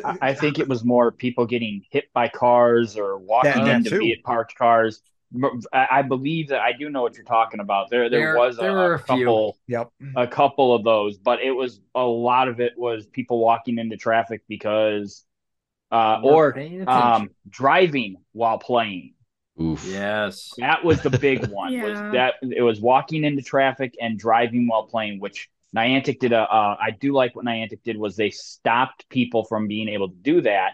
I, 0.06 0.18
I 0.22 0.34
think 0.36 0.60
it 0.60 0.68
was 0.68 0.84
more 0.86 1.12
people 1.12 1.46
getting 1.48 1.82
hit 1.90 2.06
by 2.14 2.30
cars 2.30 2.96
or 2.96 3.18
walking 3.18 3.52
That- 3.52 3.66
that 3.66 3.76
into 3.78 3.90
too. 4.00 4.16
parked 4.24 4.56
cars. 4.56 5.02
M- 5.36 5.62
I 5.74 5.88
I 5.92 6.02
believe 6.04 6.50
that 6.50 6.62
I 6.62 6.74
do 6.74 6.90
know 6.90 7.02
what 7.02 7.16
you're 7.16 7.26
talking 7.26 7.60
about. 7.60 7.90
There, 7.90 8.10
there, 8.10 8.20
There- 8.34 8.38
was 8.38 8.58
a, 8.58 8.62
there 8.62 8.74
were 8.74 8.94
a 8.94 8.96
a 8.96 9.00
few. 9.00 9.26
couple, 9.26 9.58
Yep. 9.68 9.90
a 10.16 10.28
couple 10.28 10.74
of 10.76 10.84
those, 10.84 11.18
but 11.18 11.42
it 11.42 11.52
was 11.52 11.80
a 11.96 12.04
lot 12.04 12.48
of 12.48 12.60
it 12.60 12.74
was 12.78 13.06
people 13.08 13.40
walking 13.40 13.78
into 13.80 13.98
traffic 13.98 14.42
because, 14.48 15.26
uh, 15.92 16.20
or 16.24 16.58
um, 16.88 17.30
driving 17.50 18.18
while 18.34 18.58
playing. 18.60 19.14
oof 19.62 19.84
yes 19.86 20.52
That 20.58 20.84
was 20.84 21.02
the 21.02 21.10
big 21.12 21.48
one. 21.52 21.74
Yeah. 21.74 21.84
Was 21.86 22.00
that 22.14 22.34
it 22.42 22.62
was 22.62 22.80
walking 22.82 23.24
into 23.24 23.42
traffic 23.42 23.96
and 24.02 24.18
driving 24.20 24.68
while 24.68 24.86
playing, 24.88 25.20
which 25.20 25.50
Niantic 25.76 26.20
did 26.20 26.34
a. 26.34 26.42
Uh, 26.42 26.78
I 26.80 26.92
do 26.92 27.14
like 27.14 27.36
what 27.36 27.46
Niantic 27.46 27.82
did 27.84 27.98
was 27.98 28.16
they 28.16 28.30
stopped 28.30 29.10
people 29.10 29.44
from 29.46 29.68
being 29.68 29.90
able 29.90 30.10
to 30.10 30.16
do 30.16 30.42
that 30.42 30.74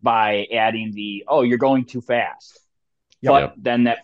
by 0.00 0.46
adding 0.52 0.92
the 0.94 1.24
oh 1.28 1.42
you're 1.42 1.58
going 1.58 1.84
too 1.84 2.00
fast. 2.00 2.58
Yep. 3.22 3.54
But 3.56 3.64
then 3.64 3.84
that 3.84 3.98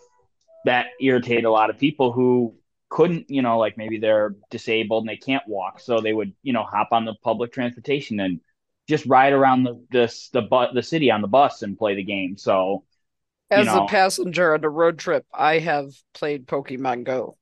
that 0.64 0.86
irritated 1.00 1.44
a 1.44 1.50
lot 1.50 1.70
of 1.70 1.78
people 1.78 2.12
who 2.12 2.54
couldn't 2.88 3.28
you 3.28 3.42
know 3.42 3.58
like 3.58 3.76
maybe 3.76 3.98
they're 3.98 4.34
disabled 4.50 5.02
and 5.02 5.08
they 5.08 5.16
can't 5.16 5.46
walk, 5.48 5.80
so 5.80 6.00
they 6.00 6.12
would 6.12 6.32
you 6.42 6.52
know 6.52 6.62
hop 6.62 6.88
on 6.92 7.04
the 7.04 7.14
public 7.22 7.52
transportation 7.52 8.20
and 8.20 8.40
just 8.88 9.06
ride 9.06 9.32
around 9.32 9.64
the 9.64 9.84
this 9.90 10.28
the 10.30 10.42
bu- 10.42 10.72
the 10.74 10.82
city 10.82 11.10
on 11.10 11.22
the 11.22 11.28
bus 11.28 11.62
and 11.62 11.78
play 11.78 11.94
the 11.94 12.04
game. 12.04 12.36
So 12.36 12.84
you 13.50 13.56
As 13.58 13.66
know. 13.66 13.84
a 13.84 13.88
passenger 13.88 14.54
on 14.54 14.64
a 14.64 14.68
road 14.68 14.98
trip, 14.98 15.24
I 15.32 15.58
have 15.58 15.90
played 16.12 16.46
Pokemon 16.46 17.04
Go, 17.04 17.36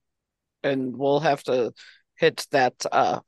and 0.62 0.96
we'll 0.96 1.20
have 1.20 1.42
to 1.44 1.72
hit 2.16 2.46
that. 2.50 2.74
Uh, 2.90 3.20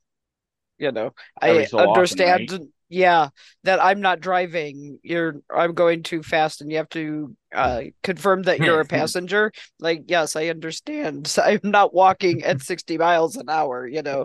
you 0.77 0.91
know, 0.91 1.13
Every 1.41 1.63
I 1.63 1.65
so 1.65 1.77
often, 1.79 1.93
understand. 1.93 2.67
Yeah, 2.95 3.27
that 3.65 3.83
I'm 3.83 3.99
not 3.99 4.21
driving. 4.21 4.99
You're, 5.03 5.41
I'm 5.53 5.73
going 5.73 6.01
too 6.01 6.23
fast, 6.23 6.61
and 6.61 6.71
you 6.71 6.77
have 6.77 6.87
to 6.89 7.35
uh, 7.53 7.81
confirm 8.03 8.43
that 8.43 8.59
you're 8.59 8.79
a 8.79 8.85
passenger. 8.99 9.51
Like, 9.81 10.03
yes, 10.07 10.37
I 10.37 10.47
understand. 10.47 11.35
I'm 11.43 11.59
not 11.61 11.93
walking 11.93 12.45
at 12.45 12.61
60 12.61 12.97
miles 12.97 13.35
an 13.35 13.49
hour. 13.49 13.85
You 13.85 14.01
know, 14.01 14.23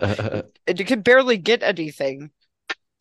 and 0.65 0.79
you 0.79 0.85
can 0.85 1.01
barely 1.01 1.37
get 1.37 1.63
anything. 1.63 2.31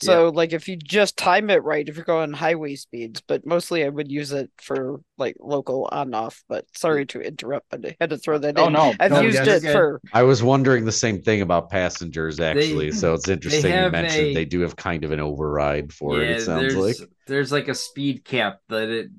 So, 0.02 0.30
like, 0.30 0.52
if 0.54 0.66
you 0.68 0.76
just 0.76 1.16
time 1.18 1.50
it 1.50 1.62
right, 1.62 1.86
if 1.88 1.96
you're 1.96 2.04
going 2.06 2.32
highway 2.32 2.76
speeds, 2.76 3.20
but 3.26 3.44
mostly 3.46 3.84
I 3.84 3.90
would 3.90 4.10
use 4.10 4.32
it 4.32 4.50
for 4.56 5.02
like 5.18 5.36
local 5.40 5.88
on 5.92 6.14
off. 6.14 6.42
But 6.48 6.64
sorry 6.76 7.04
to 7.06 7.20
interrupt, 7.20 7.68
but 7.70 7.84
I 7.86 7.96
had 8.00 8.10
to 8.10 8.18
throw 8.18 8.38
that 8.38 8.56
oh 8.56 8.68
in. 8.68 8.68
no, 8.68 8.96
I've 8.98 9.16
No, 9.16 9.18
used 9.18 9.46
it 9.46 9.62
good. 9.62 9.66
for 9.66 10.00
I 10.12 10.22
was 10.24 10.42
wondering 10.42 10.84
the 10.84 10.92
same 10.92 11.22
thing 11.22 11.40
about 11.40 11.70
passengers 11.70 12.40
actually. 12.40 12.90
so 12.92 13.14
it's 13.14 13.28
interesting 13.28 13.76
you 13.76 13.86
mentioned 13.86 14.32
a- 14.32 14.34
they 14.34 14.44
do 14.44 14.60
have 14.60 14.76
kind 14.76 15.04
of 15.04 15.12
an 15.12 15.20
override 15.20 15.92
for 15.92 16.22
it, 16.22 16.30
it 16.30 16.40
sounds 16.40 16.74
there's 16.74 16.74
like. 16.74 17.02
there's 17.26 17.52
like 17.52 17.68
a 17.68 17.74
speed 17.74 18.24
cap 18.24 18.60
that 18.68 18.88
it 18.88 19.10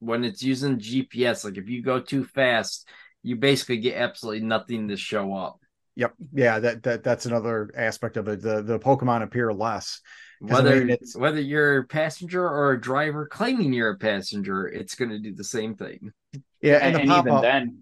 when 0.00 0.24
it's 0.24 0.42
using 0.44 0.80
GPS, 0.80 1.44
like 1.44 1.58
if 1.58 1.68
you 1.70 1.82
go 1.82 2.00
too 2.00 2.24
fast, 2.26 2.88
you 3.24 3.36
basically 3.36 3.78
get 3.78 3.96
absolutely 3.98 4.46
nothing 4.46 4.88
to 4.88 4.98
show 4.98 5.34
up. 5.34 5.60
Yep. 5.96 6.14
Yeah, 6.32 6.58
that 6.58 6.82
that 6.84 7.04
that's 7.04 7.26
another 7.26 7.70
aspect 7.76 8.16
of 8.16 8.26
it. 8.28 8.40
The 8.40 8.62
the 8.62 8.78
Pokemon 8.78 9.22
appear 9.22 9.52
less. 9.52 10.00
'Cause, 10.40 10.50
I 10.50 10.54
Whether 10.62 10.76
mean, 10.80 10.90
it's- 10.90 11.14
whether 11.16 11.40
you're 11.40 11.78
a 11.78 11.84
passenger 11.84 12.44
or 12.44 12.72
a 12.72 12.80
driver 12.80 13.26
claiming 13.26 13.72
you're 13.72 13.90
a 13.90 13.98
passenger, 13.98 14.66
it's 14.66 14.94
going 14.96 15.10
to 15.10 15.18
do 15.20 15.32
the 15.34 15.44
same 15.44 15.74
thing. 15.76 16.12
Yeah, 16.60 16.78
and, 16.82 16.96
and, 16.96 16.96
the 16.96 17.00
and 17.00 17.10
even 17.20 17.32
up. 17.34 17.42
then, 17.42 17.78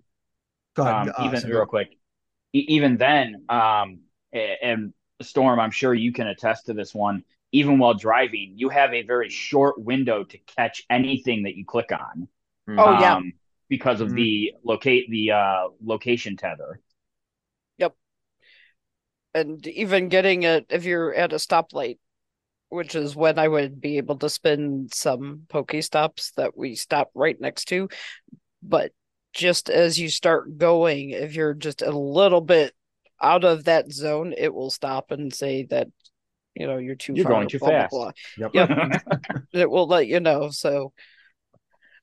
Go 0.74 0.82
ahead, 0.82 1.08
um, 1.08 1.14
uh, 1.16 1.24
even 1.26 1.40
Sandra. 1.40 1.58
real 1.60 1.66
quick, 1.66 1.96
even 2.52 2.96
then, 2.98 3.44
um, 3.48 4.00
and 4.32 4.92
Storm, 5.22 5.58
I'm 5.60 5.70
sure 5.70 5.94
you 5.94 6.12
can 6.12 6.26
attest 6.26 6.66
to 6.66 6.74
this 6.74 6.94
one. 6.94 7.24
Even 7.52 7.78
while 7.78 7.94
driving, 7.94 8.52
you 8.56 8.68
have 8.68 8.92
a 8.92 9.02
very 9.02 9.28
short 9.28 9.80
window 9.80 10.24
to 10.24 10.38
catch 10.38 10.84
anything 10.90 11.44
that 11.44 11.56
you 11.56 11.64
click 11.64 11.90
on. 11.92 12.28
Oh, 12.68 13.00
yeah. 13.00 13.16
um, 13.16 13.32
because 13.68 14.00
of 14.00 14.08
Mhm. 14.10 14.14
the 14.16 14.54
locate 14.64 15.08
the 15.10 15.30
uh, 15.32 15.68
location 15.82 16.36
tether. 16.36 16.80
And 19.34 19.64
even 19.66 20.08
getting 20.08 20.42
it 20.42 20.66
if 20.70 20.84
you're 20.84 21.14
at 21.14 21.32
a 21.32 21.36
stoplight, 21.36 21.98
which 22.68 22.94
is 22.94 23.14
when 23.16 23.38
I 23.38 23.48
would 23.48 23.80
be 23.80 23.96
able 23.98 24.16
to 24.18 24.28
spin 24.30 24.88
some 24.92 25.42
Pokestops 25.48 26.34
that 26.34 26.56
we 26.56 26.74
stop 26.74 27.10
right 27.14 27.40
next 27.40 27.66
to. 27.66 27.88
But 28.62 28.92
just 29.32 29.70
as 29.70 29.98
you 29.98 30.08
start 30.08 30.58
going, 30.58 31.10
if 31.10 31.34
you're 31.34 31.54
just 31.54 31.82
a 31.82 31.90
little 31.90 32.40
bit 32.40 32.74
out 33.22 33.44
of 33.44 33.64
that 33.64 33.92
zone, 33.92 34.34
it 34.36 34.52
will 34.52 34.70
stop 34.70 35.10
and 35.10 35.32
say 35.32 35.64
that 35.70 35.88
you 36.54 36.66
know 36.66 36.78
you're 36.78 36.96
too 36.96 37.14
You're 37.14 37.24
far. 37.24 37.32
going 37.34 37.48
too 37.48 37.58
blah, 37.58 37.68
blah, 37.68 37.78
fast. 37.80 37.90
blah. 37.90 38.12
Yep. 38.38 38.54
Yep. 38.54 39.02
It 39.52 39.70
will 39.70 39.86
let 39.86 40.06
you 40.08 40.20
know. 40.20 40.50
So 40.50 40.92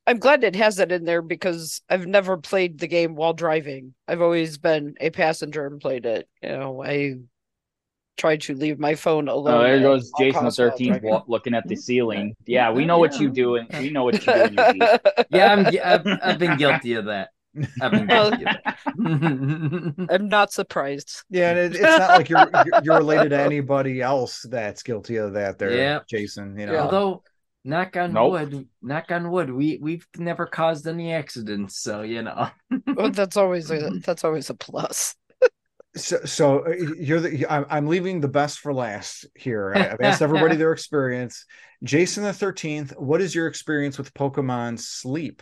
I'm 0.08 0.20
glad 0.20 0.44
it 0.46 0.56
has 0.56 0.78
that 0.78 0.92
in 0.92 1.04
there 1.04 1.22
because 1.22 1.82
I've 1.90 2.08
never 2.08 2.38
played 2.38 2.80
the 2.80 2.88
game 2.88 3.16
while 3.16 3.34
driving. 3.34 3.94
I've 4.08 4.22
always 4.22 4.58
been 4.58 4.96
a 5.02 5.10
passenger 5.10 5.68
and 5.68 5.82
played 5.82 6.06
it. 6.06 6.28
You 6.42 6.50
know, 6.50 6.82
I 6.84 7.16
try 8.16 8.38
to 8.38 8.56
leave 8.56 8.80
my 8.80 8.96
phone 8.96 9.28
oh, 9.30 9.36
alone. 9.36 9.54
Oh, 9.60 9.64
there 9.64 9.80
goes 9.82 10.10
Jason 10.18 10.34
the 10.36 10.40
costs 10.46 10.58
Thirteenth 10.58 11.04
looking 11.28 11.54
at 11.54 11.68
the 11.68 11.76
ceiling. 11.88 12.36
Yeah. 12.46 12.70
Yeah, 12.70 12.76
we 12.76 12.86
know 12.86 12.98
what 13.00 13.20
you 13.20 13.28
Yeah. 13.28 13.34
do, 13.34 13.56
and 13.58 13.68
we 13.78 13.90
know 13.90 14.06
what 14.06 14.26
you 14.26 14.34
do. 14.34 14.58
in. 14.58 14.78
Yeah, 15.30 15.54
I'm, 15.54 15.68
I've, 15.68 16.20
I've 16.24 16.40
been 16.40 16.58
guilty 16.58 16.94
of 16.94 17.06
that. 17.06 17.30
I've 17.82 17.92
been 17.92 18.08
guilty. 18.08 18.46
I'm 20.10 20.28
not 20.30 20.52
surprised. 20.54 21.24
Yeah, 21.30 21.50
and 21.52 21.60
it, 21.60 21.72
it's 21.76 21.82
not 21.82 22.10
like 22.12 22.30
you're 22.30 22.40
you're- 22.40 22.80
you're 22.84 22.98
related 22.98 23.30
to 23.30 23.40
anybody 23.42 24.02
else 24.02 24.46
that's 24.50 24.84
guilty 24.84 25.18
of 25.18 25.34
that. 25.34 25.58
There, 25.60 25.72
Yeah. 25.76 26.00
Jason. 26.10 26.58
You 26.58 26.68
know, 26.68 26.74
Yeah. 26.74 26.84
Although, 26.84 27.24
knock 27.68 27.98
on 27.98 28.14
Nope. 28.14 28.32
wood, 28.32 28.68
knock 28.82 29.12
on 29.12 29.30
wood, 29.30 29.52
we 29.52 29.78
we've 29.82 30.08
never 30.18 30.46
caused 30.48 30.88
any 30.88 31.14
accidents, 31.14 31.78
so 31.78 32.02
you 32.02 32.22
know. 32.24 32.50
Well, 32.96 33.12
that's 33.20 33.38
always 33.38 33.70
a 33.72 33.92
that's 34.06 34.24
always 34.24 34.50
a 34.50 34.56
plus. 34.56 35.16
so, 35.96 36.18
so 36.26 36.60
uh, 36.66 36.74
you're 37.00 37.20
the 37.20 37.46
I'm, 37.50 37.66
I'm 37.70 37.88
leaving 37.88 38.20
the 38.22 38.28
best 38.28 38.60
for 38.60 38.74
last 38.74 39.26
here 39.36 39.74
I- 39.76 39.92
i've 39.94 40.02
asked 40.02 40.22
everybody 40.22 40.56
their 40.62 40.72
experience 40.72 41.46
jason 41.84 42.24
the 42.24 42.32
13th 42.32 43.00
what 43.00 43.22
is 43.22 43.34
your 43.34 43.48
experience 43.48 43.98
with 43.98 44.14
pokemon 44.14 44.80
sleep 44.80 45.42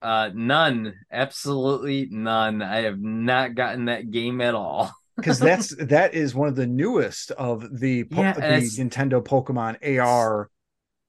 Uh, 0.00 0.30
none, 0.32 0.94
absolutely 1.10 2.06
none. 2.10 2.62
I 2.62 2.82
have 2.82 3.00
not 3.00 3.54
gotten 3.56 3.86
that 3.86 4.10
game 4.12 4.40
at 4.40 4.54
all. 4.54 4.92
because 5.16 5.40
that's 5.40 5.74
that 5.86 6.14
is 6.14 6.34
one 6.34 6.48
of 6.48 6.54
the 6.54 6.66
newest 6.68 7.32
of 7.32 7.80
the, 7.80 8.04
po- 8.04 8.22
Yeah, 8.22 8.32
the 8.34 8.40
nintendo 8.42 9.20
pokemon 9.24 9.76
ar 10.00 10.50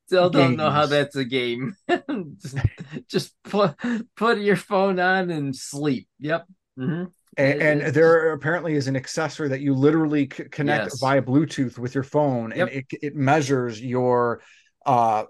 Still 0.10 0.32
don't 0.32 0.56
know 0.58 0.72
how 0.72 0.88
that's 0.88 1.16
a 1.16 1.24
game. 1.24 1.76
Just 3.08 3.36
put 3.44 3.76
put 4.16 4.40
your 4.40 4.56
phone 4.56 5.00
on 5.00 5.30
and 5.30 5.56
sleep. 5.56 6.08
Yep. 6.20 6.48
hmm 6.76 7.04
and, 7.38 7.62
and 7.62 7.82
it's 7.84 7.92
there 7.94 8.32
apparently 8.34 8.74
is 8.74 8.88
an 8.88 8.96
accessory 8.96 9.50
that 9.50 9.62
you 9.62 9.76
literally 9.76 10.28
c- 10.36 10.46
connect 10.46 10.86
Yes. 10.86 11.00
via 11.00 11.22
bluetooth 11.22 11.78
with 11.78 11.94
your 11.94 12.04
phone 12.04 12.52
Yep. 12.56 12.70
and 12.70 12.78
it, 12.78 12.86
it 13.04 13.16
measures 13.16 13.80
your 13.80 14.42
uh 14.84 15.26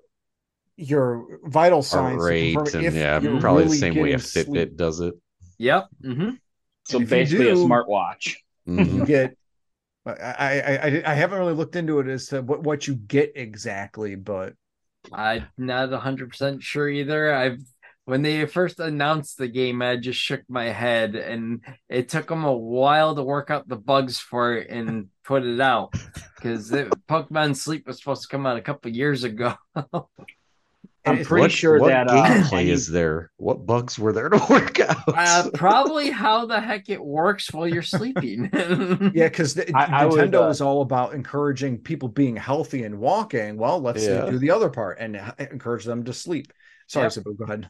your 0.77 1.39
vital 1.43 1.83
signs 1.83 2.21
to 2.21 2.29
rate 2.29 2.53
confirm 2.55 2.85
and 2.85 2.95
yeah, 2.95 3.19
you're 3.19 3.41
probably 3.41 3.65
the 3.65 3.75
same 3.75 3.95
way 3.95 4.13
a 4.13 4.17
getting 4.17 4.19
Fitbit 4.19 4.45
sleep. 4.45 4.77
does 4.77 5.01
it. 5.01 5.13
Yep. 5.57 5.87
hmm 6.01 6.29
So 6.85 6.99
And 6.99 7.03
if 7.03 7.11
you 7.11 7.17
basically, 7.17 7.49
a 7.49 7.55
do- 7.55 7.67
smartwatch. 7.67 8.35
Mhm. 8.65 8.93
you 8.95 9.05
get 9.05 9.35
I, 10.05 10.13
I 10.13 10.75
I 10.87 11.11
I 11.11 11.13
haven't 11.15 11.37
really 11.37 11.53
looked 11.53 11.75
into 11.75 11.99
it 11.99 12.07
as 12.07 12.27
to 12.27 12.41
what, 12.41 12.63
what 12.63 12.87
you 12.87 12.95
get 12.95 13.33
exactly, 13.35 14.15
but 14.15 14.53
I'm 15.11 15.47
not 15.57 15.91
hundred 15.93 16.29
percent 16.29 16.63
sure 16.63 16.89
either. 16.89 17.33
I've 17.33 17.59
when 18.05 18.23
they 18.23 18.45
first 18.47 18.79
announced 18.79 19.37
the 19.37 19.47
game, 19.47 19.83
I 19.83 19.95
just 19.95 20.19
shook 20.19 20.41
my 20.49 20.65
head, 20.65 21.15
and 21.15 21.63
it 21.87 22.09
took 22.09 22.27
them 22.27 22.43
a 22.43 22.51
while 22.51 23.13
to 23.13 23.23
work 23.23 23.51
out 23.51 23.67
the 23.67 23.75
bugs 23.75 24.17
for 24.17 24.55
it 24.55 24.67
and 24.69 25.09
put 25.23 25.43
it 25.43 25.61
out 25.61 25.93
because 26.35 26.71
Pokemon 27.07 27.55
Sleep 27.55 27.85
was 27.85 27.99
supposed 27.99 28.23
to 28.23 28.27
come 28.27 28.47
out 28.47 28.57
a 28.57 28.61
couple 28.61 28.89
years 28.91 29.23
ago. 29.23 29.53
I'm 31.05 31.23
pretty 31.23 31.41
what, 31.43 31.51
sure 31.51 31.79
what 31.79 31.87
that 31.89 32.07
uh, 32.09 32.25
gameplay 32.25 32.53
any- 32.61 32.71
is 32.71 32.87
there? 32.87 33.31
What 33.37 33.65
bugs 33.65 33.97
were 33.97 34.11
there 34.13 34.29
to 34.29 34.37
work 34.49 34.79
out? 34.79 34.97
uh, 35.07 35.49
probably 35.53 36.09
how 36.11 36.45
the 36.45 36.59
heck 36.59 36.89
it 36.89 37.03
works 37.03 37.51
while 37.53 37.67
you're 37.67 37.81
sleeping. 37.81 38.49
yeah, 38.53 39.27
because 39.29 39.57
I- 39.57 39.65
I 39.75 40.05
would, 40.05 40.19
Nintendo 40.19 40.45
uh, 40.47 40.49
is 40.49 40.61
all 40.61 40.81
about 40.81 41.13
encouraging 41.13 41.77
people 41.79 42.09
being 42.09 42.35
healthy 42.35 42.83
and 42.83 42.99
walking. 42.99 43.57
Well, 43.57 43.79
let's 43.81 44.05
Yeah. 44.05 44.29
do 44.29 44.37
the 44.37 44.51
other 44.51 44.69
part 44.69 44.99
and 44.99 45.19
encourage 45.39 45.85
them 45.85 46.03
to 46.03 46.13
sleep. 46.13 46.51
Sorry, 46.87 47.05
Yep. 47.05 47.11
Simbu, 47.13 47.37
go 47.37 47.43
ahead. 47.45 47.69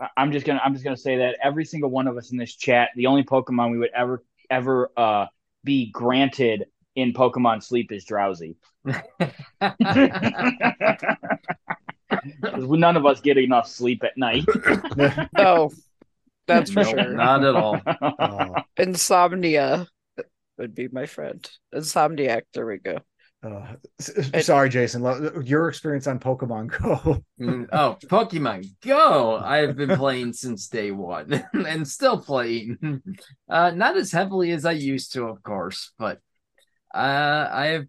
I- 0.00 0.08
I'm 0.16 0.32
just 0.32 0.46
gonna 0.46 0.60
I'm 0.64 0.72
just 0.72 0.84
gonna 0.84 0.96
say 0.96 1.18
that 1.18 1.36
every 1.42 1.64
single 1.64 1.90
one 1.90 2.06
of 2.06 2.16
us 2.16 2.32
in 2.32 2.38
this 2.38 2.56
chat, 2.56 2.88
the 2.96 3.06
only 3.06 3.22
Pokemon 3.22 3.70
we 3.70 3.78
would 3.78 3.90
ever 3.94 4.24
ever 4.50 4.90
uh 4.96 5.26
be 5.64 5.90
granted 5.92 6.64
in 6.96 7.12
Pokemon 7.12 7.62
Sleep 7.62 7.92
is 7.92 8.04
drowsy. 8.04 8.56
'Cause 12.42 12.68
none 12.68 12.96
of 12.96 13.06
us 13.06 13.20
get 13.20 13.38
enough 13.38 13.66
sleep 13.68 14.02
at 14.04 14.16
night. 14.16 14.44
No, 15.36 15.70
that's 16.46 16.70
for 16.70 16.82
Nope, 16.82 16.90
sure. 16.98 17.14
Not 17.14 17.44
at 17.44 17.54
all. 17.54 17.80
Uh, 18.18 18.62
Insomnia 18.76 19.86
would 20.58 20.74
be 20.74 20.88
my 20.88 21.06
friend. 21.06 21.48
Insomniac. 21.74 22.42
There 22.54 22.66
we 22.66 22.78
go. 22.78 22.98
uh, 23.44 23.74
s- 23.98 24.44
sorry, 24.46 24.68
Jason. 24.68 25.02
Your 25.44 25.68
experience 25.68 26.06
on 26.06 26.18
Pokemon 26.20 26.68
Go. 26.78 27.22
Mm, 27.40 27.68
Oh, 27.72 27.96
Pokemon 28.06 28.66
Go! 28.84 29.36
I've 29.36 29.76
been 29.76 29.96
playing 29.96 30.32
since 30.34 30.68
day 30.68 30.90
one 30.92 31.44
and 31.52 31.86
still 31.88 32.20
playing. 32.20 33.02
Uh, 33.48 33.70
not 33.70 33.96
as 33.96 34.12
heavily 34.12 34.52
as 34.52 34.64
I 34.64 34.72
used 34.72 35.14
to, 35.14 35.24
of 35.24 35.42
course, 35.42 35.92
but 35.98 36.18
uh, 36.94 36.98
I 36.98 37.80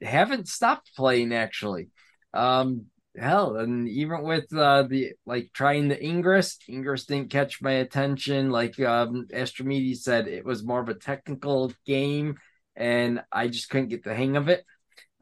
haven't 0.00 0.48
stopped 0.48 0.94
playing 0.96 1.32
actually. 1.32 1.88
Um, 2.34 2.86
hell, 3.18 3.56
and 3.56 3.88
even 3.88 4.22
with 4.22 4.52
uh, 4.54 4.82
the 4.84 5.12
like 5.24 5.50
trying 5.52 5.88
the 5.88 6.02
Ingress, 6.04 6.58
Ingress 6.68 7.06
didn't 7.06 7.30
catch 7.30 7.62
my 7.62 7.72
attention. 7.72 8.50
Like 8.50 8.78
um, 8.80 9.26
Astromedi 9.32 9.96
said, 9.96 10.28
it 10.28 10.44
was 10.44 10.64
more 10.64 10.80
of 10.80 10.88
a 10.88 10.94
technical 10.94 11.72
game, 11.86 12.36
and 12.74 13.22
I 13.32 13.48
just 13.48 13.70
couldn't 13.70 13.88
get 13.88 14.04
the 14.04 14.14
hang 14.14 14.36
of 14.36 14.48
it. 14.48 14.64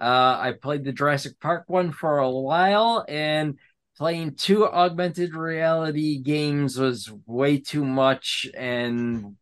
Uh, 0.00 0.38
I 0.40 0.54
played 0.60 0.84
the 0.84 0.92
Jurassic 0.92 1.40
Park 1.40 1.64
one 1.68 1.92
for 1.92 2.18
a 2.18 2.30
while, 2.30 3.04
and 3.08 3.58
playing 3.96 4.34
two 4.34 4.66
augmented 4.66 5.34
reality 5.34 6.18
games 6.18 6.78
was 6.78 7.10
way 7.26 7.58
too 7.58 7.84
much, 7.84 8.46
and 8.56 9.36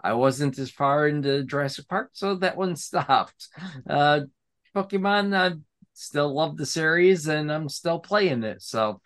I 0.00 0.14
wasn't 0.14 0.58
as 0.58 0.70
far 0.70 1.06
into 1.06 1.44
Jurassic 1.44 1.88
Park, 1.88 2.10
so 2.12 2.34
that 2.36 2.56
one 2.56 2.76
stopped. 2.76 3.48
Uh, 3.88 4.20
Pokemon, 4.74 5.34
I 5.34 5.56
still 5.98 6.34
love 6.34 6.56
the 6.56 6.66
series, 6.66 7.28
and 7.28 7.50
I'm 7.52 7.68
still 7.68 7.98
playing 8.00 8.42
it. 8.44 8.62
So 8.62 9.00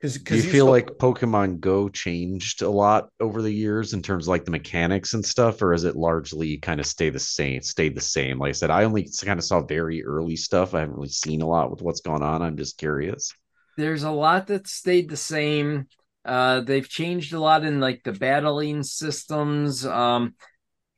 Because 0.00 0.18
Do 0.28 0.36
you 0.36 0.42
feel 0.42 0.66
like 0.66 0.86
Pokemon 0.98 1.60
Go 1.60 1.88
changed 1.88 2.62
a 2.62 2.70
lot 2.70 3.08
over 3.20 3.42
the 3.42 3.50
years 3.52 3.94
in 3.94 4.02
terms 4.02 4.26
of 4.26 4.28
like 4.28 4.44
the 4.44 4.50
mechanics 4.52 5.14
and 5.14 5.24
stuff, 5.24 5.60
or 5.62 5.72
is 5.72 5.84
it 5.84 5.96
largely 5.96 6.58
kind 6.58 6.80
of 6.80 6.86
stay 6.86 7.10
the 7.10 7.18
same? 7.18 7.62
Stayed 7.62 7.96
the 7.96 8.00
same. 8.00 8.38
Like 8.38 8.50
I 8.50 8.52
said, 8.52 8.70
I 8.70 8.84
only 8.84 9.08
kind 9.24 9.38
of 9.38 9.44
saw 9.44 9.60
very 9.62 10.04
early 10.04 10.36
stuff. 10.36 10.74
I 10.74 10.80
haven't 10.80 10.96
really 10.96 11.08
seen 11.08 11.42
a 11.42 11.46
lot 11.48 11.70
with 11.70 11.82
what's 11.82 12.00
going 12.00 12.22
on. 12.22 12.42
I'm 12.42 12.56
just 12.56 12.78
curious. 12.78 13.32
there's 13.76 14.02
a 14.02 14.10
lot 14.10 14.48
that 14.48 14.66
stayed 14.66 15.08
the 15.08 15.16
same. 15.16 15.86
Uh, 16.24 16.60
they've 16.60 16.88
changed 16.88 17.32
a 17.32 17.40
lot 17.40 17.64
in 17.64 17.80
like 17.80 18.02
the 18.04 18.12
battling 18.12 18.82
systems. 18.82 19.86
Um, 19.86 20.34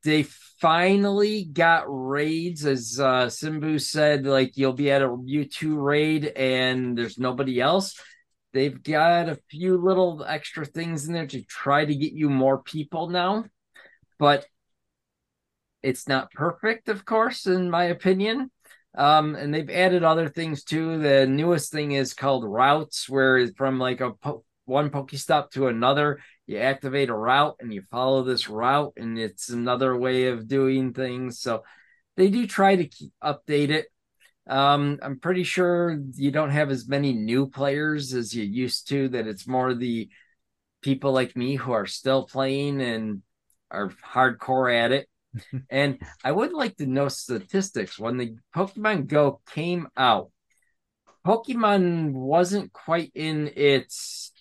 they 0.04 0.26
finally 0.60 1.44
got 1.44 1.84
raids, 1.88 2.66
as 2.66 3.00
uh, 3.00 3.26
Simbu 3.26 3.80
said. 3.80 4.26
Like 4.26 4.56
you'll 4.56 4.72
be 4.72 4.90
at 4.90 5.02
a 5.02 5.08
Mewtwo 5.08 5.82
raid 5.82 6.26
and 6.26 6.96
there's 6.96 7.18
nobody 7.18 7.60
else. 7.60 7.98
They've 8.52 8.82
got 8.82 9.28
a 9.28 9.38
few 9.48 9.76
little 9.76 10.24
extra 10.26 10.64
things 10.64 11.06
in 11.06 11.14
there 11.14 11.26
to 11.28 11.42
try 11.44 11.84
to 11.84 11.94
get 11.94 12.12
you 12.12 12.28
more 12.28 12.62
people 12.62 13.08
now, 13.08 13.44
but 14.18 14.44
it's 15.82 16.08
not 16.08 16.32
perfect, 16.32 16.88
of 16.88 17.04
course, 17.04 17.46
in 17.46 17.70
my 17.70 17.84
opinion. 17.84 18.50
Um, 18.96 19.36
and 19.36 19.54
they've 19.54 19.70
added 19.70 20.02
other 20.02 20.28
things 20.28 20.64
too. 20.64 20.98
The 20.98 21.26
newest 21.26 21.70
thing 21.70 21.92
is 21.92 22.12
called 22.12 22.44
routes, 22.44 23.08
where 23.08 23.46
from 23.56 23.78
like 23.78 24.00
a 24.00 24.12
po- 24.14 24.44
one 24.64 24.90
Pokestop 24.90 25.50
to 25.50 25.68
another, 25.68 26.18
you 26.50 26.58
activate 26.58 27.10
a 27.10 27.14
route 27.14 27.54
and 27.60 27.72
you 27.72 27.80
follow 27.92 28.24
this 28.24 28.48
route, 28.48 28.94
and 28.96 29.16
it's 29.16 29.50
another 29.50 29.96
way 29.96 30.26
of 30.26 30.48
doing 30.48 30.92
things. 30.92 31.38
So 31.38 31.62
they 32.16 32.28
do 32.28 32.44
try 32.44 32.74
to 32.74 32.88
keep, 32.88 33.12
update 33.22 33.70
it. 33.70 33.86
Um, 34.48 34.98
I'm 35.00 35.20
pretty 35.20 35.44
sure 35.44 35.96
you 36.16 36.32
don't 36.32 36.50
have 36.50 36.70
as 36.70 36.88
many 36.88 37.12
new 37.12 37.46
players 37.46 38.14
as 38.14 38.34
you 38.34 38.42
used 38.42 38.88
to. 38.88 39.10
That 39.10 39.28
it's 39.28 39.46
more 39.46 39.74
the 39.74 40.08
people 40.82 41.12
like 41.12 41.36
me 41.36 41.54
who 41.54 41.70
are 41.70 41.86
still 41.86 42.26
playing 42.26 42.82
and 42.82 43.22
are 43.70 43.92
hardcore 44.04 44.74
at 44.74 44.90
it. 44.90 45.08
and 45.70 46.00
I 46.24 46.32
would 46.32 46.52
like 46.52 46.78
to 46.78 46.86
know 46.86 47.06
statistics. 47.06 47.96
When 47.96 48.16
the 48.16 48.34
Pokemon 48.56 49.06
Go 49.06 49.40
came 49.54 49.86
out, 49.96 50.32
Pokemon 51.24 52.10
wasn't 52.10 52.72
quite 52.72 53.12
in 53.14 53.52
its 53.54 54.32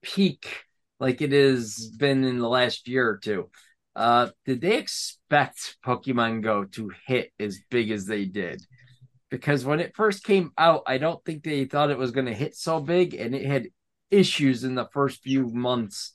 peak 0.00 0.64
like 1.00 1.22
it 1.22 1.32
has 1.32 1.90
been 1.96 2.24
in 2.24 2.38
the 2.38 2.48
last 2.48 2.88
year 2.88 3.08
or 3.08 3.18
two. 3.18 3.50
Uh, 3.94 4.28
did 4.46 4.60
they 4.60 4.76
expect 4.76 5.76
Pokemon 5.84 6.42
Go 6.42 6.64
to 6.64 6.92
hit 7.06 7.32
as 7.40 7.58
big 7.70 7.90
as 7.90 8.06
they 8.06 8.24
did? 8.24 8.62
Because 9.30 9.64
when 9.64 9.80
it 9.80 9.94
first 9.94 10.24
came 10.24 10.52
out, 10.56 10.84
I 10.86 10.98
don't 10.98 11.22
think 11.24 11.42
they 11.42 11.64
thought 11.64 11.90
it 11.90 11.98
was 11.98 12.12
going 12.12 12.26
to 12.26 12.34
hit 12.34 12.56
so 12.56 12.80
big, 12.80 13.14
and 13.14 13.34
it 13.34 13.44
had 13.44 13.68
issues 14.10 14.64
in 14.64 14.74
the 14.74 14.88
first 14.92 15.22
few 15.22 15.48
months, 15.48 16.12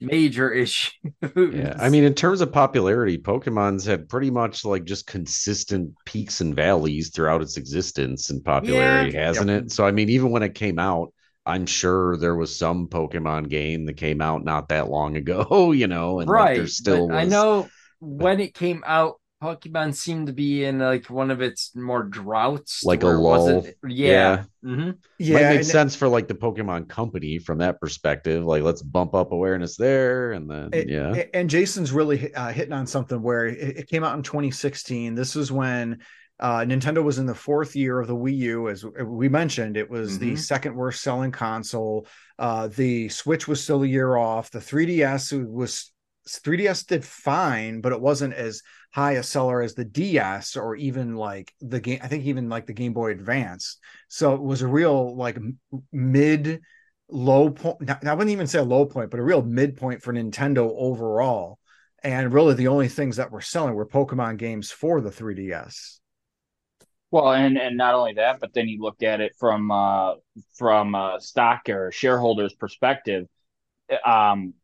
major 0.00 0.50
issues. 0.52 0.92
Yeah, 1.22 1.74
I 1.78 1.88
mean, 1.88 2.04
in 2.04 2.14
terms 2.14 2.40
of 2.40 2.52
popularity, 2.52 3.18
Pokemon's 3.18 3.84
had 3.84 4.08
pretty 4.08 4.30
much 4.30 4.64
like 4.64 4.84
just 4.84 5.06
consistent 5.06 5.94
peaks 6.04 6.40
and 6.40 6.54
valleys 6.54 7.10
throughout 7.10 7.42
its 7.42 7.56
existence 7.56 8.30
and 8.30 8.44
popularity, 8.44 9.16
hasn't 9.16 9.50
it? 9.50 9.72
So, 9.72 9.84
I 9.84 9.90
mean, 9.90 10.08
even 10.10 10.30
when 10.30 10.42
it 10.42 10.54
came 10.54 10.78
out, 10.78 11.12
I'm 11.44 11.66
sure 11.66 12.16
there 12.16 12.36
was 12.36 12.56
some 12.56 12.88
Pokemon 12.88 13.48
game 13.48 13.86
that 13.86 13.94
came 13.96 14.20
out 14.20 14.44
not 14.44 14.68
that 14.68 14.88
long 14.88 15.16
ago, 15.16 15.72
you 15.76 15.86
know, 15.88 16.20
and 16.20 16.28
like 16.28 16.34
right 16.40 16.56
there 16.56 16.66
still 16.66 17.08
was. 17.08 17.16
i 17.16 17.24
know 17.24 17.68
when 18.00 18.40
it 18.40 18.54
came 18.54 18.82
out 18.86 19.16
Pokemon 19.42 19.92
seemed 19.96 20.28
to 20.28 20.32
be 20.32 20.64
in 20.64 20.78
like 20.78 21.10
one 21.10 21.32
of 21.32 21.40
its 21.42 21.74
more 21.74 22.04
droughts, 22.04 22.84
Like 22.84 23.02
a 23.02 23.06
where 23.06 23.14
it 23.16 23.20
wasn't- 23.20 23.64
lull. 23.64 23.72
Yeah. 23.90 24.44
Yeah, 24.64 25.34
Might 25.34 25.42
make 25.48 25.56
and- 25.56 25.66
sense 25.66 25.96
for 25.96 26.06
like 26.06 26.28
the 26.28 26.34
Pokemon 26.34 26.88
company 26.88 27.40
from 27.40 27.58
that 27.58 27.80
perspective. 27.80 28.44
Like, 28.44 28.62
let's 28.62 28.82
bump 28.82 29.16
up 29.16 29.32
awareness 29.32 29.76
there, 29.76 30.30
and 30.30 30.48
then 30.48 30.68
It- 30.72 30.88
yeah, 30.88 31.12
A- 31.16 31.36
And 31.36 31.50
Jason's 31.50 31.90
really 31.90 32.32
uh, 32.32 32.52
hitting 32.52 32.72
on 32.72 32.86
something 32.86 33.20
where 33.20 33.46
it, 33.46 33.78
it 33.78 33.88
came 33.88 34.04
out 34.04 34.16
in 34.16 34.22
2016. 34.22 35.16
This 35.16 35.34
is 35.34 35.50
when 35.50 35.98
uh, 36.40 36.60
Nintendo 36.60 37.02
was 37.02 37.18
in 37.18 37.26
the 37.26 37.34
fourth 37.34 37.76
year 37.76 38.00
of 38.00 38.08
the 38.08 38.16
Wii 38.16 38.36
U. 38.36 38.68
As 38.68 38.84
we 38.84 39.28
mentioned, 39.28 39.76
it 39.76 39.88
was 39.88 40.18
the 40.18 40.32
Mhm. 40.32 40.38
second 40.38 40.74
worst 40.74 41.02
selling 41.02 41.30
console. 41.30 42.06
Uh, 42.38 42.68
the 42.68 43.08
Switch 43.08 43.46
was 43.46 43.62
still 43.62 43.82
a 43.82 43.86
year 43.86 44.16
off. 44.16 44.50
The 44.50 44.60
3DS 44.60 45.32
was 45.32 45.92
3DS 46.28 46.84
did 46.84 47.04
fine, 47.04 47.80
but 47.80 47.92
it 47.92 48.00
wasn't 48.00 48.34
as 48.34 48.62
high 48.92 49.12
a 49.12 49.22
seller 49.22 49.62
as 49.62 49.74
the 49.74 49.84
DS 49.84 50.56
or 50.56 50.76
even 50.76 51.16
like 51.16 51.52
the 51.60 51.80
game. 51.80 51.98
I 52.02 52.08
think 52.08 52.24
even 52.24 52.48
like 52.48 52.66
the 52.66 52.72
Game 52.72 52.92
Boy 52.92 53.10
Advance. 53.10 53.78
So 54.08 54.34
it 54.34 54.42
was 54.42 54.62
a 54.62 54.68
real 54.68 55.16
like 55.16 55.38
mid 55.92 56.60
low 57.08 57.50
point. 57.50 57.90
I 57.90 58.14
wouldn't 58.14 58.30
even 58.30 58.46
say 58.46 58.58
a 58.58 58.64
low 58.64 58.86
point, 58.86 59.10
but 59.10 59.20
a 59.20 59.24
real 59.24 59.42
midpoint 59.42 60.02
for 60.02 60.12
Nintendo 60.12 60.72
overall. 60.76 61.58
And 62.02 62.32
really, 62.32 62.54
the 62.54 62.68
only 62.68 62.88
things 62.88 63.16
that 63.16 63.30
were 63.30 63.40
selling 63.40 63.74
were 63.74 63.86
Pokemon 63.86 64.36
games 64.38 64.70
for 64.70 65.00
the 65.00 65.10
3DS. 65.10 66.00
Well, 67.12 67.32
and 67.32 67.58
and 67.58 67.76
not 67.76 67.94
only 67.94 68.14
that, 68.14 68.40
but 68.40 68.54
then 68.54 68.68
you 68.68 68.80
look 68.82 69.02
at 69.02 69.20
it 69.20 69.34
from 69.38 69.70
uh 69.70 70.14
from 70.54 70.94
uh 70.96 71.20
stock 71.20 71.68
or 71.68 71.92
shareholders 71.92 72.54
perspective. 72.54 73.28
Um, 74.06 74.54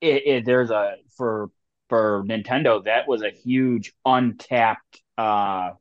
it, 0.00 0.22
it 0.26 0.44
there's 0.46 0.70
a 0.70 0.96
for 1.16 1.50
for 1.88 2.24
Nintendo 2.26 2.84
that 2.84 3.08
was 3.08 3.22
a 3.22 3.30
huge 3.30 3.94
untapped 4.04 5.02
uh 5.18 5.72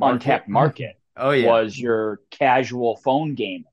untapped 0.00 0.48
market 0.48 0.96
Oh 1.16 1.30
yeah. 1.32 1.46
was 1.46 1.78
your 1.78 2.20
casual 2.30 2.96
phone 2.98 3.36
gamers. 3.36 3.64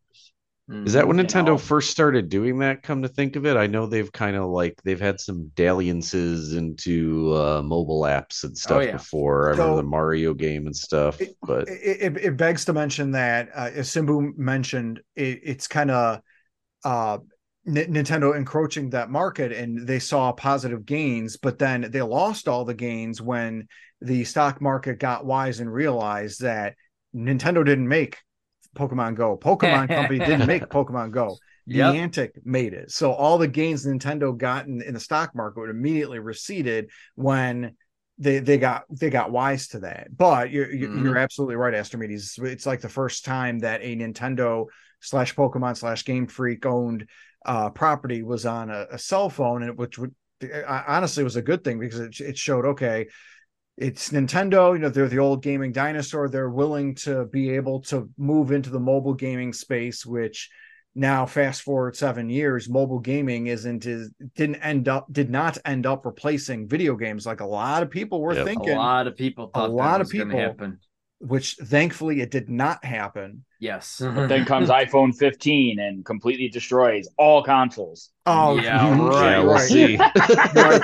Is 0.69 0.93
that 0.93 1.07
when 1.07 1.17
Nintendo 1.17 1.45
know. 1.45 1.57
first 1.57 1.91
started 1.91 2.29
doing 2.29 2.59
that? 2.59 2.83
Come 2.83 3.01
to 3.01 3.07
think 3.07 3.35
of 3.35 3.45
it, 3.45 3.55
I 3.55 3.67
know 3.67 3.85
they've 3.85 4.11
kind 4.11 4.35
of 4.35 4.49
like 4.49 4.81
they've 4.83 4.99
had 4.99 5.19
some 5.19 5.49
dalliances 5.55 6.53
into 6.53 7.33
uh, 7.35 7.61
mobile 7.63 8.01
apps 8.01 8.43
and 8.43 8.57
stuff 8.57 8.83
yeah. 8.83 8.91
before. 8.91 9.47
I 9.47 9.51
remember 9.51 9.77
the 9.77 9.83
Mario 9.83 10.33
game 10.33 10.65
and 10.65 10.75
stuff, 10.75 11.21
It- 11.21 11.37
but 11.41 11.69
It, 11.69 12.01
it, 12.01 12.17
it 12.17 12.37
begs 12.37 12.65
to 12.65 12.73
mention 12.73 13.11
that, 13.11 13.49
uh, 13.55 13.69
as 13.73 13.89
Simbu 13.89 14.37
mentioned, 14.37 15.01
it, 15.15 15.39
it's 15.43 15.67
kind 15.67 15.91
of 15.91 16.21
uh, 16.83 17.19
N- 17.65 17.93
Nintendo 17.93 18.35
encroaching 18.35 18.89
that 18.91 19.09
market, 19.09 19.51
and 19.51 19.87
they 19.87 19.99
saw 19.99 20.31
positive 20.31 20.85
gains, 20.85 21.37
but 21.37 21.59
then 21.59 21.89
they 21.91 22.01
lost 22.01 22.47
all 22.47 22.65
the 22.65 22.73
gains 22.73 23.21
when 23.21 23.67
the 24.01 24.23
stock 24.25 24.61
market 24.61 24.99
got 24.99 25.25
wise 25.25 25.59
and 25.59 25.71
realized 25.71 26.41
that 26.41 26.75
Nintendo 27.15 27.65
didn't 27.65 27.87
make 27.87 28.17
Pokemon 28.77 29.15
Go. 29.15 29.37
Pokemon 29.37 29.87
Company 29.97 30.19
didn't 30.19 30.47
make 30.47 30.63
Pokemon 30.69 31.11
Go. 31.11 31.37
Yep. 31.65 31.95
Niantic 31.95 32.29
made 32.45 32.73
it. 32.73 32.91
So 32.91 33.11
all 33.11 33.37
the 33.37 33.47
gains 33.47 33.85
Nintendo 33.85 34.37
got 34.37 34.67
in, 34.67 34.81
in 34.81 34.93
the 34.93 34.99
stock 34.99 35.35
market 35.35 35.59
would 35.59 35.69
immediately 35.69 36.19
receded 36.19 36.89
when 37.15 37.75
they 38.17 38.39
they 38.39 38.57
got 38.57 38.85
they 38.89 39.09
got 39.09 39.31
wise 39.31 39.67
to 39.69 39.79
that. 39.81 40.07
But 40.15 40.49
you're 40.51 40.71
you're, 40.71 40.89
Mhm. 40.89 41.03
you're 41.03 41.17
absolutely 41.17 41.55
right, 41.55 41.73
Astrimedes. 41.73 42.39
It's 42.41 42.65
like 42.65 42.81
the 42.81 42.89
first 42.89 43.25
time 43.25 43.59
that 43.59 43.81
a 43.83 43.95
Nintendo 43.95 44.65
slash 45.01 45.35
Pokemon 45.35 45.75
slash 45.77 46.05
Game 46.05 46.27
Freak 46.27 46.65
owned 46.65 47.07
uh, 47.45 47.69
property 47.69 48.23
was 48.23 48.45
on 48.45 48.69
a, 48.69 48.87
a 48.91 48.97
cell 48.97 49.29
phone, 49.29 49.63
and 49.63 49.77
which 49.77 49.97
would 49.99 50.15
honestly 50.67 51.23
was 51.23 51.35
a 51.35 51.41
good 51.41 51.63
thing 51.63 51.79
because 51.79 51.99
it, 51.99 52.19
it 52.21 52.37
showed 52.37 52.65
okay. 52.65 53.07
It's 53.77 54.09
Nintendo, 54.09 54.73
you 54.73 54.79
know, 54.79 54.89
they're 54.89 55.07
the 55.07 55.19
old 55.19 55.43
gaming 55.43 55.71
dinosaur. 55.71 56.29
They're 56.29 56.49
willing 56.49 56.95
to 56.95 57.25
be 57.25 57.51
able 57.51 57.81
to 57.83 58.09
move 58.17 58.51
into 58.51 58.71
the 58.71 58.79
mobile 58.79 59.13
gaming 59.13 59.53
space, 59.53 60.03
which 60.05 60.49
now 60.95 61.27
fast 61.27 61.61
forward 61.61 61.95
seven 61.95 62.27
years 62.27 62.67
mobile 62.67 62.97
gaming 62.97 63.45
isn't 63.45 63.85
is 63.85 64.11
didn't 64.35 64.55
end 64.55 64.87
up 64.87 65.05
did 65.11 65.29
not 65.29 65.55
end 65.63 65.85
up 65.85 66.07
replacing 66.07 66.67
video 66.67 66.95
games 66.95 67.23
like 67.23 67.39
a 67.39 67.45
lot 67.45 67.83
of 67.83 67.91
people 67.91 68.19
were 68.19 68.33
Yep. 68.33 68.45
A 68.47 68.49
A 68.73 68.75
lot 68.77 69.05
of 69.05 69.15
people 69.15 69.51
thought 69.53 69.69
a 69.69 69.71
lot 69.71 69.99
that 69.99 70.01
of 70.01 70.09
people- 70.09 70.39
happen. 70.39 70.79
which 71.19 71.53
thankfully 71.61 72.19
it 72.21 72.31
did 72.31 72.49
not 72.49 72.83
happen 72.83 73.45
Yes. 73.59 74.01
But 74.15 74.27
then 74.27 74.45
comes 74.45 74.69
iPhone 74.69 75.15
15 75.15 75.79
and 75.79 76.05
completely 76.05 76.49
destroys 76.49 77.07
all 77.17 77.43
consoles. 77.43 78.11
oh 78.25 78.57
Yeah, 78.57 78.89
right, 79.07 79.31
yeah, 79.31 79.39
we'll 79.39 79.53
right. 79.53 79.61
see. 79.61 79.97
Right, 80.53 80.81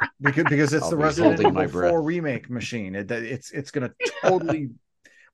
because, 0.20 0.44
because 0.44 0.72
it's 0.72 0.84
I'll 0.84 0.90
the 0.90 0.96
be 0.96 1.02
Resident 1.02 1.40
my 1.52 1.66
Evil 1.66 1.80
4 1.82 2.02
remake 2.02 2.50
machine 2.50 2.94
it, 2.94 3.10
it's 3.10 3.50
it's 3.50 3.70
gonna 3.70 3.92
totally 4.22 4.70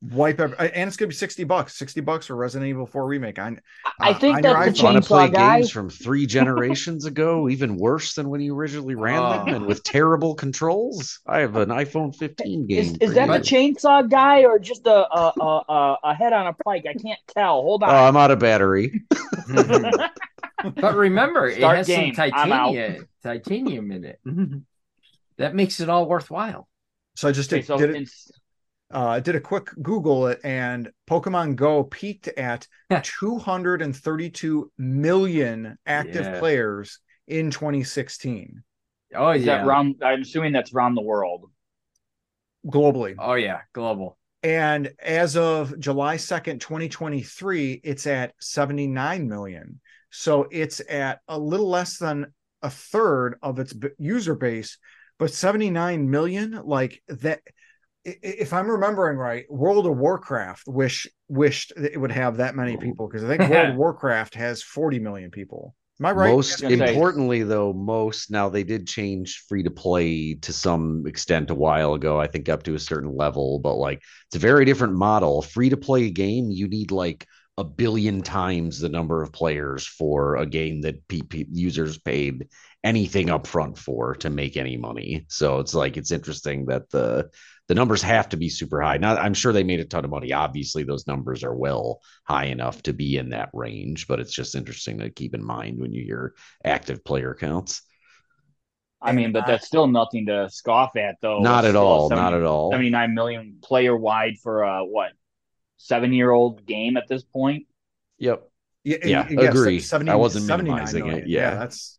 wipe 0.02 0.38
every, 0.40 0.56
and 0.58 0.86
it's 0.88 0.96
gonna 0.96 1.08
be 1.08 1.14
60 1.14 1.44
bucks 1.44 1.74
60 1.78 2.00
bucks 2.02 2.26
for 2.26 2.36
Resident 2.36 2.68
Evil 2.68 2.86
4 2.86 3.06
remake 3.06 3.38
on 3.38 3.60
I 3.98 4.10
uh, 4.10 4.18
think 4.18 4.36
on 4.36 4.42
your 4.44 4.52
that's 4.54 4.76
the 4.78 4.82
iPhone. 4.82 4.84
Want 4.92 5.02
to 5.02 5.08
play 5.08 5.28
guy. 5.30 5.56
games 5.60 5.70
from 5.70 5.88
three 5.90 6.26
generations 6.38 7.06
ago, 7.06 7.48
even 7.48 7.76
worse 7.76 8.14
than 8.14 8.28
when 8.28 8.40
you 8.42 8.54
originally 8.54 8.94
ran 8.94 9.22
them, 9.22 9.44
Oh. 9.48 9.56
and 9.56 9.66
with 9.66 9.82
terrible 9.82 10.34
controls? 10.34 11.20
I 11.26 11.38
have 11.40 11.56
an 11.56 11.70
iPhone 11.70 12.14
15 12.14 12.66
game. 12.66 12.78
Is, 12.78 12.96
is 13.00 13.14
that 13.14 13.26
the 13.28 13.38
chainsaw 13.38 14.08
guy 14.08 14.44
or 14.44 14.58
just 14.58 14.86
a 14.86 14.90
a, 15.16 15.32
a, 15.40 15.62
a, 15.68 15.96
a 16.04 16.14
head 16.14 16.32
on 16.34 16.46
a 16.46 16.52
pike? 16.52 16.84
I 16.88 16.92
can't 16.94 17.20
tell. 17.28 17.62
Hold 17.62 17.82
Oh, 17.82 17.86
on. 17.86 17.94
I'm 17.94 18.16
out 18.16 18.30
of 18.30 18.38
battery. 18.38 19.02
but 19.46 20.94
remember, 20.94 21.46
it 21.48 21.62
has 21.62 21.86
game. 21.86 22.14
some 22.14 22.30
titanium, 22.30 23.08
titanium 23.22 23.90
in 23.92 24.04
it. 24.04 24.20
that 25.38 25.54
makes 25.54 25.80
it 25.80 25.88
all 25.88 26.06
worthwhile. 26.06 26.68
so 27.14 27.28
I 27.28 27.32
just 27.32 27.50
Okay, 27.52 27.60
did, 27.60 27.66
so 27.66 27.78
did 27.78 27.90
it 27.90 27.96
it's- 27.96 28.30
uh, 28.92 29.06
I 29.08 29.20
did 29.20 29.34
a 29.36 29.40
quick 29.40 29.70
Google 29.82 30.28
it, 30.28 30.40
and 30.44 30.90
Pokemon 31.08 31.56
Go 31.56 31.84
peaked 31.84 32.28
at 32.28 32.66
232 33.02 34.72
million 34.78 35.78
active 35.86 36.24
Yeah. 36.26 36.38
players 36.38 37.00
in 37.26 37.50
2016 37.50 38.62
Oh 39.14 39.30
is 39.30 39.44
yeah. 39.44 39.58
that 39.58 39.66
round? 39.66 39.96
I'm 40.02 40.22
assuming 40.22 40.52
that's 40.52 40.72
around 40.72 40.94
the 40.94 41.02
world. 41.02 41.50
globally. 42.66 43.14
Oh 43.18 43.34
yeah, 43.34 43.60
global. 43.72 44.18
And 44.42 44.92
as 45.00 45.36
of 45.36 45.78
July 45.78 46.16
2nd, 46.16 46.60
2023, 46.60 47.80
it's 47.82 48.06
at 48.06 48.34
79 48.40 49.28
million. 49.28 49.80
So 50.10 50.46
it's 50.50 50.80
at 50.88 51.20
a 51.28 51.38
little 51.38 51.68
less 51.68 51.98
than 51.98 52.32
a 52.62 52.70
third 52.70 53.36
of 53.42 53.58
its 53.58 53.74
user 53.98 54.34
base, 54.34 54.78
but 55.18 55.32
79 55.32 56.08
million, 56.10 56.60
like 56.64 57.02
that. 57.08 57.40
I- 58.06 58.10
i- 58.10 58.16
If 58.22 58.52
I'm 58.52 58.70
remembering 58.70 59.18
right, 59.18 59.44
World 59.50 59.86
of 59.86 59.96
Warcraft 59.96 60.64
wish 60.68 61.06
wished 61.28 61.72
that 61.76 61.92
it 61.92 61.98
would 61.98 62.12
have 62.12 62.36
that 62.38 62.54
many 62.54 62.76
people 62.76 63.08
because 63.08 63.24
I 63.24 63.28
think 63.36 63.50
World 63.50 63.70
of 63.70 63.76
Warcraft 63.84 64.34
has 64.36 64.62
40 64.62 64.98
million 64.98 65.30
people. 65.30 65.74
Am 65.98 66.06
I 66.06 66.12
right? 66.12 66.30
Most 66.34 66.60
gonna 66.60 66.76
say- 66.76 66.88
importantly, 66.92 67.42
though, 67.42 67.72
most 67.72 68.30
now 68.30 68.48
they 68.50 68.62
did 68.64 68.86
change 68.86 69.44
free 69.48 69.62
to 69.62 69.70
play 69.70 70.34
to 70.34 70.52
some 70.52 71.04
extent 71.06 71.50
a 71.50 71.54
while 71.54 71.94
ago. 71.94 72.20
I 72.20 72.26
think 72.26 72.48
up 72.48 72.62
to 72.64 72.74
a 72.74 72.78
certain 72.78 73.16
level, 73.16 73.58
but 73.60 73.74
like 73.76 74.02
it's 74.28 74.36
a 74.36 74.38
very 74.38 74.64
different 74.66 74.94
model. 74.94 75.40
Free 75.42 75.70
to 75.70 75.76
play 75.76 76.10
game, 76.10 76.50
you 76.50 76.68
need 76.68 76.90
like 76.90 77.26
a 77.58 77.64
billion 77.64 78.20
times 78.20 78.78
the 78.78 78.90
number 78.90 79.22
of 79.22 79.32
players 79.32 79.86
for 79.86 80.36
a 80.36 80.44
game 80.44 80.82
that 80.82 81.08
PP 81.08 81.46
users 81.50 81.96
paid 81.98 82.48
anything 82.84 83.30
up 83.30 83.46
front 83.46 83.78
for 83.78 84.14
to 84.16 84.28
make 84.28 84.58
any 84.58 84.76
money. 84.76 85.24
So 85.28 85.60
it's 85.60 85.72
like 85.74 85.96
it's 85.96 86.12
interesting 86.12 86.66
that 86.66 86.90
the 86.90 87.30
the 87.68 87.74
numbers 87.74 88.02
have 88.02 88.28
to 88.30 88.36
be 88.36 88.48
super 88.48 88.80
high. 88.80 88.98
Now 88.98 89.16
I'm 89.16 89.34
sure 89.34 89.52
they 89.52 89.64
made 89.64 89.80
a 89.80 89.84
ton 89.84 90.04
of 90.04 90.10
money. 90.10 90.32
Obviously, 90.32 90.84
those 90.84 91.06
numbers 91.06 91.42
are 91.44 91.54
well 91.54 92.00
high 92.24 92.46
enough 92.46 92.82
to 92.84 92.92
be 92.92 93.16
in 93.16 93.30
that 93.30 93.50
range, 93.52 94.06
but 94.06 94.20
it's 94.20 94.32
just 94.32 94.54
interesting 94.54 94.98
to 94.98 95.10
keep 95.10 95.34
in 95.34 95.44
mind 95.44 95.78
when 95.80 95.92
you 95.92 96.04
hear 96.04 96.34
active 96.64 97.04
player 97.04 97.34
counts. 97.34 97.82
I 99.00 99.12
mean, 99.12 99.32
but 99.32 99.46
that's 99.46 99.66
still 99.66 99.86
nothing 99.86 100.26
to 100.26 100.48
scoff 100.50 100.96
at, 100.96 101.16
though. 101.20 101.40
not 101.42 101.64
It's 101.64 101.70
at 101.70 101.76
all. 101.76 102.08
70 102.08 102.14
Not 102.14 102.34
at 102.34 102.42
all. 102.42 102.70
79 102.70 103.14
million 103.14 103.58
player 103.62 103.96
wide 103.96 104.38
for 104.42 104.62
a 104.62 104.84
what 104.84 105.12
seven 105.76 106.12
year 106.12 106.30
old 106.30 106.64
game 106.66 106.96
at 106.96 107.08
this 107.08 107.22
point. 107.22 107.66
Yep. 108.18 108.48
Yeah, 108.84 108.96
Yeah, 109.02 109.26
yes, 109.30 109.50
agree. 109.50 109.80
70 109.80 110.10
I 110.10 110.14
wasn't 110.14 110.46
minimizing 110.46 111.06
it, 111.08 111.26
million. 111.26 111.28
yeah. 111.28 111.54
that's 111.54 111.98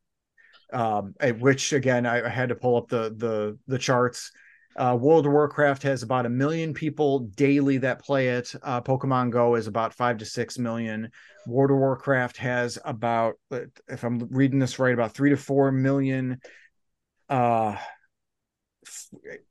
um 0.74 1.15
eh, 1.22 1.32
which 1.32 1.72
again 1.74 2.05
I, 2.05 2.26
I 2.26 2.30
had 2.30 2.49
to 2.49 2.55
pull 2.55 2.78
up 2.78 2.89
the 2.89 3.13
the 3.15 3.57
the 3.68 3.78
charts. 3.78 4.32
Uh, 4.78 4.95
World 4.99 5.25
of 5.25 5.32
Warcraft 5.32 5.84
has 5.84 6.03
about 6.03 6.25
a 6.25 6.30
million 6.30 6.73
people 6.73 7.19
daily 7.19 7.78
that 7.80 8.03
play 8.03 8.30
it. 8.30 8.53
Uh, 8.61 8.82
Pokemon 8.82 9.32
Go 9.32 9.55
is 9.55 9.67
about 9.67 9.93
five 9.93 10.17
to 10.19 10.25
six 10.25 10.59
million. 10.59 11.09
World 11.47 11.71
of 11.71 11.78
Warcraft 11.78 12.38
has 12.38 12.78
about, 12.86 13.36
if 13.88 14.03
I'm 14.03 14.28
reading 14.30 14.59
this 14.59 14.78
right, 14.78 14.93
about 14.93 15.13
three 15.13 15.32
to 15.32 15.38
four 15.38 15.71
million 15.71 16.39
uh, 17.30 17.75
f- 18.86 19.09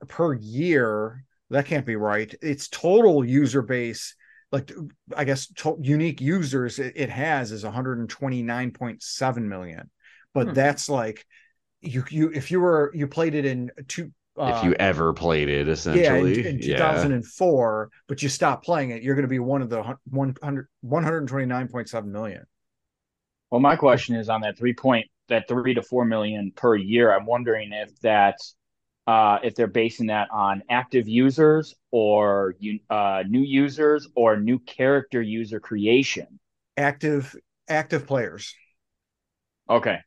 per 0.09 0.35
year. 0.35 1.25
That 1.51 1.67
can't 1.67 1.87
be 1.87 1.97
right. 1.97 2.35
Its 2.43 2.69
total 2.69 3.25
user 3.25 3.63
base 3.63 4.15
like 4.53 4.73
I 5.17 5.25
guess 5.25 5.49
to- 5.57 5.79
unique 5.81 6.21
users 6.21 6.79
it, 6.79 6.93
it 6.97 7.11
has 7.11 7.53
is 7.53 7.65
129.7 7.65 9.49
million. 9.49 9.91
But 10.35 10.49
Hmm. 10.49 10.53
that's 10.55 10.89
like 10.89 11.27
you 11.81 12.05
you 12.11 12.31
if 12.33 12.51
you 12.51 12.61
were 12.61 12.91
you 12.95 13.07
played 13.07 13.35
it 13.35 13.45
in 13.45 13.71
two 13.89 14.13
if 14.39 14.65
you 14.65 14.75
ever 14.75 15.13
played 15.13 15.49
it, 15.49 15.67
yeah, 15.67 15.73
essentially. 15.73 16.41
in, 16.41 16.47
in 16.47 16.61
2004, 16.61 17.91
but 18.07 18.23
you 18.23 18.29
stop 18.29 18.65
playing 18.65 18.91
it, 18.91 19.03
you're 19.03 19.15
going 19.15 19.25
to 19.25 19.29
be 19.29 19.39
one 19.39 19.63
of 19.63 19.71
the 19.71 19.83
hun- 19.83 19.97
100 20.11 20.69
129.7 20.85 22.05
million. 22.07 22.45
Well, 23.51 23.61
my 23.61 23.77
question 23.77 24.17
is 24.17 24.29
on 24.29 24.41
that 24.43 24.59
three 24.59 24.75
point 24.75 25.07
that 25.29 25.49
three 25.49 25.75
to 25.75 25.83
four 25.83 26.05
million 26.05 26.53
per 26.55 26.77
year. 26.77 27.15
I'm 27.15 27.27
wondering 27.27 27.73
if 27.73 27.99
that's 28.01 28.55
uh, 29.07 29.39
if 29.43 29.55
they're 29.55 29.67
basing 29.69 30.09
that 30.09 30.29
on 30.33 30.63
active 30.69 31.09
users 31.09 31.75
or 31.91 32.55
uh, 32.91 33.23
new 33.27 33.43
users 33.43 34.09
or 34.17 34.37
new 34.37 34.59
character 34.59 35.23
user 35.23 35.61
creation. 35.61 36.41
Active 36.77 37.35
active 37.69 38.07
players. 38.07 38.55
Okay, 39.71 39.99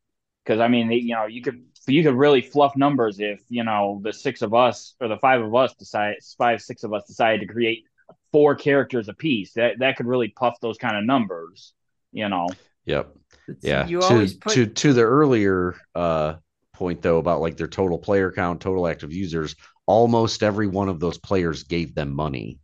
because 0.44 0.60
I 0.60 0.68
mean, 0.68 0.92
you 0.92 1.16
know, 1.16 1.26
you 1.26 1.42
could 1.42 1.64
you 1.90 2.04
could 2.04 2.16
really 2.16 2.42
fluff 2.42 2.76
numbers 2.76 3.20
if 3.20 3.42
you 3.50 3.64
know 3.64 4.00
the 4.04 4.14
six 4.14 4.42
of 4.42 4.54
us 4.54 4.96
or 5.00 5.08
the 5.08 5.18
five 5.18 5.42
of 5.42 5.54
us 5.56 5.74
decide 5.76 6.16
five 6.38 6.62
six 6.62 6.84
of 6.84 6.94
us 6.94 7.06
decided 7.06 7.42
to 7.42 7.54
create 7.54 7.86
four 8.32 8.56
characters 8.56 9.10
apiece. 9.10 9.54
That 9.54 9.80
that 9.80 9.98
could 9.98 10.06
really 10.06 10.30
puff 10.30 10.60
those 10.62 10.78
kind 10.78 10.98
of 10.98 11.04
numbers. 11.04 11.74
You 12.12 12.30
know. 12.30 12.48
Yep. 12.86 13.16
Yeah. 13.62 13.88
You 13.88 14.02
to, 14.02 14.28
put 14.40 14.54
to 14.54 14.66
to 14.66 14.94
the 14.94 15.04
earlier 15.04 15.76
uh 15.94 16.36
point 16.74 17.02
though 17.02 17.18
about 17.18 17.42
like 17.42 17.58
their 17.58 17.68
total 17.68 18.00
player 18.00 18.32
count, 18.32 18.62
total 18.62 18.88
active 18.88 19.14
users, 19.14 19.56
almost 19.86 20.44
every 20.44 20.68
one 20.68 20.90
of 20.90 21.00
those 21.00 21.18
players 21.18 21.64
gave 21.64 21.94
them 21.94 22.14
money, 22.14 22.58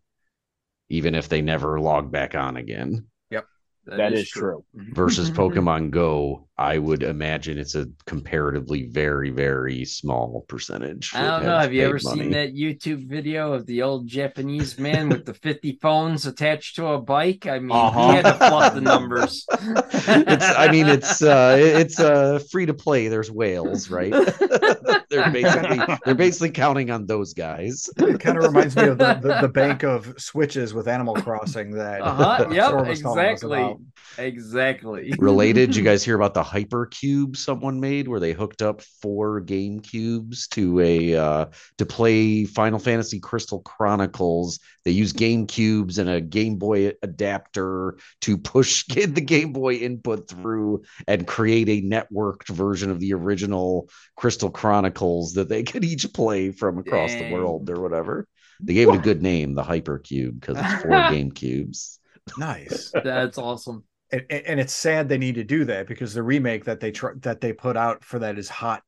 even 0.90 1.16
if 1.16 1.28
they 1.28 1.42
never 1.42 1.80
logged 1.80 2.12
back 2.12 2.34
on 2.34 2.58
again. 2.58 3.08
Yep. 3.30 3.46
That 3.86 4.14
is, 4.14 4.30
true. 4.30 4.64
Versus 4.74 5.30
Pokemon 5.30 5.92
Go, 5.92 6.45
I 6.58 6.78
would 6.78 7.04
imagine 7.04 7.58
it's 7.58 7.76
a 7.76 7.88
comparatively 8.06 8.88
very, 8.88 9.30
very 9.30 9.84
small 9.84 10.46
percentage. 10.48 11.12
I 11.14 11.22
don't 11.24 11.44
know. 11.44 11.58
Have 11.60 11.74
you 11.74 11.84
ever 11.84 12.00
money. 12.02 12.22
seen 12.22 12.32
that 12.32 12.54
YouTube 12.54 13.10
video 13.10 13.52
of 13.52 13.66
the 13.66 13.82
old 13.82 14.08
Japanese 14.08 14.80
man 14.80 15.10
with 15.10 15.26
the 15.26 15.34
50 15.34 15.78
phones 15.82 16.26
attached 16.26 16.78
to 16.78 16.88
a 16.88 17.02
bike? 17.02 17.46
I 17.46 17.60
mean, 17.60 17.72
Uh-huh. 17.72 18.08
he 18.10 18.16
had 18.16 18.22
to 18.26 18.34
fluff 18.36 18.74
the 18.74 18.80
numbers. 18.80 19.46
it's 19.52 20.46
I 20.58 20.72
mean 20.72 20.88
it's 20.88 21.22
uh 21.22 21.58
it's 21.60 22.00
uh 22.00 22.40
free 22.50 22.66
to 22.68 22.74
play. 22.74 23.10
There's 23.10 23.30
whales, 23.30 23.90
right? 23.90 24.12
they're 25.10 25.30
basically 25.32 25.80
they're 26.06 26.16
basically 26.16 26.52
counting 26.52 26.90
on 26.90 27.06
those 27.06 27.34
guys. 27.34 27.90
It 27.98 28.22
kind 28.22 28.38
of 28.38 28.46
reminds 28.46 28.78
me 28.78 28.84
of 28.88 28.98
the, 28.98 29.16
the, 29.16 29.42
the 29.42 29.50
bank 29.50 29.84
of 29.84 30.14
switches 30.18 30.74
with 30.74 30.88
Animal 30.88 31.16
Crossing 31.16 31.72
that 31.72 32.02
Uh-huh, 32.02 32.48
yep, 32.52 32.68
Storm 32.70 32.88
was 32.88 33.02
telling 33.02 33.20
us 33.26 33.44
exactly. 33.44 33.76
exactly. 34.18 35.14
Related, 35.20 35.68
did 35.72 35.76
you 35.76 35.84
guys 35.84 36.04
hear 36.04 36.16
about 36.16 36.34
the 36.34 36.45
hypercube 36.46 37.36
someone 37.36 37.80
made 37.80 38.08
where 38.08 38.20
they 38.20 38.34
hooked 38.34 38.62
up 38.62 38.82
four 39.02 39.40
game 39.42 39.80
cubes 39.80 40.48
to 40.50 40.80
a 40.80 41.16
uh 41.16 41.46
to 41.78 41.86
play 41.86 42.46
Final 42.46 42.80
Fantasy 42.80 43.20
Crystal 43.20 43.62
Chronicles. 43.62 44.60
They 44.84 44.92
use 44.92 45.12
game 45.12 45.48
cubes 45.48 45.98
and 45.98 46.10
a 46.10 46.22
Game 46.22 46.58
Boy 46.58 46.94
adapter 47.02 47.98
to 48.22 48.38
push 48.38 48.84
get 48.88 49.16
the 49.16 49.22
Game 49.22 49.52
Boy 49.52 49.76
input 49.76 50.30
through 50.30 50.84
and 51.08 51.28
create 51.28 51.70
a 51.70 51.82
networked 51.82 52.50
version 52.50 52.92
of 52.92 53.00
the 53.00 53.14
original 53.14 53.90
Crystal 54.16 54.50
Chronicles 54.50 55.34
that 55.34 55.50
they 55.50 55.64
could 55.72 55.84
each 55.84 56.14
play 56.14 56.52
from 56.52 56.78
across 56.78 57.12
the 57.14 57.32
world 57.32 57.70
or 57.70 57.82
whatever. 57.82 58.28
They 58.62 58.74
gave 58.74 58.88
it 58.88 58.96
a 58.96 59.00
good 59.00 59.22
name, 59.22 59.54
the 59.54 59.64
Hypercube, 59.64 60.40
because 60.40 60.58
it's 60.58 60.84
four 60.84 61.10
game 61.10 61.32
cubes. 61.32 62.00
Nice. 62.38 62.92
That's 63.04 63.38
awesome. 63.38 63.84
And, 64.16 64.26
and 64.30 64.46
and 64.48 64.60
it's 64.60 64.74
sad 64.74 65.10
they 65.10 65.18
need 65.18 65.36
to 65.36 65.44
do 65.44 65.66
that 65.66 65.88
because 65.88 66.14
the 66.14 66.24
remake 66.24 66.66
that 66.66 66.80
they 66.80 66.92
tr- 66.92 67.18
that 67.22 67.42
they 67.42 67.54
put 67.54 67.78
out 67.78 68.04
for 68.04 68.20
that 68.20 68.38
is 68.38 68.50
hot. 68.50 68.84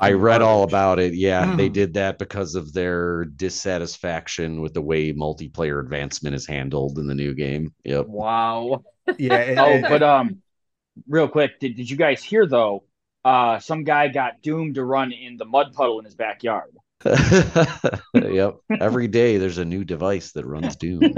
I 0.00 0.10
freaking 0.10 0.20
read 0.20 0.42
all 0.42 0.64
about 0.64 0.98
it. 0.98 1.14
Yeah, 1.14 1.56
they 1.56 1.70
Mm. 1.70 1.72
did 1.72 1.94
that 1.94 2.18
because 2.18 2.54
of 2.54 2.72
their 2.74 3.24
dissatisfaction 3.24 4.60
with 4.60 4.74
the 4.74 4.82
way 4.82 5.12
multiplayer 5.14 5.80
advancement 5.80 6.34
is 6.36 6.46
handled 6.46 6.98
in 6.98 7.06
the 7.06 7.14
new 7.14 7.34
game. 7.34 7.72
Yep. 7.84 8.06
Wow. 8.06 8.84
Yeah. 9.18 9.34
it- 9.36 9.58
Oh, 9.58 9.70
it- 9.70 9.82
but 9.88 10.02
um, 10.02 10.42
real 11.08 11.28
quick, 11.28 11.58
did, 11.60 11.76
did 11.76 11.88
you 11.88 11.96
guys 11.96 12.22
hear 12.22 12.46
though? 12.46 12.84
Uh, 13.24 13.58
some 13.60 13.84
guy 13.84 14.08
got 14.08 14.42
doomed 14.42 14.74
to 14.76 14.84
run 14.84 15.12
in 15.12 15.36
the 15.38 15.44
mud 15.44 15.72
puddle 15.72 15.98
in 15.98 16.04
his 16.04 16.14
backyard. 16.14 16.70
yep. 18.14 18.56
Every 18.80 19.08
day 19.08 19.38
there's 19.38 19.58
a 19.58 19.64
new 19.64 19.84
device 19.84 20.32
that 20.32 20.46
runs 20.46 20.76
Doom. 20.76 21.00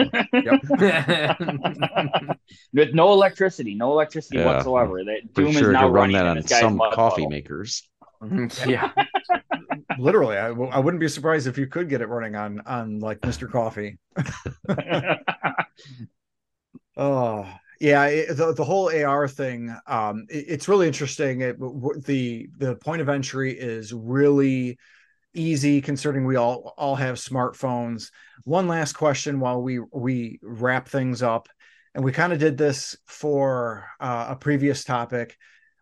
With 2.73 2.95
no 2.95 3.13
electricity, 3.13 3.75
no 3.75 3.93
electricity 3.93 4.39
Yeah. 4.39 4.47
whatsoever. 4.47 5.03
That 5.05 5.35
Pretty 5.35 5.53
Doom 5.53 5.59
sure 5.59 5.71
is 5.71 5.71
it 5.71 5.73
now 5.73 5.87
could 5.87 5.95
run 5.95 6.13
that 6.13 6.27
on 6.27 6.43
some 6.47 6.79
coffee 6.79 7.23
puddle. 7.23 7.31
makers. 7.31 7.89
yeah. 8.67 8.91
literally, 9.99 10.37
I, 10.37 10.49
w- 10.49 10.71
I 10.71 10.79
wouldn't 10.79 11.01
be 11.01 11.09
surprised 11.09 11.47
if 11.47 11.57
you 11.57 11.67
could 11.67 11.89
get 11.89 12.03
it 12.03 12.09
running 12.09 12.37
on 12.37 12.61
on 12.67 13.01
like 13.01 13.21
Mr. 13.21 13.51
Coffee. 13.51 13.99
Oh, 16.97 17.51
yeah, 17.81 18.05
it, 18.07 18.37
the 18.37 18.53
the 18.53 18.65
whole 18.65 18.91
AR 18.95 19.27
thing. 19.27 19.75
Um, 19.87 20.27
it- 20.29 20.45
it's 20.49 20.69
really 20.69 20.87
interesting. 20.87 21.41
It, 21.41 21.59
w- 21.59 21.81
w- 21.81 22.01
the 22.03 22.49
the 22.59 22.77
point 22.77 23.01
of 23.01 23.09
entry 23.09 23.53
is 23.59 23.95
really 23.95 24.79
easy, 25.35 25.81
considering 25.81 26.25
we 26.25 26.37
all 26.37 26.75
all 26.77 26.97
have 26.97 27.17
smartphones. 27.17 28.11
One 28.45 28.69
last 28.69 28.95
question 28.95 29.41
while 29.41 29.63
we 29.63 29.81
we 29.93 30.39
wrap 30.43 30.89
things 30.89 31.23
up, 31.23 31.49
and 31.95 32.05
we 32.05 32.13
kind 32.13 32.33
of 32.33 32.39
did 32.39 32.57
this 32.57 32.97
for 33.07 33.87
uh, 34.01 34.27
a 34.31 34.37
previous 34.37 34.85
topic. 34.85 35.37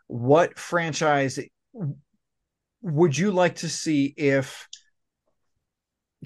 What 0.07 0.59
franchise 0.59 1.39
would 2.83 3.17
you 3.17 3.31
like 3.31 3.57
to 3.57 3.69
see 3.69 4.15
if 4.17 4.69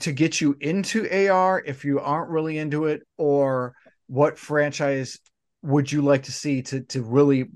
to 0.01 0.13
get 0.13 0.41
you 0.41 0.57
into 0.61 1.09
AR 1.29 1.63
if 1.65 1.85
you 1.85 2.01
aren't 2.01 2.31
really 2.31 2.59
into 2.59 2.87
it, 2.87 3.03
or 3.17 3.75
what 4.07 4.39
franchise 4.39 5.19
would 5.63 5.91
you 5.91 6.03
like 6.03 6.25
to 6.25 6.33
see 6.33 6.63
to 6.63 6.81
to 6.83 7.03
really 7.03 7.47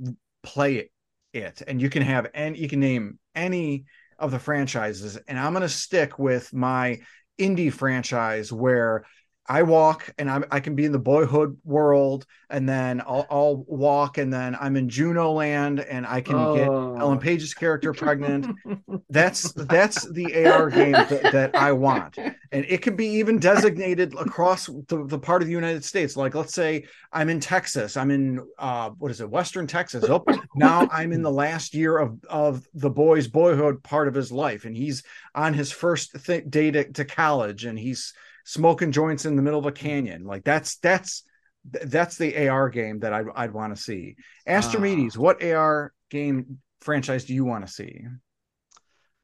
play 0.42 0.76
it? 0.76 0.90
It 1.32 1.62
and 1.66 1.80
you 1.82 1.90
can 1.90 2.02
have 2.02 2.28
and 2.34 2.56
you 2.56 2.68
can 2.68 2.80
name 2.80 3.18
any 3.34 3.84
of 4.18 4.30
the 4.30 4.38
franchises, 4.38 5.16
and 5.28 5.38
I'm 5.38 5.52
gonna 5.52 5.68
stick 5.68 6.18
with 6.18 6.52
my 6.52 7.00
indie 7.38 7.72
franchise 7.72 8.52
where 8.52 9.04
I 9.49 9.62
walk 9.62 10.12
and 10.18 10.30
I'm, 10.30 10.44
I 10.51 10.61
can 10.61 10.74
be 10.74 10.84
in 10.84 10.92
the 10.92 10.99
boyhood 10.99 11.57
world, 11.64 12.26
and 12.51 12.68
then 12.68 13.01
I'll, 13.01 13.26
I'll 13.30 13.64
walk, 13.66 14.18
and 14.18 14.32
then 14.32 14.57
I'm 14.61 14.76
in 14.76 14.88
Juno 14.88 15.32
land, 15.32 15.80
and 15.80 16.07
I 16.07 16.20
can 16.20 16.36
get 16.55 16.68
Oh. 16.68 16.97
Ellen 16.99 17.18
Page's 17.18 17.55
character 17.55 17.92
pregnant. 17.92 18.47
That's 19.11 19.53
that's 19.53 20.09
the 20.11 20.47
AR 20.47 20.68
game 20.70 20.92
that, 20.92 21.22
that 21.32 21.55
I 21.55 21.72
want, 21.72 22.18
and 22.18 22.34
it 22.68 22.82
can 22.82 22.97
be 22.97 23.07
even 23.07 23.38
designated 23.38 24.14
across 24.14 24.66
the, 24.66 25.05
the 25.07 25.18
part 25.18 25.42
of 25.42 25.47
the 25.49 25.55
United 25.55 25.84
States. 25.84 26.16
Like, 26.16 26.34
let's 26.34 26.53
say 26.55 26.86
I'm 27.12 27.28
in 27.28 27.38
Texas, 27.40 27.97
I'm 27.97 28.11
in 28.11 28.44
uh, 28.59 28.90
what 28.90 29.11
is 29.11 29.20
it, 29.20 29.30
Western 29.30 29.66
Texas. 29.66 30.05
Oh, 30.09 30.24
now 30.57 30.88
I'm 30.90 31.12
in 31.12 31.22
the 31.22 31.30
last 31.30 31.72
year 31.74 31.97
of 31.99 32.18
of 32.28 32.66
the 32.74 32.90
boy's 32.90 33.28
boyhood 33.28 33.82
part 33.82 34.09
of 34.09 34.14
his 34.14 34.32
life, 34.32 34.64
and 34.64 34.76
he's 34.76 35.03
on 35.34 35.55
his 35.55 35.70
first 35.70 36.16
th- 36.24 36.44
day 36.49 36.70
to, 36.72 36.92
to 36.92 37.05
college, 37.05 37.64
and 37.64 37.78
he's 37.78 38.12
smoking 38.47 38.92
joints 38.92 39.26
in 39.26 39.34
the 39.34 39.42
middle 39.42 39.59
of 39.59 39.66
a 39.66 39.72
canyon. 39.72 40.24
Like 40.24 40.44
that's 40.44 40.76
that's 40.76 41.24
that's 41.64 42.16
the 42.16 42.49
AR 42.49 42.70
game 42.70 43.01
that 43.01 43.12
I'd, 43.12 43.26
I'd 43.34 43.53
want 43.53 43.76
to 43.76 43.82
see. 43.82 44.16
Astrimedes, 44.47 45.18
what 45.18 45.42
AR 45.42 45.92
game 46.11 46.59
franchise 46.80 47.24
do 47.24 47.34
you 47.34 47.44
want 47.44 47.66
to 47.66 47.72
see? 47.72 48.07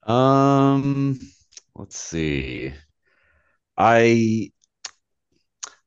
Um, 0.02 1.20
let's 1.76 1.96
see. 1.96 2.74
I 3.78 4.50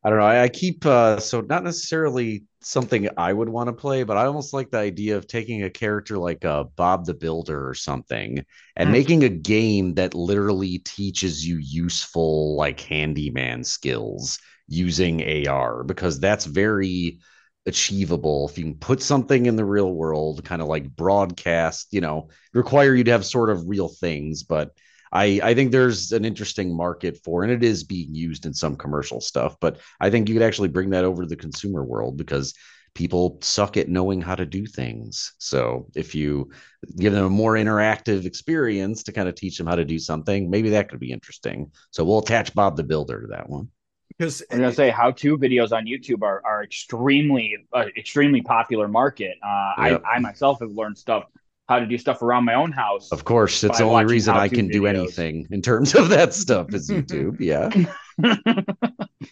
I 0.01 0.09
don't 0.09 0.19
know. 0.19 0.25
I, 0.25 0.43
I 0.43 0.49
keep 0.49 0.86
uh 0.86 1.19
so 1.19 1.41
not 1.41 1.63
necessarily 1.63 2.45
something 2.66 3.09
I 3.18 3.32
would 3.32 3.49
want 3.49 3.68
to 3.68 3.74
play, 3.74 4.03
but 4.03 4.18
I 4.18 4.26
almost 4.26 4.53
like 4.53 4.72
the 4.72 4.78
idea 4.80 5.18
of 5.18 5.28
taking 5.28 5.63
a 5.63 5.70
character 5.70 6.18
like 6.18 6.43
uh 6.45 6.63
Bob 6.76 7.05
the 7.05 7.13
Builder 7.13 7.68
or 7.68 7.74
something 7.74 8.43
and 8.76 8.91
Hmm. 8.91 8.91
making 8.91 9.24
a 9.24 9.30
game 9.30 9.93
that 9.95 10.13
literally 10.13 10.80
teaches 10.80 11.45
you 11.47 11.57
useful 11.57 12.55
like 12.55 12.80
handyman 12.82 13.63
skills 13.63 14.39
using 14.68 15.22
AR 15.22 15.84
because 15.84 16.20
that's 16.20 16.45
very 16.45 17.20
achievable 17.68 18.47
if 18.47 18.57
you 18.57 18.63
can 18.63 18.76
put 18.76 19.01
something 19.01 19.47
in 19.47 19.55
the 19.55 19.66
real 19.66 19.91
world 19.91 20.43
kind 20.45 20.61
of 20.61 20.68
like 20.68 20.95
broadcast 20.95 21.88
you 21.91 21.99
know 21.99 22.30
require 22.53 22.93
you 22.93 23.03
to 23.03 23.11
have 23.11 23.26
sort 23.26 23.49
of 23.49 23.68
real 23.68 23.89
things 23.89 24.43
but 24.43 24.72
i 25.16 25.26
i 25.43 25.53
think 25.53 25.72
there's 25.72 26.11
an 26.11 26.26
interesting 26.26 26.76
market 26.76 27.18
for 27.24 27.43
and 27.43 27.51
it 27.51 27.63
is 27.63 27.84
being 27.84 28.13
used 28.13 28.45
in 28.45 28.53
some 28.53 28.76
commercial 28.76 29.22
stuff 29.22 29.55
but 29.61 29.80
i 29.99 30.09
think 30.09 30.28
you 30.28 30.36
could 30.36 30.43
actually 30.49 30.68
bring 30.70 30.89
that 30.91 31.05
over 31.05 31.24
to 31.24 31.30
the 31.30 31.36
consumer 31.36 31.84
world 31.84 32.18
because 32.18 32.53
people 32.93 33.38
suck 33.41 33.76
at 33.78 33.89
knowing 33.89 34.22
how 34.22 34.36
to 34.36 34.45
do 34.45 34.66
things 34.66 35.34
so 35.38 35.88
if 35.95 36.16
you 36.16 36.49
give 36.97 37.13
them 37.13 37.26
a 37.26 37.30
more 37.30 37.53
interactive 37.53 38.26
experience 38.26 39.03
to 39.03 39.11
kind 39.11 39.28
of 39.30 39.36
teach 39.36 39.57
them 39.57 39.68
how 39.68 39.76
to 39.76 39.86
do 39.86 39.99
something 39.99 40.49
maybe 40.49 40.70
that 40.70 40.89
could 40.89 40.99
be 40.99 41.11
interesting 41.11 41.72
so 41.91 42.03
we'll 42.03 42.20
attach 42.20 42.53
bob 42.53 42.78
the 42.78 42.84
builder 42.84 43.22
to 43.22 43.28
that 43.28 43.49
one 43.49 43.70
Because 44.18 44.43
I'm 44.51 44.59
gonna 44.59 44.72
say 44.72 44.89
how-to 44.91 45.38
videos 45.38 45.72
on 45.72 45.86
YouTube 45.86 46.22
are 46.22 46.41
are 46.45 46.63
extremely 46.63 47.57
uh, 47.74 47.86
extremely 47.97 48.41
popular 48.41 48.88
market. 48.88 49.38
Uh, 49.43 49.74
Yep. 49.78 50.01
I 50.05 50.16
I 50.16 50.20
myself 50.20 50.59
have 50.61 50.72
learned 50.72 50.97
stuff 50.97 51.26
how 51.68 51.80
to 51.80 51.86
do 51.86 51.97
stuff 51.97 52.22
around 52.22 52.45
my 52.45 52.53
own 52.53 52.72
house. 52.72 53.11
Of 53.11 53.26
course, 53.26 53.63
it's 53.63 53.80
the 53.80 53.84
only 53.84 54.05
reason 54.05 54.36
I 54.36 54.41
how-to 54.41 54.55
can 54.55 54.68
do 54.68 54.86
anything 54.86 55.47
in 55.51 55.61
terms 55.61 55.95
of 55.95 56.09
that 56.09 56.34
stuff 56.34 56.74
is 56.74 56.89
YouTube. 56.89 57.39
Yeah. 57.39 57.70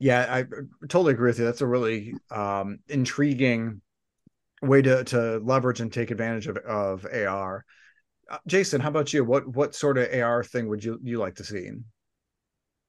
Yeah, 0.00 0.26
I 0.28 0.44
totally 0.88 1.14
agree 1.14 1.30
with 1.30 1.38
you. 1.38 1.46
That's 1.46 1.62
a 1.62 1.66
really 1.66 2.14
um, 2.30 2.80
intriguing 2.88 3.80
way 4.60 4.82
to 4.82 5.04
to 5.04 5.38
leverage 5.38 5.80
and 5.80 5.90
take 5.90 6.10
advantage 6.10 6.46
of 6.46 6.58
of 6.58 7.06
AR. 7.06 7.64
Uh, 8.30 8.38
Jason, 8.46 8.82
how 8.82 8.88
about 8.88 9.14
you? 9.14 9.24
What 9.24 9.48
what 9.48 9.74
sort 9.74 9.96
of 9.96 10.12
AR 10.12 10.44
thing 10.44 10.68
would 10.68 10.84
you 10.84 10.98
you 11.02 11.18
like 11.18 11.36
to 11.36 11.44
see? 11.44 11.70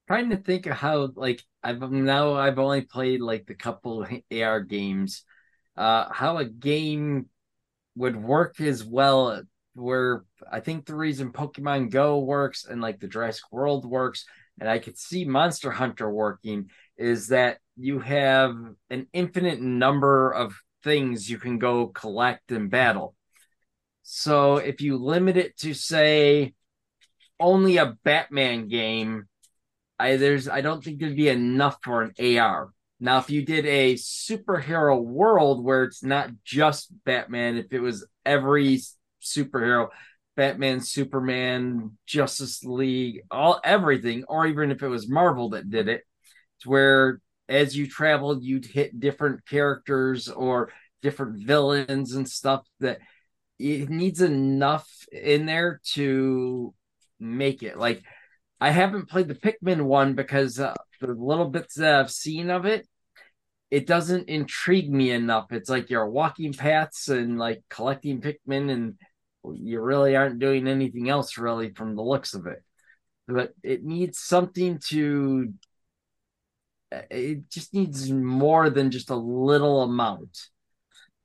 trying 0.07 0.29
to 0.29 0.37
think 0.37 0.65
of 0.65 0.73
how 0.73 1.09
like 1.15 1.41
I've 1.63 1.81
now 1.81 2.33
I've 2.33 2.59
only 2.59 2.81
played 2.81 3.21
like 3.21 3.45
the 3.45 3.55
couple 3.55 4.05
AR 4.31 4.61
games. 4.61 5.23
Uh 5.77 6.11
how 6.11 6.37
a 6.37 6.45
game 6.45 7.27
would 7.95 8.15
work 8.15 8.59
as 8.59 8.83
well 8.83 9.41
where 9.73 10.23
I 10.49 10.61
think 10.61 10.85
the 10.85 10.95
reason 10.95 11.31
Pokemon 11.31 11.89
Go 11.89 12.19
works 12.19 12.65
and 12.65 12.81
like 12.81 12.99
the 12.99 13.07
Jurassic 13.07 13.51
World 13.51 13.85
works 13.85 14.25
and 14.59 14.69
I 14.69 14.79
could 14.79 14.97
see 14.97 15.25
Monster 15.25 15.71
Hunter 15.71 16.09
working 16.09 16.69
is 16.97 17.27
that 17.27 17.57
you 17.75 17.99
have 17.99 18.55
an 18.89 19.07
infinite 19.11 19.59
number 19.59 20.31
of 20.31 20.55
things 20.83 21.29
you 21.29 21.37
can 21.37 21.59
go 21.59 21.87
collect 21.87 22.51
and 22.51 22.69
battle. 22.69 23.15
So 24.03 24.57
if 24.57 24.81
you 24.81 24.97
limit 24.97 25.35
it 25.35 25.57
to 25.57 25.73
say 25.73 26.53
only 27.39 27.77
a 27.77 27.97
Batman 28.03 28.67
game, 28.69 29.27
I 29.99 30.15
there's 30.17 30.47
I 30.47 30.61
don't 30.61 30.83
think 30.83 30.99
there'd 30.99 31.15
be 31.15 31.29
enough 31.29 31.77
for 31.83 32.01
an 32.01 32.13
AR. 32.37 32.69
Now, 32.99 33.17
if 33.17 33.29
you 33.29 33.45
did 33.45 33.65
a 33.65 33.95
superhero 33.95 35.03
world 35.03 35.63
where 35.63 35.83
it's 35.83 36.03
not 36.03 36.29
just 36.43 36.91
Batman, 37.03 37.57
if 37.57 37.71
it 37.71 37.79
was 37.79 38.07
every 38.25 38.79
superhero, 39.21 39.89
Batman, 40.35 40.79
Superman, 40.79 41.97
Justice 42.05 42.63
League, 42.63 43.21
all 43.29 43.59
everything, 43.63 44.23
or 44.27 44.45
even 44.47 44.71
if 44.71 44.81
it 44.81 44.87
was 44.87 45.09
Marvel 45.09 45.49
that 45.49 45.69
did 45.69 45.87
it, 45.87 46.03
to 46.61 46.69
where 46.69 47.21
as 47.47 47.75
you 47.75 47.87
traveled, 47.87 48.43
you'd 48.43 48.65
hit 48.65 48.99
different 48.99 49.45
characters 49.45 50.29
or 50.29 50.71
different 51.01 51.45
villains 51.45 52.13
and 52.13 52.27
stuff 52.27 52.65
that 52.79 52.99
it 53.59 53.89
needs 53.89 54.21
enough 54.21 54.89
in 55.11 55.45
there 55.45 55.79
to 55.93 56.73
make 57.19 57.63
it. 57.63 57.77
Like 57.77 58.03
I 58.59 58.71
haven't 58.71 59.09
played 59.09 59.27
the 59.27 59.35
Pikmin 59.35 59.83
one 59.83 60.15
because 60.15 60.59
uh, 60.59 60.73
the 61.01 61.07
little 61.07 61.49
bits 61.49 61.75
that 61.75 61.99
I've 61.99 62.11
seen 62.11 62.49
of 62.49 62.65
it, 62.65 62.87
it 63.69 63.87
doesn't 63.87 64.29
intrigue 64.29 64.91
me 64.91 65.11
enough. 65.11 65.51
It's 65.51 65.69
like 65.69 65.89
you're 65.89 66.09
walking 66.09 66.53
paths 66.53 67.09
and 67.09 67.37
like 67.37 67.63
collecting 67.69 68.21
Pikmin, 68.21 68.71
and 68.71 68.95
you 69.53 69.81
really 69.81 70.15
aren't 70.15 70.39
doing 70.39 70.67
anything 70.67 71.09
else 71.09 71.37
really 71.37 71.73
from 71.73 71.95
the 71.95 72.03
looks 72.03 72.33
of 72.33 72.47
it. 72.47 72.63
But 73.27 73.53
it 73.63 73.83
needs 73.83 74.19
something 74.19 74.79
to. 74.87 75.53
It 76.91 77.49
just 77.49 77.73
needs 77.73 78.09
more 78.09 78.69
than 78.69 78.91
just 78.91 79.09
a 79.09 79.15
little 79.15 79.81
amount. 79.81 80.49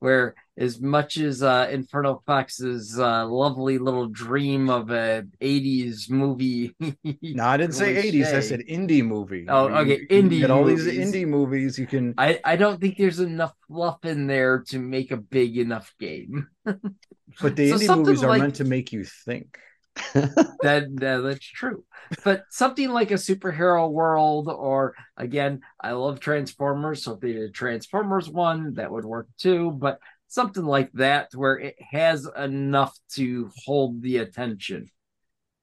Where 0.01 0.35
as 0.59 0.81
much 0.81 1.17
as 1.19 1.43
uh, 1.43 1.69
Inferno 1.71 2.23
Fox's 2.27 2.99
uh, 2.99 3.27
lovely 3.27 3.79
little 3.79 4.09
dream 4.09 4.69
of 4.71 4.91
a 4.91 5.25
'80s 5.41 6.11
movie. 6.11 6.75
No, 7.23 7.45
I 7.45 7.57
didn't 7.59 7.75
say 7.75 8.01
cliche. 8.01 8.19
80s. 8.21 8.35
I 8.35 8.41
said 8.41 8.61
indie 8.69 9.05
movie. 9.05 9.47
Oh, 9.49 9.69
okay, 9.69 10.01
you 10.01 10.09
indie 10.09 10.41
get 10.41 10.51
all 10.51 10.65
these 10.65 10.87
indie 10.87 11.27
movies. 11.27 11.79
You 11.79 11.87
can, 11.87 12.15
I, 12.19 12.41
I 12.45 12.57
don't 12.57 12.81
think 12.81 12.97
there's 12.97 13.21
enough 13.21 13.53
fluff 13.69 14.05
in 14.05 14.27
there 14.27 14.65
to 14.69 14.79
make 14.79 15.11
a 15.13 15.17
big 15.17 15.57
enough 15.59 15.95
game. 16.01 16.49
but 16.65 17.57
the 17.57 17.71
So 17.71 17.77
indie 17.79 17.97
movies 17.97 18.23
are 18.23 18.29
like- 18.29 18.43
meant 18.43 18.55
to 18.57 18.65
make 18.65 18.93
you 18.93 19.05
think. 19.05 19.59
that, 20.63 20.85
that 21.01 21.19
that's 21.23 21.45
true. 21.47 21.85
But 22.23 22.45
something 22.51 22.91
like 22.91 23.11
a 23.11 23.15
superhero 23.15 23.91
world, 23.91 24.49
or 24.49 24.95
again, 25.17 25.61
I 25.81 25.93
love 25.93 26.21
Transformers, 26.21 27.03
so 27.03 27.15
if 27.15 27.21
they 27.21 27.33
did 27.33 27.43
a 27.43 27.51
Transformers 27.51 28.29
one, 28.29 28.75
that 28.75 28.91
would 28.91 29.05
work 29.05 29.29
too. 29.39 29.71
But 29.71 29.99
something 30.29 30.65
like 30.65 30.93
that 30.95 31.31
where 31.35 31.59
it 31.59 31.77
has 31.91 32.29
enough 32.37 32.97
to 33.15 33.51
hold 33.65 34.03
the 34.03 34.19
attention, 34.19 34.87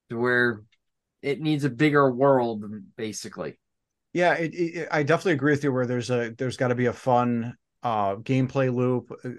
to 0.09 0.17
where 0.19 0.63
it 1.21 1.41
needs 1.41 1.65
a 1.65 1.69
bigger 1.69 2.11
world, 2.11 2.65
basically. 2.97 3.57
Yeah, 4.13 4.33
it, 4.33 4.53
it, 4.55 4.87
I 4.91 5.03
definitely 5.03 5.33
agree 5.33 5.51
with 5.53 5.63
you. 5.63 5.71
Where 5.71 5.85
there's 5.85 6.09
a 6.09 6.33
there's 6.37 6.57
got 6.57 6.69
to 6.69 6.75
be 6.75 6.87
a 6.87 6.93
fun 6.93 7.55
uh 7.83 8.15
gameplay 8.15 8.73
loop, 8.73 9.11
uh, 9.23 9.29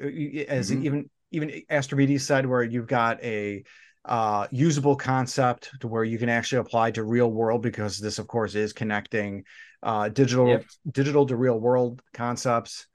as 0.53 0.71
Mhm. 0.71 0.83
even 0.83 1.11
even 1.31 1.63
Astrimedes 1.69 2.25
said, 2.25 2.47
where 2.47 2.63
you've 2.63 2.87
got 2.87 3.23
a 3.23 3.65
uh 4.09 4.47
usable 4.51 4.97
concept 4.97 5.71
to 5.81 5.89
where 5.89 6.05
you 6.05 6.19
can 6.19 6.29
actually 6.29 6.59
apply 6.59 6.91
to 6.93 7.05
real 7.05 7.31
world 7.31 7.63
because 7.63 7.99
this, 7.99 8.19
of 8.19 8.27
course, 8.27 8.55
is 8.55 8.73
connecting 8.73 9.45
uh 9.83 10.09
digital 10.09 10.49
Yep. 10.49 10.65
digital 10.91 11.27
to 11.27 11.37
real 11.37 11.59
world 11.59 12.03
concepts. 12.15 12.87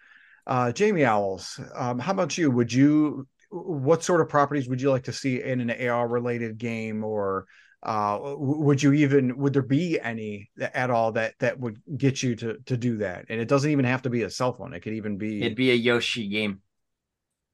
Uh 0.46 0.72
Jamie 0.72 1.06
Owls, 1.06 1.60
um, 1.76 2.00
how 2.00 2.12
about 2.12 2.38
you? 2.38 2.52
Would 2.52 2.74
you 2.74 3.28
what 3.50 4.04
sort 4.04 4.20
of 4.22 4.30
properties 4.30 4.68
would 4.68 4.82
you 4.82 4.90
like 4.90 5.04
to 5.04 5.14
see 5.14 5.42
in 5.42 5.62
an 5.62 5.70
AR 5.70 6.08
related 6.08 6.58
game 6.58 7.04
or 7.04 7.46
uh 7.84 8.18
would 8.38 8.82
you 8.82 8.94
even 8.94 9.38
would 9.38 9.54
there 9.54 9.62
be 9.62 10.00
any 10.00 10.50
at 10.60 10.90
all 10.90 11.12
that 11.12 11.34
that 11.40 11.60
would 11.60 11.80
get 11.98 12.24
you 12.24 12.36
to 12.36 12.58
to 12.66 12.78
do 12.78 12.98
that 12.98 13.26
and 13.30 13.40
it 13.40 13.48
doesn't 13.48 13.72
even 13.72 13.86
have 13.86 14.02
to 14.02 14.10
be 14.10 14.24
a 14.24 14.30
cell 14.30 14.54
phone 14.54 14.74
it 14.74 14.80
could 14.80 14.94
even 14.94 15.18
be 15.18 15.42
It'd 15.42 15.56
be 15.56 15.72
a 15.72 15.76
Yoshi 15.76 16.28
game. 16.30 16.62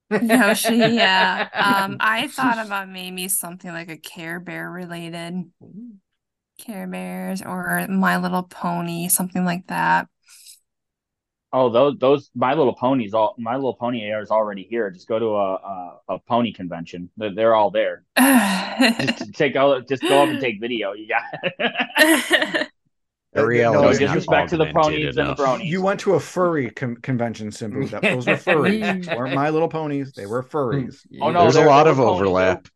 Yoshi, 0.09 0.77
yeah. 0.77 1.49
Um, 1.53 1.97
I 1.99 2.27
thought 2.27 2.57
about 2.65 2.89
maybe 2.89 3.27
something 3.27 3.71
like 3.71 3.89
a 3.89 3.97
Care 3.97 4.39
Bear 4.39 4.69
related 4.69 5.51
Care 6.57 6.87
Bears 6.87 7.41
or 7.41 7.87
My 7.87 8.17
Little 8.17 8.43
Pony, 8.43 9.07
something 9.07 9.45
like 9.45 9.67
that. 9.67 10.07
Oh, 11.51 11.69
those 11.69 11.97
those 11.97 12.29
My 12.35 12.53
Little 12.53 12.75
Ponies, 12.75 13.13
all 13.13 13.35
My 13.39 13.55
Little 13.55 13.73
Pony 13.75 14.11
AR 14.11 14.21
is 14.21 14.29
already 14.29 14.67
here. 14.69 14.91
Just 14.91 15.07
go 15.07 15.17
to 15.17 15.25
a 15.25 15.53
a, 15.55 15.99
a 16.09 16.19
pony 16.19 16.53
convention. 16.53 17.09
They're, 17.17 17.33
they're 17.33 17.55
all 17.55 17.71
there. 17.71 18.03
Just 18.17 19.33
take 19.33 19.55
out, 19.55 19.87
just 19.87 20.01
go 20.03 20.23
up 20.23 20.29
and 20.29 20.39
take 20.39 20.61
video. 20.61 20.93
You 20.93 21.07
got. 21.07 22.67
Ariel 23.35 23.71
uh, 23.75 23.81
No 23.81 23.81
no 23.83 23.89
is 23.89 23.99
not 23.99 24.07
disrespect 24.07 24.49
to 24.49 24.57
the 24.57 24.65
augmented 24.65 24.73
ponies 24.73 25.17
and 25.17 25.29
the 25.29 25.35
bronies. 25.35 25.65
you 25.65 25.81
went 25.81 25.99
to 26.01 26.15
a 26.15 26.19
furry 26.19 26.71
con- 26.71 26.97
convention 26.97 27.49
Simbu 27.49 27.89
that 27.91 28.01
those 28.01 28.25
were 28.25 28.33
furries 28.35 29.05
weren't 29.17 29.35
my 29.35 29.49
little 29.49 29.69
ponies 29.69 30.13
they 30.13 30.25
were 30.25 30.43
furries 30.43 31.01
hmm. 31.09 31.21
Oh, 31.21 31.31
no, 31.31 31.41
There's 31.43 31.55
a 31.55 31.65
lot 31.65 31.83
they're 31.83 31.91
of 31.93 31.97
ponies. 31.97 32.21
overlap. 32.21 32.67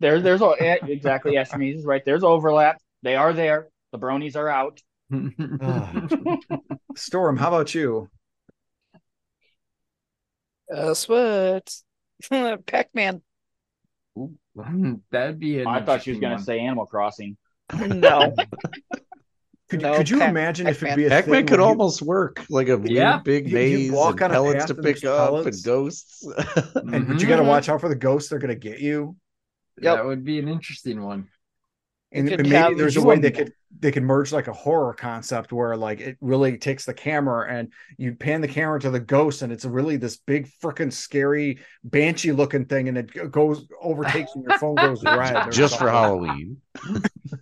There, 0.00 0.20
there's 0.20 0.42
a- 0.42 0.54
yeah, 0.60 0.76
exactly. 0.82 1.36
Astrimedes 1.36 1.80
is 1.80 1.86
right. 1.86 2.02
There's 2.04 2.24
overlap. 2.24 2.78
They 3.02 3.14
are 3.14 3.32
there. 3.32 3.68
The 3.92 3.98
bronies 3.98 4.36
are 4.36 4.48
out. 4.48 4.80
storm 6.96 7.36
how 7.36 7.48
about 7.48 7.74
you 7.74 8.08
Guess 10.74 11.08
what? 11.08 11.74
Pac-Man. 12.66 13.20
That'd 15.10 15.38
be. 15.38 15.60
An 15.60 15.66
I 15.66 15.82
thought 15.82 16.02
she 16.02 16.10
was 16.10 16.20
gonna 16.20 16.38
say 16.38 16.60
Animal 16.60 16.86
Crossing. 16.86 17.36
No. 17.74 18.34
Could, 19.72 19.82
No, 19.82 19.96
could 19.96 20.08
you 20.10 20.18
Pac- 20.18 20.30
imagine 20.30 20.66
if 20.66 20.82
it'd 20.82 20.96
be 20.96 21.06
a 21.06 21.08
Pac-Man 21.08 21.34
thing 21.40 21.46
could 21.46 21.58
where 21.58 21.66
you- 21.66 21.66
almost 21.70 22.02
work 22.02 22.44
like 22.50 22.68
a 22.68 22.76
weird 22.76 22.90
Yeah. 22.90 23.18
big 23.24 23.48
You- 23.50 23.58
you 23.58 23.76
maze 23.78 23.92
walk 23.92 24.20
and 24.20 24.24
on 24.24 24.30
a 24.30 24.34
pellets 24.34 24.58
path 24.66 24.66
to 24.68 24.74
pick 24.82 25.04
up 25.04 25.28
pellets. 25.28 25.56
and 25.56 25.64
ghosts. 25.64 26.26
and 26.76 27.08
but 27.08 27.20
you 27.20 27.26
got 27.26 27.36
to 27.36 27.42
Mhm. 27.42 27.46
watch 27.48 27.68
out 27.68 27.80
for 27.80 27.88
the 27.88 27.96
ghosts 27.96 28.28
they're 28.30 28.38
going 28.38 28.48
to 28.48 28.54
get 28.70 28.78
you 28.80 29.16
Yep. 29.80 29.96
That 29.96 30.04
would 30.04 30.24
be 30.24 30.38
an 30.38 30.48
interesting 30.48 31.02
one. 31.02 31.28
and 32.14 32.28
could 32.28 32.40
maybe 32.42 32.50
have- 32.50 32.76
there's 32.76 32.98
a 32.98 33.02
way 33.02 33.18
they 33.18 33.30
could 33.30 33.52
they 33.80 33.90
could 33.90 34.02
merge 34.02 34.32
like 34.34 34.46
a 34.46 34.52
horror 34.52 34.92
concept 34.92 35.50
where 35.50 35.74
like 35.78 35.98
it 35.98 36.18
really 36.20 36.58
takes 36.58 36.84
the 36.84 36.92
camera 36.92 37.50
and 37.50 37.72
you 37.96 38.14
pan 38.14 38.42
the 38.42 38.46
camera 38.48 38.78
to 38.78 38.90
the 38.90 39.00
ghost 39.00 39.40
and 39.40 39.50
it's 39.50 39.64
really 39.64 39.96
this 39.96 40.18
big 40.18 40.46
freaking 40.62 40.92
scary 40.92 41.58
banshee 41.82 42.32
looking 42.32 42.66
thing 42.66 42.88
and 42.90 42.98
it 42.98 43.32
goes 43.32 43.66
overtakes 43.80 44.30
and 44.34 44.44
your 44.44 44.58
phone 44.58 44.74
goes 44.74 45.02
red 45.04 45.50
Just 45.50 45.78
for. 45.78 45.88
Halloween. 45.90 46.58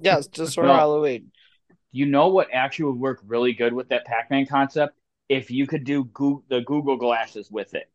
Yes, 0.00 0.28
just 0.28 0.54
for 0.54 0.62
No. 0.64 0.72
Halloween. 0.74 1.32
You 1.92 2.06
know 2.06 2.28
what 2.28 2.48
actually 2.52 2.86
would 2.86 3.00
work 3.00 3.20
really 3.26 3.52
good 3.52 3.72
with 3.72 3.88
that 3.88 4.04
Pac-Man 4.06 4.46
concept? 4.46 4.96
If 5.28 5.50
you 5.50 5.66
could 5.66 5.84
do 5.84 6.04
Goo- 6.04 6.44
the 6.48 6.60
Google 6.60 6.96
glasses 6.96 7.50
with 7.50 7.74
it. 7.74 7.90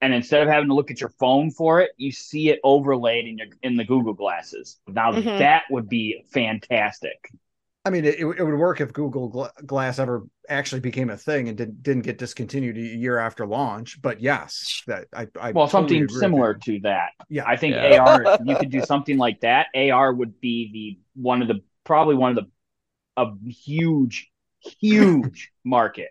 And 0.00 0.14
instead 0.14 0.42
of 0.42 0.48
having 0.48 0.68
to 0.68 0.74
look 0.74 0.90
at 0.92 1.00
your 1.00 1.10
phone 1.18 1.50
for 1.50 1.80
it, 1.80 1.90
you 1.96 2.12
see 2.12 2.50
it 2.50 2.60
overlaid 2.62 3.26
in 3.26 3.38
your 3.38 3.48
in 3.62 3.76
the 3.76 3.84
Google 3.84 4.14
glasses. 4.14 4.78
Now 4.86 5.18
Mhm. 5.18 5.38
that 5.38 5.64
would 5.70 5.88
be 5.88 6.22
fantastic. 6.32 7.28
I 7.84 7.90
mean, 7.90 8.04
it, 8.04 8.18
it 8.18 8.24
would 8.24 8.58
work 8.58 8.80
if 8.80 8.92
Google 8.92 9.28
Gla- 9.28 9.52
Glass 9.64 9.98
ever 9.98 10.26
actually 10.48 10.80
became 10.80 11.10
a 11.10 11.16
thing 11.16 11.48
and 11.48 11.56
did, 11.56 11.82
didn't 11.82 12.02
get 12.02 12.18
discontinued 12.18 12.76
a 12.76 12.80
year 12.80 13.18
after 13.18 13.46
launch. 13.46 14.00
But 14.02 14.20
yes, 14.20 14.82
that 14.86 15.06
I, 15.14 15.28
I 15.40 15.52
Well, 15.52 15.66
totally 15.68 15.70
something 15.70 16.02
agree 16.02 16.28
similar 16.28 16.54
to 16.54 16.80
that. 16.80 17.10
Yeah, 17.28 17.44
I 17.46 17.56
think 17.56 17.76
Yeah. 17.76 17.82
AR, 17.82 18.32
you 18.38 18.56
could 18.56 18.70
do 18.70 18.82
something 18.82 19.16
like 19.16 19.40
that, 19.40 19.68
AR 19.74 20.12
would 20.12 20.40
be 20.40 20.70
the 20.72 21.20
one 21.20 21.40
of 21.42 21.48
the 21.48 21.62
probably 21.88 22.14
one 22.14 22.38
of 22.38 22.44
the 22.44 22.50
a 23.16 23.32
huge, 23.50 24.30
huge 24.60 25.52
market. 25.64 26.10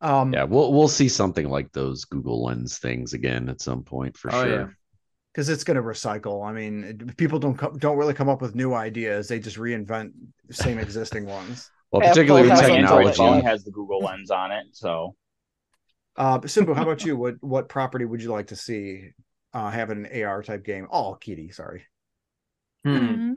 Um, 0.00 0.32
Yeah, 0.32 0.44
we'll 0.44 0.72
we'll 0.72 0.88
see 0.88 1.08
something 1.08 1.48
like 1.48 1.72
those 1.72 2.04
Google 2.04 2.44
Lens 2.44 2.78
things 2.78 3.14
again 3.14 3.48
at 3.48 3.60
some 3.60 3.82
point 3.84 4.16
for 4.16 4.32
Oh, 4.32 4.42
sure. 4.42 4.50
yeah. 4.60 4.66
because 5.32 5.48
it's 5.48 5.64
going 5.64 5.76
to 5.76 5.82
recycle. 5.82 6.46
I 6.46 6.52
mean, 6.52 6.84
it- 6.84 7.16
people 7.16 7.38
don't 7.38 7.56
co- 7.58 7.72
don't 7.76 7.98
really 7.98 8.14
come 8.14 8.28
up 8.28 8.42
with 8.42 8.54
new 8.54 8.74
ideas; 8.74 9.28
they 9.28 9.40
just 9.40 9.56
reinvent 9.58 10.12
the 10.48 10.54
same 10.54 10.78
existing 10.78 11.26
ones. 11.26 11.70
Well, 11.92 12.00
particularly 12.02 12.48
with 12.48 12.58
has 12.58 12.62
my 12.62 12.68
a 12.68 12.72
Android 12.78 13.06
technology. 13.08 13.18
phone 13.18 13.42
has 13.42 13.64
the 13.64 13.70
Google 13.70 14.00
Lens 14.00 14.30
on 14.30 14.50
it, 14.52 14.66
so 14.72 15.14
Uh, 16.16 16.38
Simbu, 16.40 16.74
how 16.74 16.82
about 16.88 17.04
you? 17.04 17.16
What 17.16 17.36
what 17.42 17.68
property 17.68 18.04
would 18.04 18.22
you 18.22 18.30
like 18.32 18.48
to 18.48 18.56
see 18.56 19.10
uh, 19.52 19.70
have 19.70 19.90
an 19.90 20.06
AR 20.06 20.42
type 20.42 20.64
game? 20.64 20.86
Oh, 20.90 21.14
Kitty, 21.14 21.50
sorry. 21.50 21.84
Hmm. 22.84 23.34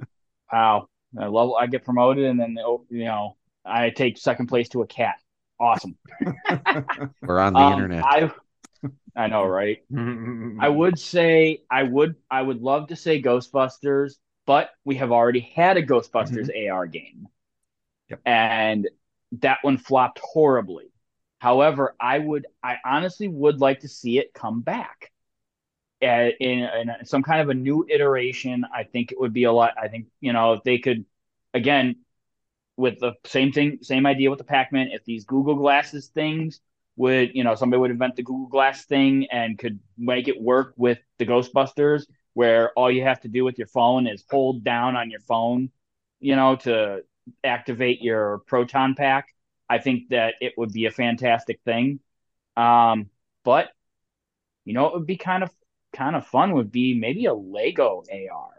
Wow, 0.52 0.88
I 1.20 1.28
love. 1.28 1.52
I 1.54 1.68
get 1.68 1.86
promoted, 1.86 2.26
and 2.26 2.40
then 2.40 2.58
oh, 2.60 2.86
you 2.90 3.06
know 3.06 3.38
I 3.66 3.90
take 3.90 4.18
second 4.18 4.48
place 4.48 4.70
to 4.70 4.82
a 4.82 4.88
cat. 4.88 5.16
Awesome. 5.60 5.98
We're 7.22 7.40
on 7.40 7.56
the 7.56 7.60
Um, 7.60 7.74
internet. 7.74 8.04
I 8.04 8.32
I 9.16 9.28
know, 9.28 9.46
right? 9.46 9.84
I 10.60 10.70
would 10.70 11.00
say 11.00 11.64
I 11.70 11.84
would 11.84 12.16
I 12.30 12.42
would 12.42 12.62
love 12.62 12.88
to 12.90 12.96
say 12.96 13.22
Ghostbusters, 13.22 14.16
but 14.46 14.72
we 14.84 14.96
have 14.96 15.12
already 15.12 15.42
had 15.42 15.78
a 15.78 15.86
Ghostbusters 15.86 16.50
AR 16.70 16.88
game. 16.88 17.28
Yep. 18.10 18.22
And 18.26 18.90
that 19.42 19.60
one 19.64 19.78
flopped 19.78 20.20
horribly. 20.24 20.92
However, 21.40 21.96
I 22.00 22.20
would 22.20 22.48
I 22.64 22.78
honestly 22.86 23.28
would 23.28 23.60
like 23.60 23.82
to 23.82 23.88
see 23.88 24.20
it 24.20 24.34
come 24.34 24.62
back. 24.62 25.12
In, 26.06 26.64
in 26.64 27.06
some 27.06 27.24
kind 27.24 27.42
of 27.42 27.50
a 27.50 27.54
new 27.54 27.86
iteration, 27.90 28.66
I 28.74 28.84
think 28.84 29.12
it 29.12 29.20
would 29.20 29.34
be 29.34 29.46
a 29.46 29.52
lot. 29.52 29.74
I 29.82 29.88
think 29.88 30.08
you 30.20 30.34
know 30.34 30.54
if 30.54 30.64
they 30.64 30.78
could, 30.78 31.06
again, 31.54 31.98
with 32.78 33.00
the 33.00 33.14
same 33.26 33.52
thing, 33.52 33.80
same 33.82 34.06
idea 34.06 34.30
with 34.30 34.40
the 34.40 34.46
Pac-Man. 34.46 34.90
If 34.92 35.06
these 35.06 35.26
Google 35.26 35.56
Glasses 35.56 36.08
things 36.08 36.60
would, 36.98 37.32
you 37.34 37.44
know, 37.44 37.56
somebody 37.56 37.80
would 37.80 37.92
invent 37.92 38.16
the 38.16 38.24
Google 38.24 38.48
Glass 38.48 38.86
thing 38.86 39.28
and 39.32 39.58
could 39.58 39.80
make 39.98 40.28
it 40.28 40.42
work 40.42 40.74
with 40.78 41.00
the 41.18 41.26
Ghostbusters, 41.26 42.04
where 42.34 42.72
all 42.74 42.92
you 42.92 43.04
have 43.04 43.22
to 43.22 43.28
do 43.28 43.44
with 43.44 43.58
your 43.58 43.68
phone 43.68 44.08
is 44.08 44.24
hold 44.30 44.64
down 44.64 44.96
on 44.96 45.10
your 45.10 45.22
phone, 45.22 45.70
you 46.20 46.36
know, 46.36 46.56
to 46.58 47.04
activate 47.44 48.02
your 48.02 48.40
proton 48.48 48.96
pack. 48.96 49.30
I 49.70 49.80
think 49.80 50.10
that 50.10 50.36
it 50.42 50.54
would 50.58 50.72
be 50.72 50.86
a 50.86 50.92
fantastic 50.92 51.60
thing. 51.66 52.00
Um, 52.56 53.10
but 53.44 53.70
you 54.66 54.74
know, 54.74 54.88
it 54.88 54.94
would 54.94 55.06
be 55.06 55.18
kind 55.18 55.44
of 55.44 55.50
kind 55.96 56.16
of 56.16 56.28
fun. 56.28 56.54
Would 56.54 56.72
be 56.72 56.94
maybe 56.94 57.26
a 57.26 57.34
Lego 57.34 58.04
AR. 58.12 58.50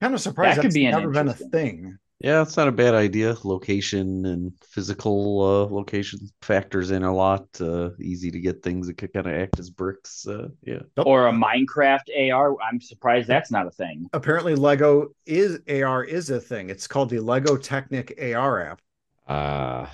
Kind 0.00 0.14
of 0.14 0.20
surprised 0.20 0.58
That 0.58 0.62
could 0.62 0.74
be 0.74 0.88
never 0.88 1.10
been 1.10 1.28
a 1.28 1.34
thing. 1.34 1.98
Yeah, 2.18 2.42
it's 2.42 2.56
not 2.56 2.68
a 2.68 2.72
bad 2.72 2.94
idea. 2.94 3.36
Location 3.42 4.26
and 4.26 4.52
physical 4.62 5.40
uh, 5.40 5.74
location 5.74 6.20
factors 6.40 6.92
in 6.92 7.02
a 7.02 7.12
lot. 7.12 7.46
Uh, 7.60 7.90
easy 8.00 8.30
to 8.30 8.38
get 8.38 8.62
things 8.62 8.86
that 8.86 8.96
could 8.96 9.12
kind 9.12 9.26
of 9.26 9.32
act 9.32 9.58
as 9.58 9.70
bricks. 9.70 10.24
Uh, 10.26 10.48
yeah. 10.62 10.82
Or 10.98 11.26
a 11.26 11.32
Minecraft 11.32 12.32
AR. 12.32 12.56
I'm 12.62 12.80
surprised 12.80 13.26
that's 13.26 13.50
not 13.50 13.66
a 13.66 13.72
thing. 13.72 14.08
Apparently, 14.12 14.54
Lego 14.54 15.08
is 15.26 15.58
AR 15.68 16.04
is 16.04 16.30
a 16.30 16.40
thing. 16.40 16.70
It's 16.70 16.86
called 16.86 17.10
the 17.10 17.18
Lego 17.18 17.56
Technic 17.56 18.16
AR 18.20 18.66
app. 18.66 18.80
Uh, 19.26 19.86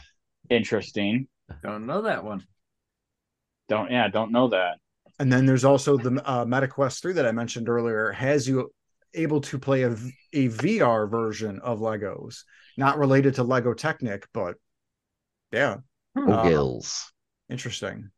Interesting. 0.50 1.28
Don't 1.62 1.86
know 1.86 2.02
that 2.02 2.24
one. 2.24 2.44
Don't 3.68 3.90
yeah, 3.90 4.08
don't 4.08 4.32
know 4.32 4.48
that. 4.48 4.78
And 5.18 5.32
then 5.32 5.46
there's 5.46 5.64
also 5.64 5.96
the 5.96 6.22
uh, 6.24 6.44
MetaQuest 6.44 7.00
3 7.00 7.14
that 7.14 7.26
I 7.26 7.32
mentioned 7.32 7.68
earlier 7.68 8.12
has 8.12 8.46
you 8.48 8.72
able 9.14 9.40
to 9.42 9.58
play 9.58 9.82
a, 9.82 9.96
a 10.32 10.46
VR 10.48 11.06
version 11.06 11.58
of 11.60 11.80
Legos, 11.80 12.42
not 12.76 12.98
related 12.98 13.34
to 13.36 13.42
Lego 13.42 13.74
Technic, 13.74 14.26
but 14.32 14.56
yeah, 15.52 15.78
Hmm. 16.14 16.30
Uh, 16.30 16.64
interesting. 17.50 18.10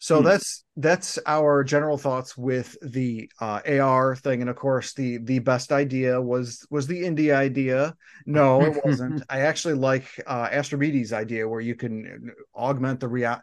So 0.00 0.22
Hmm. 0.22 0.28
that's 0.28 0.64
that's 0.76 1.18
our 1.26 1.64
general 1.64 1.98
thoughts 1.98 2.36
with 2.36 2.76
the 2.82 3.28
uh, 3.40 3.60
AR 3.66 4.14
thing, 4.14 4.40
and 4.40 4.48
of 4.48 4.54
course 4.54 4.94
the 4.94 5.18
the 5.18 5.40
best 5.40 5.72
idea 5.72 6.20
was 6.22 6.64
was 6.70 6.86
the 6.86 7.02
indie 7.02 7.34
idea. 7.34 7.96
No, 8.24 8.64
it 8.64 8.80
wasn't. 8.84 9.20
I 9.28 9.40
actually 9.40 9.74
like 9.74 10.06
uh, 10.26 10.48
Astrimedes' 10.52 11.12
idea 11.12 11.48
where 11.48 11.60
you 11.60 11.74
can 11.74 12.30
augment 12.54 13.00
the 13.00 13.08
rea- 13.08 13.42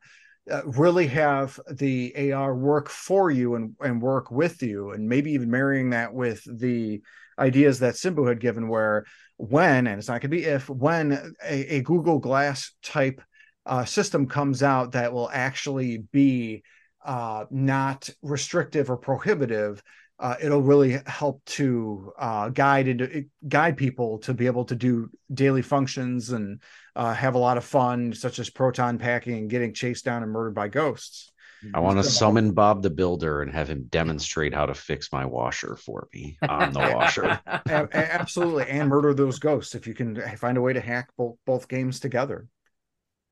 uh, 0.52 0.62
really 0.66 1.08
have 1.08 1.60
the 1.72 2.32
AR 2.34 2.56
work 2.56 2.89
for 2.89 3.32
you 3.32 3.56
and 3.56 3.76
and 3.82 4.02
work 4.02 4.32
with 4.32 4.62
you, 4.62 4.91
and 4.91 5.08
maybe 5.08 5.32
even 5.32 5.50
marrying 5.50 5.91
that 5.91 6.14
with 6.14 6.43
the 6.60 7.02
ideas 7.39 7.80
that 7.80 7.96
Simbu 7.96 8.28
had 8.28 8.39
given, 8.39 8.68
where 8.68 9.06
when 9.38 9.88
and 9.88 10.00
it's 10.00 10.08
not 10.08 10.22
going 10.22 10.32
to 10.32 10.38
be 10.38 10.43
if 10.43 10.70
when 10.70 11.34
a, 11.43 11.76
a 11.76 11.82
Google 11.82 12.20
Glass 12.20 12.72
type 12.82 13.22
uh, 13.66 13.86
system 13.86 14.28
comes 14.28 14.64
out 14.64 14.91
that 14.93 15.12
will 15.12 15.30
actually 15.34 15.98
be 16.12 16.64
uh, 17.04 17.46
not 17.52 18.10
restrictive 18.22 18.89
or 18.89 18.98
prohibitive, 18.98 19.82
uh, 20.20 20.36
it'll 20.41 20.61
really 20.61 20.99
help 21.05 21.43
to 21.45 22.13
uh, 22.18 22.49
guide 22.49 22.88
into 22.88 23.26
guide 23.47 23.78
people 23.78 24.20
to 24.20 24.34
be 24.34 24.45
able 24.45 24.66
to 24.66 24.76
do 24.76 25.09
daily 25.34 25.61
functions 25.61 26.30
and 26.32 26.61
uh, 26.95 27.13
have 27.13 27.36
a 27.36 27.39
lot 27.39 27.57
of 27.57 27.66
fun, 27.66 28.13
such 28.13 28.39
as 28.39 28.49
proton 28.49 28.97
packing 28.97 29.38
and 29.38 29.49
getting 29.49 29.74
chased 29.74 30.05
down 30.05 30.24
and 30.24 30.32
murdered 30.32 30.55
by 30.55 30.68
ghosts. 30.68 31.32
I 31.74 31.80
want 31.80 31.97
to 31.97 32.03
summon 32.03 32.51
Bob 32.51 32.84
the 32.84 32.91
Builder 32.91 33.41
and 33.41 33.51
have 33.51 33.70
him 33.70 33.88
demonstrate 33.89 34.53
how 34.53 34.68
to 34.68 34.74
fix 34.76 35.11
my 35.11 35.26
washer 35.26 35.76
for 35.76 36.07
me 36.13 36.38
on 36.47 36.72
the 36.72 36.80
washer. 36.80 37.39
A- 37.47 37.61
a- 37.66 38.13
absolutely, 38.13 38.70
and 38.70 38.88
murder 38.88 39.13
those 39.16 39.39
ghosts 39.39 39.74
if 39.74 39.88
you 39.88 39.95
can 39.95 40.22
find 40.38 40.57
a 40.57 40.61
way 40.61 40.74
to 40.74 40.82
hack 40.82 41.09
both 41.18 41.38
both 41.45 41.68
games 41.68 41.99
together, 41.99 42.47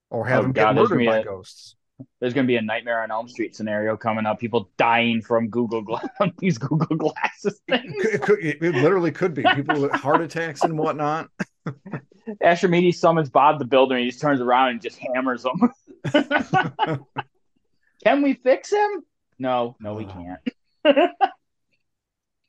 or 0.10 0.26
have 0.26 0.40
Oh, 0.40 0.44
them 0.44 0.52
God, 0.54 0.76
get 0.76 0.76
murdered 0.82 1.06
by 1.06 1.18
be 1.18 1.22
a- 1.22 1.24
ghosts. 1.24 1.76
There's 2.20 2.34
gonna 2.34 2.48
be 2.48 2.56
a 2.58 2.62
Nightmare 2.62 3.02
on 3.04 3.12
Elm 3.12 3.28
Street 3.28 3.56
scenario 3.56 3.96
coming 3.98 4.26
up. 4.26 4.40
People 4.40 4.70
dying 4.78 5.22
from 5.22 5.50
Google 5.50 5.82
Glass 5.82 6.08
these 6.40 6.58
Google 6.58 6.96
glasses 6.98 7.62
It, 7.68 7.82
things. 7.82 7.96
could- 8.02 8.40
it, 8.44 8.60
could- 8.60 8.76
it 8.76 8.82
literally 8.82 9.12
could 9.12 9.34
be 9.34 9.44
people 9.56 9.82
with 9.82 9.92
heart 9.92 10.22
attacks 10.22 10.62
and 10.64 10.78
whatnot. 10.78 11.30
Astrimedes 12.42 13.00
summons 13.00 13.30
Bob 13.30 13.60
the 13.60 13.66
Builder 13.66 13.96
and 13.96 14.04
he 14.04 14.10
just 14.10 14.22
turns 14.22 14.40
around 14.42 14.70
and 14.70 14.82
just 14.82 14.98
hammers 14.98 15.46
him. 15.46 15.72
Can 18.04 18.22
we 18.22 18.34
fix 18.34 18.72
him? 18.72 19.04
No, 19.40 19.76
no, 19.80 19.94
we 19.96 20.06
can't. 20.06 20.40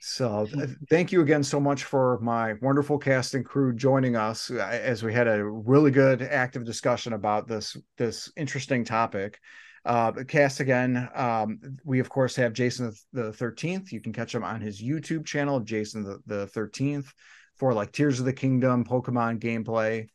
So, 0.06 0.46
th- 0.52 0.68
thank 0.90 1.12
you 1.12 1.22
again 1.22 1.42
so 1.42 1.58
much 1.58 1.84
for 1.84 2.18
my 2.20 2.52
wonderful 2.60 2.98
cast 2.98 3.34
and 3.34 3.42
crew 3.42 3.74
joining 3.74 4.16
us 4.16 4.50
uh, 4.50 4.56
as 4.56 5.02
we 5.02 5.14
had 5.14 5.26
a 5.26 5.42
really 5.42 5.90
good, 5.90 6.20
active 6.20 6.62
discussion 6.62 7.14
about 7.14 7.48
this 7.48 7.74
this 7.96 8.30
interesting 8.36 8.84
topic. 8.84 9.40
Uh, 9.86 10.12
cast 10.28 10.60
again, 10.60 11.08
um, 11.14 11.58
we 11.84 12.00
of 12.00 12.10
course 12.10 12.36
have 12.36 12.52
Jason 12.52 12.92
the 13.14 13.32
Thirteenth. 13.32 13.92
You 13.92 14.02
can 14.02 14.12
catch 14.12 14.34
him 14.34 14.44
on 14.44 14.60
his 14.60 14.82
YouTube 14.82 15.24
channel, 15.24 15.58
Jason 15.60 16.20
the 16.26 16.48
Thirteenth, 16.48 17.10
for 17.56 17.72
like 17.72 17.90
Tears 17.90 18.20
of 18.20 18.26
the 18.26 18.32
Kingdom, 18.34 18.84
Pokemon 18.84 19.40
gameplay. 19.40 20.06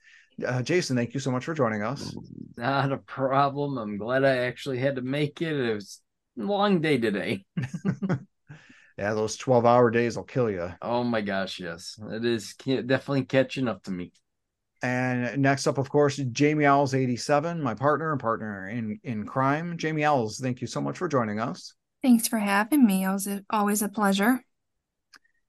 Uh, 0.45 0.61
Jason, 0.61 0.97
thank 0.97 1.15
you 1.15 1.19
so 1.19 1.31
much 1.31 1.45
for 1.45 1.55
joining 1.55 1.81
us. 1.81 2.15
Not 2.57 2.91
a 2.91 2.97
problem. 2.97 3.79
I'm 3.79 3.97
glad 3.97 4.23
I 4.23 4.37
actually 4.37 4.77
had 4.77 4.97
to 4.97 5.01
make 5.01 5.41
it. 5.41 5.59
It 5.59 5.73
was 5.73 5.99
a 6.39 6.43
long 6.43 6.79
day 6.79 6.99
today. 6.99 7.43
Yeah, 8.99 9.13
those 9.13 9.37
twelve 9.37 9.65
hour 9.65 9.89
days 9.89 10.17
will 10.17 10.25
kill 10.25 10.51
you. 10.51 10.73
Oh 10.81 11.05
my 11.05 11.21
gosh, 11.21 11.57
yes. 11.57 11.97
It 12.11 12.25
is 12.25 12.53
definitely 12.65 13.23
catching 13.23 13.69
up 13.69 13.83
to 13.83 13.91
me. 13.91 14.11
And 14.81 15.41
next 15.41 15.67
up, 15.67 15.77
of 15.77 15.89
course, 15.89 16.17
Jamie 16.17 16.65
Owls 16.65 16.93
87, 16.93 17.61
my 17.61 17.73
partner 17.73 18.11
and 18.11 18.19
partner 18.19 18.67
in, 18.67 18.99
in 19.03 19.25
crime. 19.25 19.77
Jamie 19.77 20.03
Owls, 20.03 20.39
thank 20.39 20.59
you 20.59 20.67
so 20.67 20.81
much 20.81 20.97
for 20.97 21.07
joining 21.07 21.39
us. 21.39 21.75
Thanks 22.01 22.27
for 22.27 22.39
having 22.39 22.85
me. 22.85 23.05
It 23.05 23.11
was 23.11 23.27
a- 23.27 23.43
always 23.49 23.81
a 23.81 23.89
pleasure. 23.89 24.43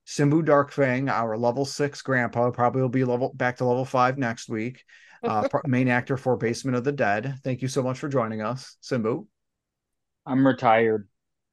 Simbu 0.07 0.43
Darkfang, 0.45 1.09
our 1.09 1.37
level 1.37 1.65
six 1.65 2.01
grandpa, 2.01 2.51
probably 2.51 2.81
will 2.81 2.89
be 2.89 3.03
level 3.03 3.33
back 3.33 3.57
to 3.57 3.65
level 3.65 3.85
five 3.85 4.17
next 4.17 4.47
week. 4.49 4.83
Uh, 5.23 5.47
main 5.65 5.89
actor 5.89 6.17
for 6.17 6.37
Basement 6.37 6.77
of 6.77 6.85
the 6.85 6.91
Dead. 6.91 7.35
Thank 7.43 7.61
you 7.61 7.67
so 7.67 7.83
much 7.83 7.99
for 7.99 8.09
joining 8.09 8.41
us, 8.41 8.77
Simbu. 8.81 9.27
I'm 10.25 10.45
retired. 10.45 11.07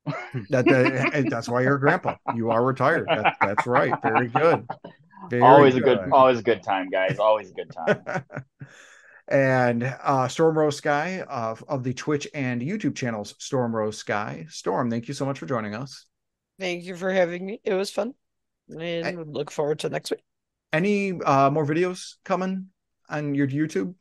That, 0.51 0.65
that 0.67 1.27
that's 1.31 1.49
why 1.49 1.63
you're 1.63 1.77
a 1.77 1.81
grandpa. 1.81 2.17
You 2.35 2.51
are 2.51 2.65
retired. 2.65 3.07
That, 3.09 3.37
that's 3.41 3.67
right. 3.67 3.93
Very 4.03 4.29
good. 4.29 4.67
Very 5.31 5.43
always 5.43 5.75
a 5.75 5.81
good, 5.81 5.99
always 6.13 6.39
a 6.39 6.43
good 6.43 6.63
time, 6.63 6.89
guys. 6.89 7.19
Always 7.19 7.51
a 7.51 7.55
good 7.55 7.71
time. 7.71 8.25
and 9.29 9.83
uh, 10.03 10.29
Storm 10.29 10.57
Rose 10.57 10.77
Sky 10.77 11.23
of, 11.23 11.63
of 11.69 11.85
the 11.85 11.93
Twitch 11.93 12.29
and 12.35 12.63
YouTube 12.63 12.95
channels 12.95 13.35
Storm 13.39 13.75
Rose 13.75 13.99
Sky. 13.99 14.47
Storm, 14.49 14.91
thank 14.91 15.09
you 15.09 15.15
so 15.15 15.27
much 15.27 15.39
for 15.39 15.47
joining 15.47 15.75
us. 15.75 16.07
Thank 16.59 16.85
you 16.85 16.97
for 16.97 17.13
having 17.13 17.45
me. 17.45 17.61
It 17.63 17.75
was 17.75 17.91
fun. 17.91 18.15
And 18.69 19.07
I- 19.07 19.23
look 19.23 19.51
forward 19.51 19.81
to 19.81 19.89
next 19.89 20.11
week. 20.11 20.21
Any 20.73 21.19
uh, 21.21 21.51
more 21.51 21.67
videos 21.67 22.17
coming 22.25 22.67
on 23.09 23.35
your 23.35 23.47
YouTube? 23.47 23.95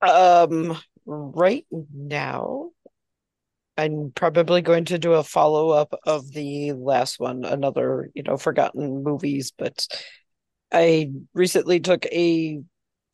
Um, 0.00 0.78
right 1.04 1.66
now, 1.70 2.70
I'm 3.76 4.12
probably 4.14 4.62
going 4.62 4.86
to 4.86 4.98
do 4.98 5.12
a 5.12 5.22
follow 5.22 5.70
up 5.70 5.94
of 6.06 6.30
the 6.32 6.72
last 6.72 7.20
one, 7.20 7.44
another, 7.44 8.10
you 8.14 8.22
know, 8.22 8.36
forgotten 8.36 9.02
movies, 9.02 9.52
but 9.56 9.86
I 10.72 11.10
recently 11.34 11.80
took 11.80 12.06
a 12.06 12.60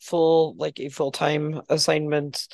full, 0.01 0.55
like 0.57 0.79
a 0.81 0.89
full 0.89 1.13
time 1.13 1.61
assignment 1.69 2.47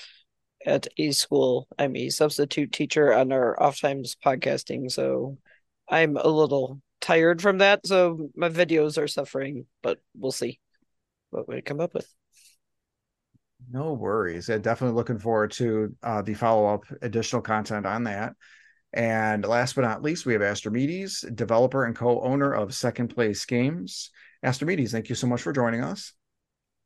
at 0.64 0.88
a 0.96 1.12
school. 1.12 1.68
I'm 1.78 1.96
a 1.96 2.08
substitute 2.08 2.72
teacher 2.72 3.12
on 3.12 3.32
our 3.32 3.60
off 3.62 3.80
times 3.80 4.16
podcasting, 4.24 4.90
so 4.90 5.38
I'm 5.88 6.16
a 6.16 6.28
little 6.28 6.80
tired 7.00 7.40
from 7.42 7.58
that. 7.58 7.86
So 7.86 8.30
my 8.34 8.48
videos 8.48 8.98
are 9.00 9.08
suffering, 9.08 9.66
but 9.82 9.98
we'll 10.14 10.32
see 10.32 10.60
what 11.30 11.48
we 11.48 11.62
come 11.62 11.80
up 11.80 11.94
with. 11.94 12.12
No 13.70 13.92
worries. 13.92 14.48
Yeah, 14.48 14.58
definitely 14.58 14.96
looking 14.96 15.18
forward 15.18 15.50
to 15.52 15.94
uh, 16.02 16.22
the 16.22 16.34
follow 16.34 16.72
up 16.72 16.84
additional 17.02 17.42
content 17.42 17.86
on 17.86 18.04
that. 18.04 18.34
And 18.92 19.44
last 19.44 19.74
but 19.74 19.82
not 19.82 20.02
least, 20.02 20.24
we 20.24 20.32
have 20.32 20.42
Astrimedes, 20.42 21.24
developer 21.34 21.84
and 21.84 21.94
co 21.94 22.22
owner 22.22 22.52
of 22.52 22.74
Second 22.74 23.08
Place 23.08 23.44
Games. 23.44 24.10
Astrimedes, 24.42 24.92
thank 24.92 25.10
you 25.10 25.14
so 25.14 25.26
much 25.26 25.42
for 25.42 25.52
joining 25.52 25.82
us. 25.82 26.14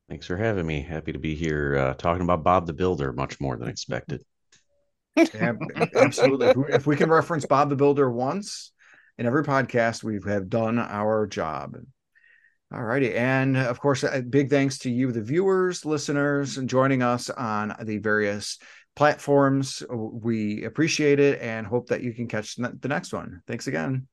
Thanks 0.09 0.27
for 0.27 0.37
having 0.37 0.67
me. 0.67 0.83
Happy 0.83 1.13
to 1.13 1.19
be 1.19 1.35
here 1.35 1.77
uh, 1.77 1.95
talking 1.95 2.23
about 2.23 2.43
Bob 2.43 2.67
the 2.67 2.73
Builder 2.73 3.13
much 3.13 3.41
more 3.41 3.57
than 3.57 3.69
expected. 3.69 4.23
Yeah, 5.15 5.53
absolutely. 5.95 6.49
If 6.49 6.57
we, 6.57 6.65
if 6.69 6.87
we 6.87 6.97
can 6.97 7.11
reference 7.11 7.47
Bob 7.47 7.71
the 7.71 7.77
Builder 7.77 8.11
once 8.11 8.73
in 9.19 9.27
every 9.27 9.45
podcast, 9.45 10.03
we 10.03 10.19
have 10.27 10.49
done 10.49 10.79
our 10.79 11.27
job. 11.27 11.77
All 12.75 12.83
righty. 12.83 13.15
And 13.15 13.57
of 13.57 13.81
course, 13.81 14.03
big 14.31 14.49
thanks 14.49 14.79
to 14.79 14.91
you, 14.91 15.13
the 15.13 15.23
viewers, 15.23 15.85
listeners, 15.85 16.57
and 16.57 16.71
joining 16.71 17.03
us 17.03 17.29
on 17.29 17.75
the 17.83 17.99
various 17.99 18.59
platforms. 18.97 19.83
We 19.91 20.65
appreciate 20.65 21.21
it 21.21 21.43
and 21.43 21.67
hope 21.67 21.89
that 21.89 22.03
you 22.03 22.15
can 22.15 22.29
catch 22.29 22.57
the 22.57 22.89
next 22.89 23.13
one. 23.13 23.43
Thanks 23.47 23.67
again. 23.67 24.07